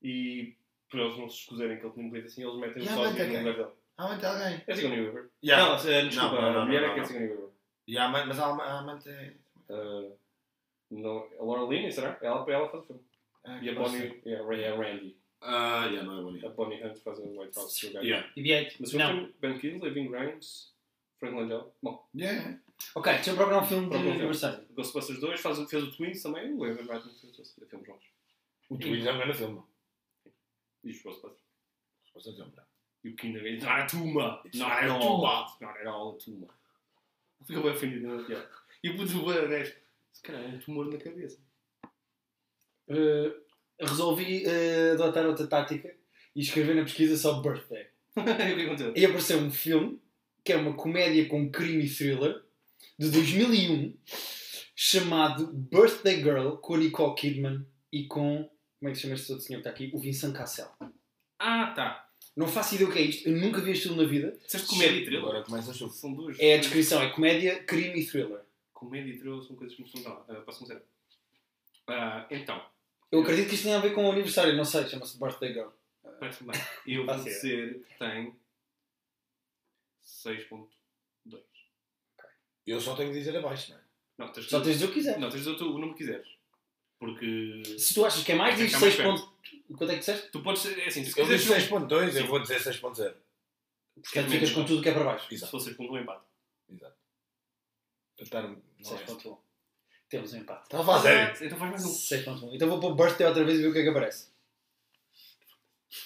E 0.03 0.55
por 0.91 1.01
eles 1.01 1.19
não 1.19 1.29
se 1.29 1.39
escusarem 1.41 1.79
que 1.79 1.85
ele 1.87 1.93
tinha 1.93 2.07
morrido 2.07 2.27
assim, 2.27 2.43
eles 2.45 2.55
metem 2.57 2.83
o 2.83 2.87
a 2.87 2.89
sozinho 2.89 3.07
amante 3.09 3.21
é 3.21 3.27
no 3.27 3.39
lugar 3.39 3.55
dele. 3.57 3.69
Ah, 3.97 4.09
mas 4.09 4.21
tem 4.21 4.29
alguém. 4.29 4.63
É 4.67 4.75
Sigourney 4.75 5.01
Weaver. 5.05 5.31
Yeah. 5.45 5.69
Não, 5.69 6.09
desculpa, 6.09 6.35
Não, 6.37 6.43
não, 6.43 6.53
não, 6.53 6.61
a 6.63 6.67
mulher 6.67 6.81
não, 6.83 6.89
é 6.89 6.93
que 6.95 6.99
é 6.99 7.03
não. 7.03 7.07
Sigourney 7.09 7.29
Weaver. 7.31 8.01
Amante, 8.01 8.29
mas 8.29 8.39
a 8.39 8.47
ama- 8.47 8.65
a 8.65 8.79
amante 8.79 9.09
é. 9.09 9.35
Eh, 9.71 10.11
não, 10.91 11.29
a 11.41 11.45
Laura 11.45 11.63
Linney, 11.75 11.91
será? 11.91 12.17
Ela, 12.23 12.45
ela 12.49 12.69
faz 12.69 12.85
o 12.85 12.87
filme. 12.87 13.03
Ah, 13.45 13.59
E 13.63 13.69
a 13.71 13.75
Bonnie, 13.75 14.23
a 14.27 14.77
Randy. 14.77 15.17
Ah, 15.47 15.87
yeah, 15.87 16.03
não 16.03 16.19
é 16.19 16.23
bonito. 16.23 16.47
A 16.47 16.51
Bonnie 16.51 16.83
Hunt 16.83 16.97
faz 16.99 17.19
o 17.19 17.39
White 17.41 17.57
House 17.57 17.79
Sugar. 17.79 18.03
Yeah. 18.03 18.29
BB-8. 18.35 18.77
Mas 18.81 18.95
o 18.95 18.99
Não. 18.99 19.07
filme, 19.09 19.35
Ben 19.41 19.59
Kingsley, 19.59 19.93
Vin 19.93 20.11
Grimes, 20.11 20.73
Frank 21.19 21.37
Langella. 21.37 21.71
Bom, 21.83 22.09
Yeah. 22.15 22.59
Ok, 22.95 23.13
deixa 23.13 23.31
eu 23.31 23.37
procurar 23.37 23.63
um 23.63 23.67
filme 23.67 23.85
de 23.85 23.89
próprio 23.91 24.09
filme. 24.11 24.19
aniversário. 24.21 24.67
Ghostbusters 24.75 25.21
2 25.21 25.41
faz, 25.41 25.59
o- 25.59 25.69
fez 25.69 25.85
o 25.85 25.93
Twins 25.93 26.23
também. 26.23 26.53
O 26.55 26.67
Evan 26.67 26.83
Reitman 26.91 27.15
fez 27.15 27.39
os 27.39 27.55
filmes 27.69 27.87
bons. 27.87 28.05
O 28.71 28.79
Twins 28.79 29.05
é 29.07 29.13
um 29.13 29.19
grande 29.19 29.35
filme. 29.39 29.63
E 30.83 30.91
os 30.91 31.03
Ghostbusters. 31.03 31.45
Posso 32.13 32.31
dizer, 32.31 32.45
não. 32.45 32.65
E 33.05 33.09
o 33.11 33.17
Kinder 33.17 33.45
It's 33.47 33.65
not 33.65 33.83
a 33.83 33.87
tumor. 33.87 34.41
It's 34.47 34.59
not 34.59 34.73
at 34.73 34.89
a 34.91 34.95
all. 34.95 35.45
It's 35.47 35.61
not 35.61 35.79
at 35.79 35.87
all 35.87 36.15
a 36.15 36.19
tumor. 36.19 36.49
Fica 37.45 37.61
bem 37.61 37.71
ofendido 37.73 38.09
na 38.17 38.25
piada. 38.25 38.51
E 38.83 38.91
o 38.91 38.97
puto 38.97 39.13
do 39.13 39.21
Boares. 39.23 39.77
Se 40.13 40.23
calhar 40.23 40.43
é 40.43 40.49
um 40.49 40.59
tumor 40.59 40.87
na 40.91 40.99
cabeça. 40.99 41.39
Uh, 42.89 43.33
resolvi 43.81 44.45
uh, 44.47 44.93
adotar 44.95 45.27
outra 45.27 45.47
tática 45.47 45.95
e 46.35 46.41
escrever 46.41 46.75
na 46.75 46.83
pesquisa 46.83 47.17
só 47.17 47.41
birthday. 47.41 47.87
e 48.17 48.21
o 48.21 48.57
que 48.57 48.63
aconteceu? 48.63 48.93
E 48.97 49.05
apareceu 49.05 49.39
um 49.39 49.51
filme 49.51 50.01
que 50.45 50.53
é 50.53 50.57
uma 50.57 50.75
comédia 50.75 51.27
com 51.27 51.51
crime 51.51 51.85
e 51.85 51.89
thriller 51.89 52.43
de 52.99 53.11
2001 53.11 53.97
chamado 54.77 55.47
Birthday 55.53 56.17
Girl 56.23 56.57
com 56.57 56.75
a 56.75 56.79
Nicole 56.79 57.15
Kidman 57.15 57.67
e 57.93 58.07
com. 58.07 58.49
Como 58.79 58.91
é 58.91 58.91
que 58.91 58.97
se 58.97 59.03
chama 59.03 59.15
este 59.15 59.33
outro 59.33 59.47
senhor 59.47 59.63
que 59.63 59.69
está 59.69 59.71
aqui? 59.71 59.91
O 59.95 59.99
Vincent 59.99 60.37
Cassel. 60.37 60.69
Ah, 61.39 61.73
tá. 61.75 62.09
Não 62.37 62.49
faço 62.49 62.75
ideia 62.75 62.91
o 62.91 62.93
que 62.93 62.99
é 62.99 63.03
isto, 63.03 63.29
eu 63.29 63.37
nunca 63.37 63.61
vi 63.61 63.71
este 63.71 63.85
filme 63.85 64.03
na 64.03 64.09
vida. 64.09 64.37
Disseste 64.45 64.67
comédia 64.67 64.99
e 64.99 65.05
thriller? 65.05 65.23
Agora 65.23 65.43
começa 65.43 65.71
a. 65.71 65.89
São 65.89 66.13
duas. 66.13 66.39
É 66.39 66.55
a 66.55 66.59
descrição, 66.59 67.01
é 67.01 67.11
comédia, 67.11 67.63
crime 67.63 68.01
e 68.01 68.07
thriller. 68.07 68.41
Comédia 68.73 69.13
e 69.13 69.19
thriller 69.19 69.43
são 69.43 69.57
coisas 69.57 69.77
que 69.77 69.83
me 69.83 69.89
estão 69.89 70.13
a 70.13 70.33
dar. 70.33 70.41
Posso 70.41 70.59
começar? 70.59 70.83
Ah, 71.87 72.27
então, 72.31 72.61
Eu 73.15 73.23
acredito 73.23 73.49
que 73.49 73.55
isto 73.55 73.65
tem 73.65 73.75
a 73.75 73.81
ver 73.81 73.95
com 73.95 74.07
o 74.07 74.11
aniversário, 74.13 74.57
não 74.57 74.65
sei, 74.65 74.87
chama-se 74.89 75.19
Birthday 75.19 75.53
Girl. 75.53 75.69
bem. 76.21 76.61
Eu 76.87 77.07
Pode 77.07 77.31
ser. 77.33 77.85
que 77.85 77.99
tem 77.99 78.37
6.2. 80.03 80.67
Eu 82.67 82.81
só 82.81 82.97
tenho 82.97 83.13
de 83.13 83.19
dizer 83.19 83.37
abaixo, 83.37 83.71
não 83.73 83.79
é? 83.79 83.83
Não, 84.19 84.33
tens 84.33 84.47
Só 84.49 84.59
tens 84.61 84.67
de 84.67 84.73
dizer 84.75 84.85
o 84.87 84.89
que 84.89 84.95
quiser. 84.95 85.19
Não, 85.19 85.29
tens 85.29 85.43
de 85.43 85.51
dizer 85.51 85.51
o 85.51 85.59
teu- 85.59 85.67
o 85.69 85.73
número 85.79 85.93
que 85.93 85.99
quiseres. 85.99 86.29
Porque. 86.99 87.63
Se 87.79 87.95
tu 87.95 88.05
achas 88.07 88.25
que 88.25 88.33
é 88.33 88.35
mais, 88.35 88.57
diz 88.57 88.71
que 88.71 88.77
é 88.77 88.79
mais 88.81 88.95
6 88.95 89.07
pontos. 89.07 89.35
Quanto 89.77 89.91
é 89.91 89.95
que 89.95 89.99
disseste? 90.01 90.31
Tu 90.31 90.43
podes 90.43 90.63
ser. 90.63 90.79
É 90.79 90.87
assim, 90.87 91.05
se 91.05 91.11
Eu 91.11 91.25
quiseres. 91.27 91.43
disse 91.43 91.53
6.2, 91.69 92.17
eu 92.17 92.27
vou 92.27 92.41
dizer 92.41 92.61
6.0. 92.61 93.15
Portanto, 93.95 94.31
ficas 94.31 94.51
com 94.53 94.65
tudo 94.65 94.83
que 94.83 94.89
é 94.89 94.93
para 94.93 95.05
baixo. 95.05 95.29
Se 95.29 95.35
Exato. 95.35 95.51
fosse 95.53 95.71
6.1, 95.75 96.01
empate. 96.01 96.25
Exato. 96.71 96.97
Para 98.17 98.25
estar- 98.25 98.43
não 98.43 98.57
é. 98.57 98.83
6.1. 98.83 99.39
Temos 100.15 100.33
um 100.33 100.39
empate. 100.39 100.63
Estava 100.63 100.83
a 100.85 100.87
falar 100.87 101.03
sério. 101.03 101.47
Então 101.47 101.59
faz 101.59 101.71
mais 101.73 101.85
um. 101.85 101.89
6.1. 101.89 102.55
Então 102.55 102.69
vou 102.69 102.79
pôr 102.79 102.95
Birthday 102.95 103.27
outra 103.27 103.45
vez 103.45 103.59
e 103.59 103.63
ver 103.63 103.69
o 103.69 103.73
que 103.73 103.81
é 103.81 103.83
que 103.83 103.89
aparece. 103.89 104.29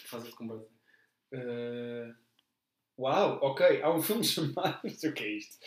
Faz 0.06 0.24
este 0.24 0.34
combate. 0.34 0.64
Uh, 1.30 2.14
Uau, 2.98 3.38
ok. 3.42 3.82
Há 3.82 3.94
um 3.94 4.02
filme 4.02 4.24
chamado. 4.24 4.80
Não 4.82 4.90
sei 4.90 5.10
o 5.10 5.12
que 5.12 5.24
é 5.24 5.28
isto. 5.28 5.58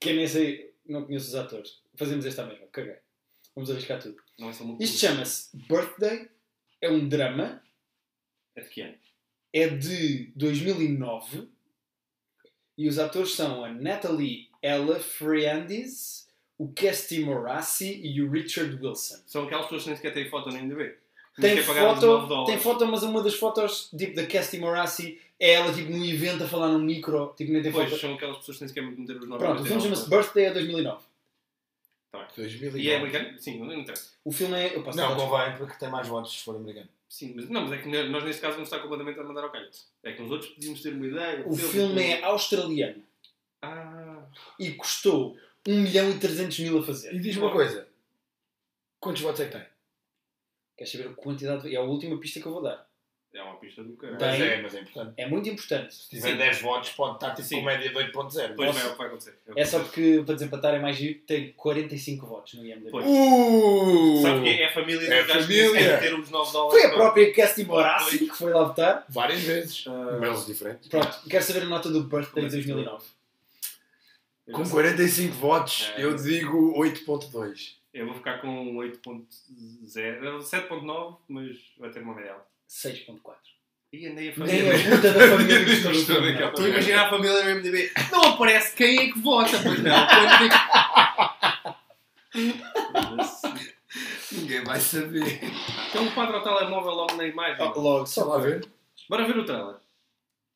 Que 0.00 0.08
eu 0.08 0.16
nem 0.16 0.26
sei, 0.26 0.74
não 0.86 1.04
conheço 1.04 1.28
os 1.28 1.34
atores. 1.34 1.82
Fazemos 1.94 2.24
esta 2.24 2.46
mesma, 2.46 2.66
caguei. 2.68 2.96
Vamos 3.54 3.70
arriscar 3.70 4.00
tudo. 4.00 4.16
Não 4.38 4.48
é 4.48 4.54
só 4.54 4.64
muito. 4.64 4.82
Isto 4.82 4.98
chama-se 4.98 5.54
Birthday. 5.54 6.30
É 6.80 6.90
um 6.90 7.06
drama. 7.06 7.62
É 8.56 8.62
de 8.62 8.70
que 8.70 8.80
ano? 8.80 8.96
É 9.52 9.68
de 9.68 10.32
2009. 10.34 11.46
E 12.78 12.88
os 12.88 12.98
atores 12.98 13.34
são 13.34 13.62
a 13.62 13.70
Natalie 13.70 14.48
Ella 14.62 14.98
Friandes, 14.98 16.21
o 16.62 16.68
Kesty 16.72 17.24
Morassi 17.24 18.00
e 18.04 18.22
o 18.22 18.30
Richard 18.30 18.74
Wilson. 18.80 19.16
São 19.26 19.44
aquelas 19.44 19.64
pessoas 19.64 19.82
que 19.82 19.88
nem 19.88 19.96
sequer 19.96 20.14
têm 20.14 20.28
foto 20.28 20.50
nem 20.50 20.68
de 20.68 20.74
ver. 20.74 20.98
Tem 21.40 21.54
Nem 21.54 21.62
sequer 21.62 21.66
pagaram 21.66 21.94
os 21.94 22.00
9 22.02 22.06
foto, 22.20 22.28
dólares. 22.28 22.50
tem 22.54 22.58
foto, 22.62 22.86
mas 22.86 23.02
uma 23.02 23.22
das 23.22 23.34
fotos 23.34 23.90
tipo, 23.96 24.14
da 24.14 24.26
Kesty 24.26 24.58
Morassi 24.58 25.20
é 25.40 25.54
ela 25.54 25.72
tipo, 25.72 25.90
num 25.90 26.04
evento 26.04 26.44
a 26.44 26.48
falar 26.48 26.68
num 26.68 26.78
micro. 26.78 27.34
Tipo, 27.36 27.52
nem 27.52 27.62
tem 27.62 27.72
Pois, 27.72 27.88
foto. 27.90 28.00
são 28.00 28.14
aquelas 28.14 28.36
pessoas 28.38 28.58
que 28.58 28.62
nem 28.64 28.68
sequer 28.68 28.82
meter 28.84 29.16
os 29.16 29.28
9 29.28 29.44
Pronto, 29.44 29.62
o 29.62 29.66
filme 29.66 29.82
chama-se 29.82 30.08
Birthday 30.10 30.46
a 30.46 30.52
2009. 30.52 30.98
2009. 32.36 32.80
E 32.80 32.90
é 32.90 32.96
americano? 32.96 33.38
Sim, 33.38 33.58
não 33.58 33.72
interessa. 33.74 34.10
O 34.24 34.30
filme 34.32 34.54
é. 34.54 34.76
Eu 34.76 34.82
posso 34.82 34.96
Não, 34.98 35.16
convém, 35.16 35.56
porque 35.56 35.74
tem 35.78 35.88
mais 35.90 36.06
votos 36.06 36.32
se 36.32 36.44
for 36.44 36.56
americano. 36.56 36.88
Sim, 37.08 37.32
mas, 37.34 37.48
não, 37.48 37.62
mas 37.62 37.72
é 37.72 37.78
que 37.78 37.88
nós 37.88 38.24
neste 38.24 38.40
caso 38.40 38.54
vamos 38.54 38.68
estar 38.68 38.80
completamente 38.80 39.18
a 39.18 39.22
mandar 39.24 39.42
ao 39.44 39.50
calho. 39.50 39.68
É 40.02 40.12
que 40.12 40.22
nos 40.22 40.30
outros 40.30 40.50
podíamos 40.52 40.80
ter 40.82 40.92
uma 40.94 41.06
ideia. 41.06 41.42
O 41.46 41.56
filme 41.56 42.02
é 42.02 42.22
australiano 42.24 43.02
Ah, 43.62 44.18
e 44.58 44.70
custou 44.72 45.36
1 45.66 45.80
milhão 45.80 46.10
e 46.10 46.18
300 46.18 46.58
mil 46.60 46.78
a 46.78 46.82
fazer. 46.82 47.14
E 47.14 47.18
diz-me 47.20 47.42
uma 47.42 47.52
coisa. 47.52 47.86
Quantos 49.00 49.22
votos 49.22 49.40
é 49.40 49.46
que 49.46 49.52
tem? 49.52 49.64
Queres 50.76 50.92
saber 50.92 51.08
a 51.08 51.12
quantidade? 51.14 51.72
É 51.74 51.78
a 51.78 51.82
última 51.82 52.18
pista 52.18 52.40
que 52.40 52.46
eu 52.46 52.52
vou 52.52 52.62
dar. 52.62 52.86
é 53.34 53.42
uma 53.42 53.56
pista 53.56 53.82
do 53.84 53.94
caralho. 53.96 54.18
Tem. 54.18 54.28
Mas 54.28 54.40
é, 54.40 54.62
mas 54.62 54.74
é 54.74 54.80
importante. 54.80 55.14
É 55.16 55.26
muito 55.28 55.48
importante. 55.48 55.94
Se 55.94 56.08
tiver 56.10 56.32
Sim. 56.32 56.36
10 56.36 56.60
votos, 56.62 56.90
pode 56.90 57.14
estar 57.14 57.34
tipo 57.34 57.48
com 57.48 57.62
média 57.62 57.88
de 57.88 57.94
8.0. 57.94 58.48
Depois 58.48 58.68
Nossa. 58.68 58.78
vai, 58.80 58.82
é 58.82 58.86
o 58.88 58.92
que 58.92 58.98
vai 58.98 59.06
acontecer. 59.06 59.38
o 59.48 59.54
que 59.54 59.60
É 59.60 59.64
só 59.64 59.80
porque, 59.80 60.22
para 60.24 60.34
desempatar, 60.34 60.74
é 60.74 60.78
mais 60.78 60.96
giro. 60.96 61.20
Tem 61.20 61.52
45 61.52 62.26
votos 62.26 62.54
no 62.54 62.64
IMDb. 62.66 62.90
Pois. 62.90 63.06
Uh! 63.06 64.22
Sabe 64.22 64.34
porque 64.40 64.50
é 64.50 64.66
a 64.66 64.72
família 64.72 65.14
É 65.14 65.18
dos 65.22 65.26
gajos 65.32 65.46
que 65.46 65.52
família. 65.54 65.72
nem 65.72 65.82
sequer 65.82 66.00
ter 66.00 66.14
os 66.14 66.30
9 66.30 66.52
dólares. 66.52 66.80
Foi 66.82 66.90
a 66.90 66.94
própria 66.94 67.32
Kesty 67.32 67.64
Morassi 67.64 68.18
que 68.18 68.36
foi 68.36 68.52
lá 68.52 68.64
votar. 68.64 69.04
Várias 69.08 69.40
vezes. 69.40 69.84
Ah. 69.86 70.18
Mails 70.18 70.46
diferentes. 70.46 70.88
Pronto, 70.88 71.20
quero 71.28 71.44
saber 71.44 71.62
a 71.62 71.66
nota 71.66 71.88
do 71.90 72.02
Birthday 72.04 72.48
de 72.48 72.58
isto 72.58 72.68
2009. 72.68 73.04
Com 74.52 74.58
já 74.60 74.64
sei. 74.66 74.72
45 74.72 75.34
votos, 75.34 75.92
É. 75.96 76.04
eu 76.04 76.14
digo 76.14 76.74
8.2. 76.78 77.76
Eu 77.92 78.06
vou 78.06 78.14
ficar 78.14 78.38
com 78.40 78.74
8.0, 78.76 80.40
7.9, 80.42 81.16
mas 81.28 81.56
vai 81.78 81.90
ter 81.90 82.00
uma 82.02 82.14
média 82.14 82.32
alta. 82.32 82.46
6.4. 82.68 83.34
E 83.92 84.06
andei 84.06 84.30
a 84.30 84.32
Nem 84.38 84.48
família. 84.48 84.72
a 84.74 84.96
puta 84.96 85.12
da 85.12 85.28
família 85.28 85.64
que. 85.66 85.70
Estou 86.48 86.64
a 86.64 86.68
imaginar 86.68 87.06
a 87.06 87.10
família 87.10 87.42
do 87.42 87.50
MDB. 87.60 87.92
Não 88.10 88.22
aparece 88.22 88.74
quem 88.74 88.98
é 88.98 89.12
que 89.12 89.18
vota, 89.18 89.58
pois 89.62 89.78
não. 89.82 90.06
Digo- 90.38 90.54
Ninguém 94.32 94.64
vai 94.64 94.80
saber. 94.80 95.40
Tem 95.92 96.00
um 96.00 96.10
quadro 96.12 96.36
ao 96.36 96.42
telemóvel 96.42 96.92
logo 96.92 97.14
na 97.16 97.26
imagem. 97.26 97.62
Oh, 97.74 97.78
Logo, 97.78 98.06
Só 98.06 98.22
só 98.22 98.28
lá 98.30 98.38
ver. 98.38 98.66
Bora 99.08 99.26
ver 99.26 99.36
o 99.36 99.44
trailer. 99.44 99.76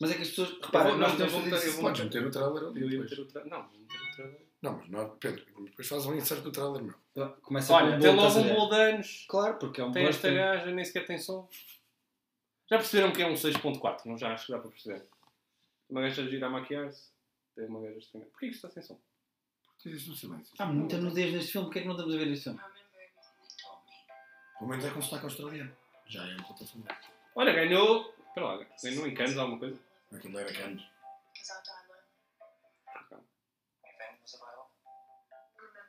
Mas 0.00 0.10
é 0.10 0.14
que 0.14 0.22
as 0.22 0.28
pessoas. 0.28 0.50
Repara, 0.62 0.90
vou- 0.90 0.98
nós 0.98 1.10
não, 1.10 1.16
temos 1.18 1.32
eu 1.32 1.40
vou 1.40 1.48
meter- 1.50 1.68
isso. 1.68 1.80
Podes 1.80 2.04
meter 2.04 2.26
o 2.26 2.30
trailer 2.30 2.62
ali. 2.64 2.80
Eu 2.80 2.84
ia 2.84 2.90
depois. 2.90 3.10
meter 3.10 3.22
o 3.22 3.26
trailer. 3.26 3.50
Não, 3.50 3.62
vou 3.68 3.78
meter 3.80 3.96
o 4.02 4.12
trailer. 4.14 4.46
Não, 4.62 4.72
mas 4.78 4.88
não, 4.88 5.10
Pedro, 5.18 5.44
depois 5.64 5.88
faz 5.88 6.06
um 6.06 6.14
insert 6.14 6.42
do 6.42 6.50
trailer, 6.52 6.82
meu. 6.82 7.28
Começa 7.42 7.72
Olha, 7.72 7.94
com 7.94 8.00
tem 8.00 8.10
um 8.10 8.16
bolo, 8.16 8.28
logo 8.28 8.40
um 8.40 8.54
bolo 8.54 8.70
de 8.70 8.80
anos. 8.80 9.26
Claro, 9.28 9.58
porque 9.58 9.80
é 9.80 9.84
um 9.84 9.92
Tem 9.92 10.06
esta 10.06 10.30
gaja, 10.30 10.66
nem 10.70 10.84
sequer 10.84 11.06
tem 11.06 11.18
som. 11.18 11.48
Já 12.68 12.78
perceberam 12.78 13.12
que 13.12 13.22
é 13.22 13.26
um 13.28 13.34
6.4? 13.36 14.06
Não 14.06 14.18
já 14.18 14.32
acho 14.32 14.46
que 14.46 14.52
dá 14.52 14.58
para 14.58 14.70
perceber. 14.70 15.06
Uma 15.88 16.00
gaja 16.02 16.22
a 16.22 16.26
gira 16.26 16.46
a 16.46 16.50
maquiar-se. 16.50 17.10
Tem 17.54 17.66
uma 17.66 17.80
gaja 17.80 17.98
estranha. 17.98 18.26
Porquê 18.26 18.48
que 18.48 18.54
isto 18.54 18.66
está 18.66 18.70
sem 18.80 18.82
som? 18.82 19.00
Isto 19.84 20.10
no 20.10 20.16
silêncio. 20.16 20.52
Há 20.58 20.66
muita 20.66 20.96
nudez 20.98 21.32
neste 21.32 21.52
filme, 21.52 21.66
porquê 21.68 21.78
é 21.78 21.82
que 21.82 21.88
não 21.88 21.94
estamos 21.94 22.14
a 22.14 22.18
ver 22.18 22.28
este 22.32 22.44
filme? 22.44 22.60
Pelo 24.58 24.70
menos 24.70 24.84
é 24.84 24.90
com 24.90 25.00
sotaque 25.02 25.24
australiano. 25.26 25.76
Já 26.08 26.26
é 26.28 26.34
um 26.34 26.42
plataforma. 26.42 26.86
Olha, 27.36 27.52
ganhou. 27.52 28.15
Espera 28.36 28.48
lá, 28.54 28.66
ganhou 28.82 29.06
em 29.06 29.14
Cannes 29.14 29.38
alguma 29.38 29.58
coisa? 29.58 29.78
Aquilo 30.12 30.38
era 30.38 30.52
Cannes. 30.52 30.82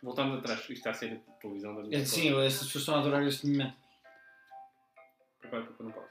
Voltamos 0.01 0.39
atrás, 0.39 0.59
isto 0.61 0.71
está 0.73 0.91
a 0.91 0.93
ser 0.93 1.21
televisão 1.41 1.75
da 1.75 1.81
minha 1.81 1.97
É, 2.01 2.05
Sim, 2.05 2.29
essas 2.45 2.67
pessoas 2.67 2.75
estão 2.83 2.95
a 2.95 2.99
adorar 2.99 3.23
este 3.27 3.47
momento. 3.47 3.73
Prepara 5.41 5.63
para 5.63 5.73
pôr 5.73 5.83
no 5.87 5.91
pausa. 5.91 6.07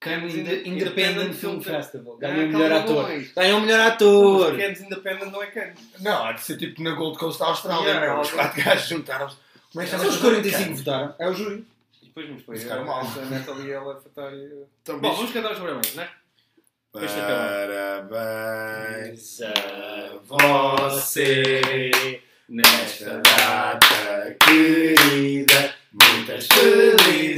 Cannes 0.00 0.34
Inde- 0.34 0.68
Independent 0.68 0.82
Independent 0.82 1.34
Film 1.34 1.60
Film 1.60 1.62
Festival. 1.76 2.14
Ah, 2.16 2.18
Ganhou 2.20 2.44
o 2.44 2.48
melhor 2.52 2.72
ator. 2.72 3.08
Ganhou 3.34 3.58
o 3.58 3.62
melhor 3.62 3.80
ator. 3.92 4.56
Cannes 4.58 4.80
Independent 4.82 5.32
não 5.32 5.42
é 5.42 5.46
Cannes. 5.46 6.00
Não, 6.00 6.24
há 6.24 6.32
de 6.32 6.42
ser 6.42 6.58
tipo 6.58 6.82
na 6.82 6.94
Gold 6.94 7.18
Coast 7.18 7.38
da 7.38 7.46
Austrália, 7.46 7.88
Yeah. 7.88 8.20
Os 8.20 8.30
quatro 8.32 8.62
gajos 8.62 8.88
juntaram-se. 8.88 9.36
Como 9.72 9.80
é 9.80 9.84
que 9.86 9.90
Só 9.92 9.96
chama 9.98 10.08
os 10.10 10.14
essa 10.16 10.24
45 10.24 10.58
merda? 10.60 10.74
votaram. 10.76 11.14
É 11.18 11.28
o 11.30 11.32
júri. 11.32 11.71
E 12.12 12.14
depois 12.14 12.28
nos 12.28 12.42
foi. 12.44 12.56
Ficaram 12.58 12.84
mal. 12.84 13.00
A 13.00 13.24
Natalie 13.30 13.72
ela 13.72 13.94
foi 14.00 14.10
estar. 14.10 14.32
eh, 14.34 14.66
Então, 14.82 14.98
Bom, 15.00 15.14
vamos 15.14 15.32
cantar 15.32 15.52
os 15.52 15.58
parabéns, 15.58 15.94
não 15.94 16.02
é? 16.02 16.10
Acabar. 16.94 18.06
Parabéns 18.08 19.40
a 19.40 20.18
você 20.28 22.20
nesta 22.48 23.18
data 23.20 24.36
querida. 24.44 25.74
Muitas 25.92 26.46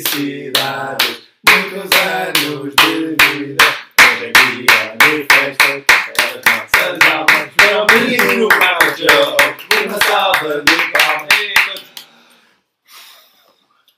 felicidades, 0.05 1.23
muitos 1.49 1.91
anos 2.01 2.75
de 2.75 3.17
vida. 3.17 3.65
Hoje 4.01 4.25
é 4.25 4.33
dia 4.33 4.97
de 4.97 5.25
festa, 5.25 5.71
as 6.19 6.35
nossas 6.45 6.99
almas. 7.13 7.51
Meu 7.57 7.87
menino 7.87 8.49
Joe, 8.97 9.87
uma 9.87 9.99
salva 10.05 10.53
de 10.63 10.77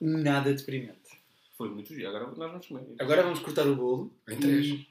Nada 0.09 0.53
deprimente. 0.53 1.01
Foi 1.57 1.69
muito 1.71 1.95
giro, 1.95 2.09
agora 2.09 2.27
nós 2.27 2.51
vamos 2.51 2.66
comer. 2.66 2.87
Agora 2.99 3.23
vamos 3.23 3.38
cortar 3.40 3.66
o 3.66 3.75
bolo. 3.75 4.14
Em 4.29 4.37
três. 4.38 4.66
E 4.66 4.88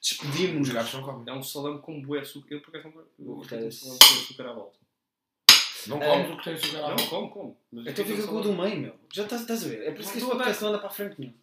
Despedimos. 0.00 0.68
Os 0.68 0.74
gatos 0.74 0.92
não 0.94 1.02
comem. 1.02 1.24
É 1.28 1.32
um 1.32 1.42
salame 1.42 1.80
com 1.80 2.00
bué 2.00 2.20
açúcar. 2.20 2.54
Eu 2.54 2.60
por 2.62 2.74
acaso 2.76 2.94
não 2.96 3.04
Vou 3.26 3.36
cortar 3.36 3.56
um 3.56 3.68
esse. 3.68 3.80
salame 3.80 3.98
com 3.98 4.04
açúcar 4.22 4.48
à 4.48 4.52
volta. 4.52 4.78
Não 5.88 6.02
É. 6.02 6.06
comes 6.10 6.30
o 6.30 6.36
que 6.38 6.44
tem 6.44 6.54
açúcar 6.54 6.78
à 6.84 6.88
Não, 6.90 7.06
como, 7.08 7.30
como. 7.30 7.56
Mas 7.72 7.86
Então 7.86 8.04
fica 8.04 8.26
com 8.26 8.36
o 8.36 8.42
do 8.42 8.52
meio, 8.52 8.80
meu. 8.80 8.94
Já 9.12 9.24
estás, 9.24 9.42
estás 9.42 9.64
a 9.64 9.68
ver? 9.68 9.82
É 9.82 9.90
por 9.92 10.00
isso 10.00 10.12
que 10.12 10.18
este 10.18 10.28
Não, 10.28 10.36
podcast 10.36 10.62
não 10.62 10.68
anda 10.70 10.78
para 10.78 10.88
a 10.88 10.92
frente 10.92 11.14
nenhum. 11.20 11.34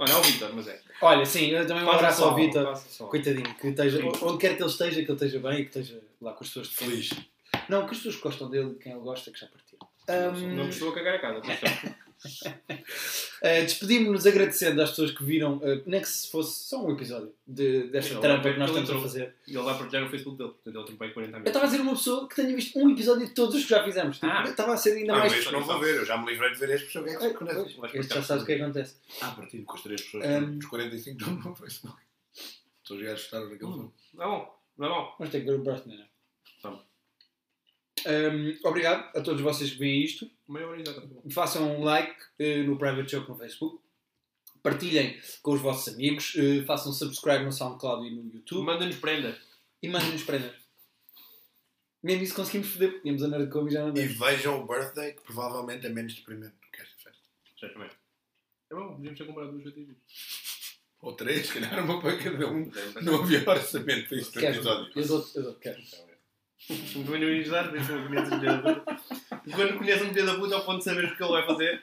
Olha, 0.00 0.12
é 0.12 0.16
o 0.16 0.22
Vitor, 0.22 0.54
mas 0.54 0.68
é. 0.68 0.80
Olha, 1.02 1.26
sim, 1.26 1.46
eu 1.48 1.66
também 1.66 1.82
um 1.84 1.90
abraço 1.90 2.22
ao 2.24 2.34
Vitor. 2.34 2.72
Coitadinho, 3.08 3.52
que 3.56 3.68
esteja, 3.68 4.00
onde 4.22 4.38
quer 4.38 4.56
que 4.56 4.62
ele 4.62 4.70
esteja, 4.70 4.94
que 5.02 5.10
ele 5.10 5.12
esteja 5.12 5.38
bem 5.40 5.52
e 5.60 5.64
que 5.64 5.78
esteja 5.78 6.00
lá 6.20 6.32
com 6.34 6.44
as 6.44 6.48
pessoas. 6.48 6.68
Feliz. 6.68 7.10
Não, 7.68 7.80
com 7.84 7.90
as 7.90 7.96
pessoas 7.96 8.16
que 8.16 8.22
gostam 8.22 8.48
dele, 8.50 8.70
de 8.70 8.78
quem 8.78 8.92
ele 8.92 9.00
gosta, 9.00 9.30
que 9.32 9.38
já 9.40 9.46
partiram. 10.12 10.48
Não 10.56 10.64
me 10.64 10.70
estou 10.70 10.90
a 10.90 10.94
cagar 10.94 11.14
a 11.14 11.18
casa. 11.18 11.38
Uh, 12.18 13.62
Despedimos-nos 13.64 14.26
agradecendo 14.26 14.82
às 14.82 14.90
pessoas 14.90 15.12
que 15.12 15.22
viram, 15.22 15.58
uh, 15.58 15.82
nem 15.86 16.00
que 16.00 16.08
se 16.08 16.28
fosse 16.30 16.64
só 16.68 16.84
um 16.84 16.90
episódio 16.92 17.32
de, 17.46 17.84
desta 17.90 18.14
Ele 18.14 18.20
trampa 18.20 18.42
vai- 18.42 18.52
que 18.54 18.58
nós 18.58 18.68
estamos 18.70 18.90
a 18.90 18.92
entrou. 18.92 19.02
fazer. 19.08 19.34
E 19.46 19.50
ele 19.54 19.62
vai 19.62 19.78
partilhar 19.78 20.02
no 20.04 20.10
Facebook 20.10 20.36
dele, 20.38 20.50
portanto 20.50 20.76
ele 20.76 20.84
tem 20.86 20.96
40 20.96 21.18
Eu 21.20 21.24
amigos. 21.36 21.46
estava 21.46 21.64
a 21.64 21.68
dizer 21.68 21.80
uma 21.82 21.92
pessoa 21.92 22.28
que 22.28 22.34
tenha 22.34 22.56
visto 22.56 22.78
um 22.78 22.90
episódio 22.90 23.26
de 23.28 23.34
todos 23.34 23.54
os 23.54 23.62
que 23.62 23.70
já 23.70 23.84
fizemos. 23.84 24.16
Tipo, 24.18 24.26
Ah. 24.32 24.44
Estava 24.48 24.72
a 24.74 24.76
ser 24.76 24.96
ainda 24.96 25.12
Não, 25.12 25.18
mais. 25.20 25.32
este 25.32 25.52
não 25.52 25.62
vou 25.62 25.78
ver, 25.78 25.94
eu 25.96 26.04
já 26.04 26.18
me 26.18 26.28
livrei 26.30 26.50
de 26.52 26.58
ver 26.58 26.70
este 26.70 26.86
pessoa 26.86 27.04
que 27.04 27.10
é 27.10 27.16
que 27.16 27.22
se 27.28 27.34
conhece. 27.34 27.76
Vais 27.78 27.94
Este 27.94 28.14
já 28.14 28.22
sabes 28.22 28.42
o 28.42 28.46
que 28.46 28.52
é 28.52 28.62
acontece. 28.62 28.96
Ah, 29.20 29.30
partido 29.30 29.64
com 29.64 29.74
as 29.76 29.82
três 29.82 30.02
pessoas, 30.02 30.24
Um, 30.26 30.58
os 30.58 30.66
45 30.66 31.18
estão 31.20 31.34
no 31.34 31.54
Facebook. 31.54 31.96
Todos 32.84 33.00
os 33.02 33.08
gajos 33.08 33.22
gostaram 33.22 33.48
daquele 33.50 33.72
filme. 33.72 33.90
Não 34.14 34.24
é 34.24 34.26
bom, 34.26 34.58
não 34.78 34.86
é 34.86 34.88
bom. 34.90 35.14
Vamos 35.18 35.32
ter 35.32 35.40
que 35.40 35.46
ver 35.46 35.54
o 35.54 35.62
birthday, 35.62 35.96
não 35.96 36.02
é? 36.02 36.08
Um, 38.06 38.68
obrigado 38.68 39.16
a 39.16 39.20
todos 39.20 39.40
vocês 39.40 39.70
que 39.70 39.78
veem 39.78 40.04
isto. 40.04 40.30
Façam 41.30 41.78
um 41.78 41.84
like 41.84 42.14
uh, 42.40 42.64
no 42.64 42.78
Private 42.78 43.10
Joke 43.10 43.28
no 43.28 43.36
Facebook. 43.36 43.80
Partilhem 44.62 45.18
com 45.42 45.52
os 45.52 45.60
vossos 45.60 45.92
amigos. 45.94 46.34
uh, 46.34 46.64
façam 46.66 46.92
subscribe 46.92 47.44
no 47.44 47.52
SoundCloud 47.52 48.06
e 48.06 48.10
no 48.10 48.32
YouTube. 48.32 48.64
Manda-nos 48.64 48.96
prenda. 48.96 49.38
E 49.82 49.88
mandem-nos 49.88 50.24
prendas. 50.24 50.52
Mesmo 52.02 52.22
isso 52.24 52.34
conseguimos 52.34 52.68
foder. 52.68 53.00
Tínhamos 53.00 53.22
a 53.22 53.28
Nerd 53.28 53.50
Como 53.50 53.68
e 53.68 53.72
já 53.72 53.86
não 53.86 53.96
E 53.96 54.06
vejam 54.06 54.60
o 54.60 54.66
Birthday, 54.66 55.12
que 55.12 55.22
provavelmente 55.22 55.86
é 55.86 55.88
menos 55.88 56.14
deprimente 56.14 56.54
do 56.54 56.70
que 56.72 56.80
esta 56.80 56.96
festa. 56.96 57.22
Certamente. 57.58 57.96
É 58.70 58.74
bom, 58.74 58.94
podíamos 58.94 59.18
ter 59.18 59.26
comprado 59.26 59.52
duas 59.52 59.74
vezes. 59.74 59.96
Ou 61.00 61.12
três, 61.12 61.46
se 61.46 61.54
calhar 61.54 61.84
uma 61.84 62.00
para 62.00 62.16
cada 62.18 62.48
um. 62.48 62.70
Não 63.02 63.22
havia 63.22 63.48
orçamento 63.48 64.08
para 64.08 64.18
este 64.18 64.38
Queres? 64.38 64.56
episódio. 64.56 64.92
Eu 64.96 65.06
dou 65.06 65.28
eu 65.34 65.42
dou 65.44 65.54
quero. 65.54 65.80
Também 66.66 67.20
não 67.20 67.28
ias 67.28 67.48
dar, 67.48 67.70
deixa-me 67.70 68.08
conhecer 68.08 68.34
um 68.34 68.40
filho 68.40 68.62
da 68.62 68.74
puta. 68.74 68.96
Quando 69.54 69.78
conheço 69.78 70.04
um 70.04 70.12
filho 70.12 70.26
da 70.26 70.34
puta 70.34 70.54
ao 70.56 70.64
ponto 70.64 70.78
de 70.78 70.84
saber 70.84 71.04
o 71.04 71.16
que 71.16 71.22
ele 71.22 71.32
vai 71.32 71.46
fazer. 71.46 71.82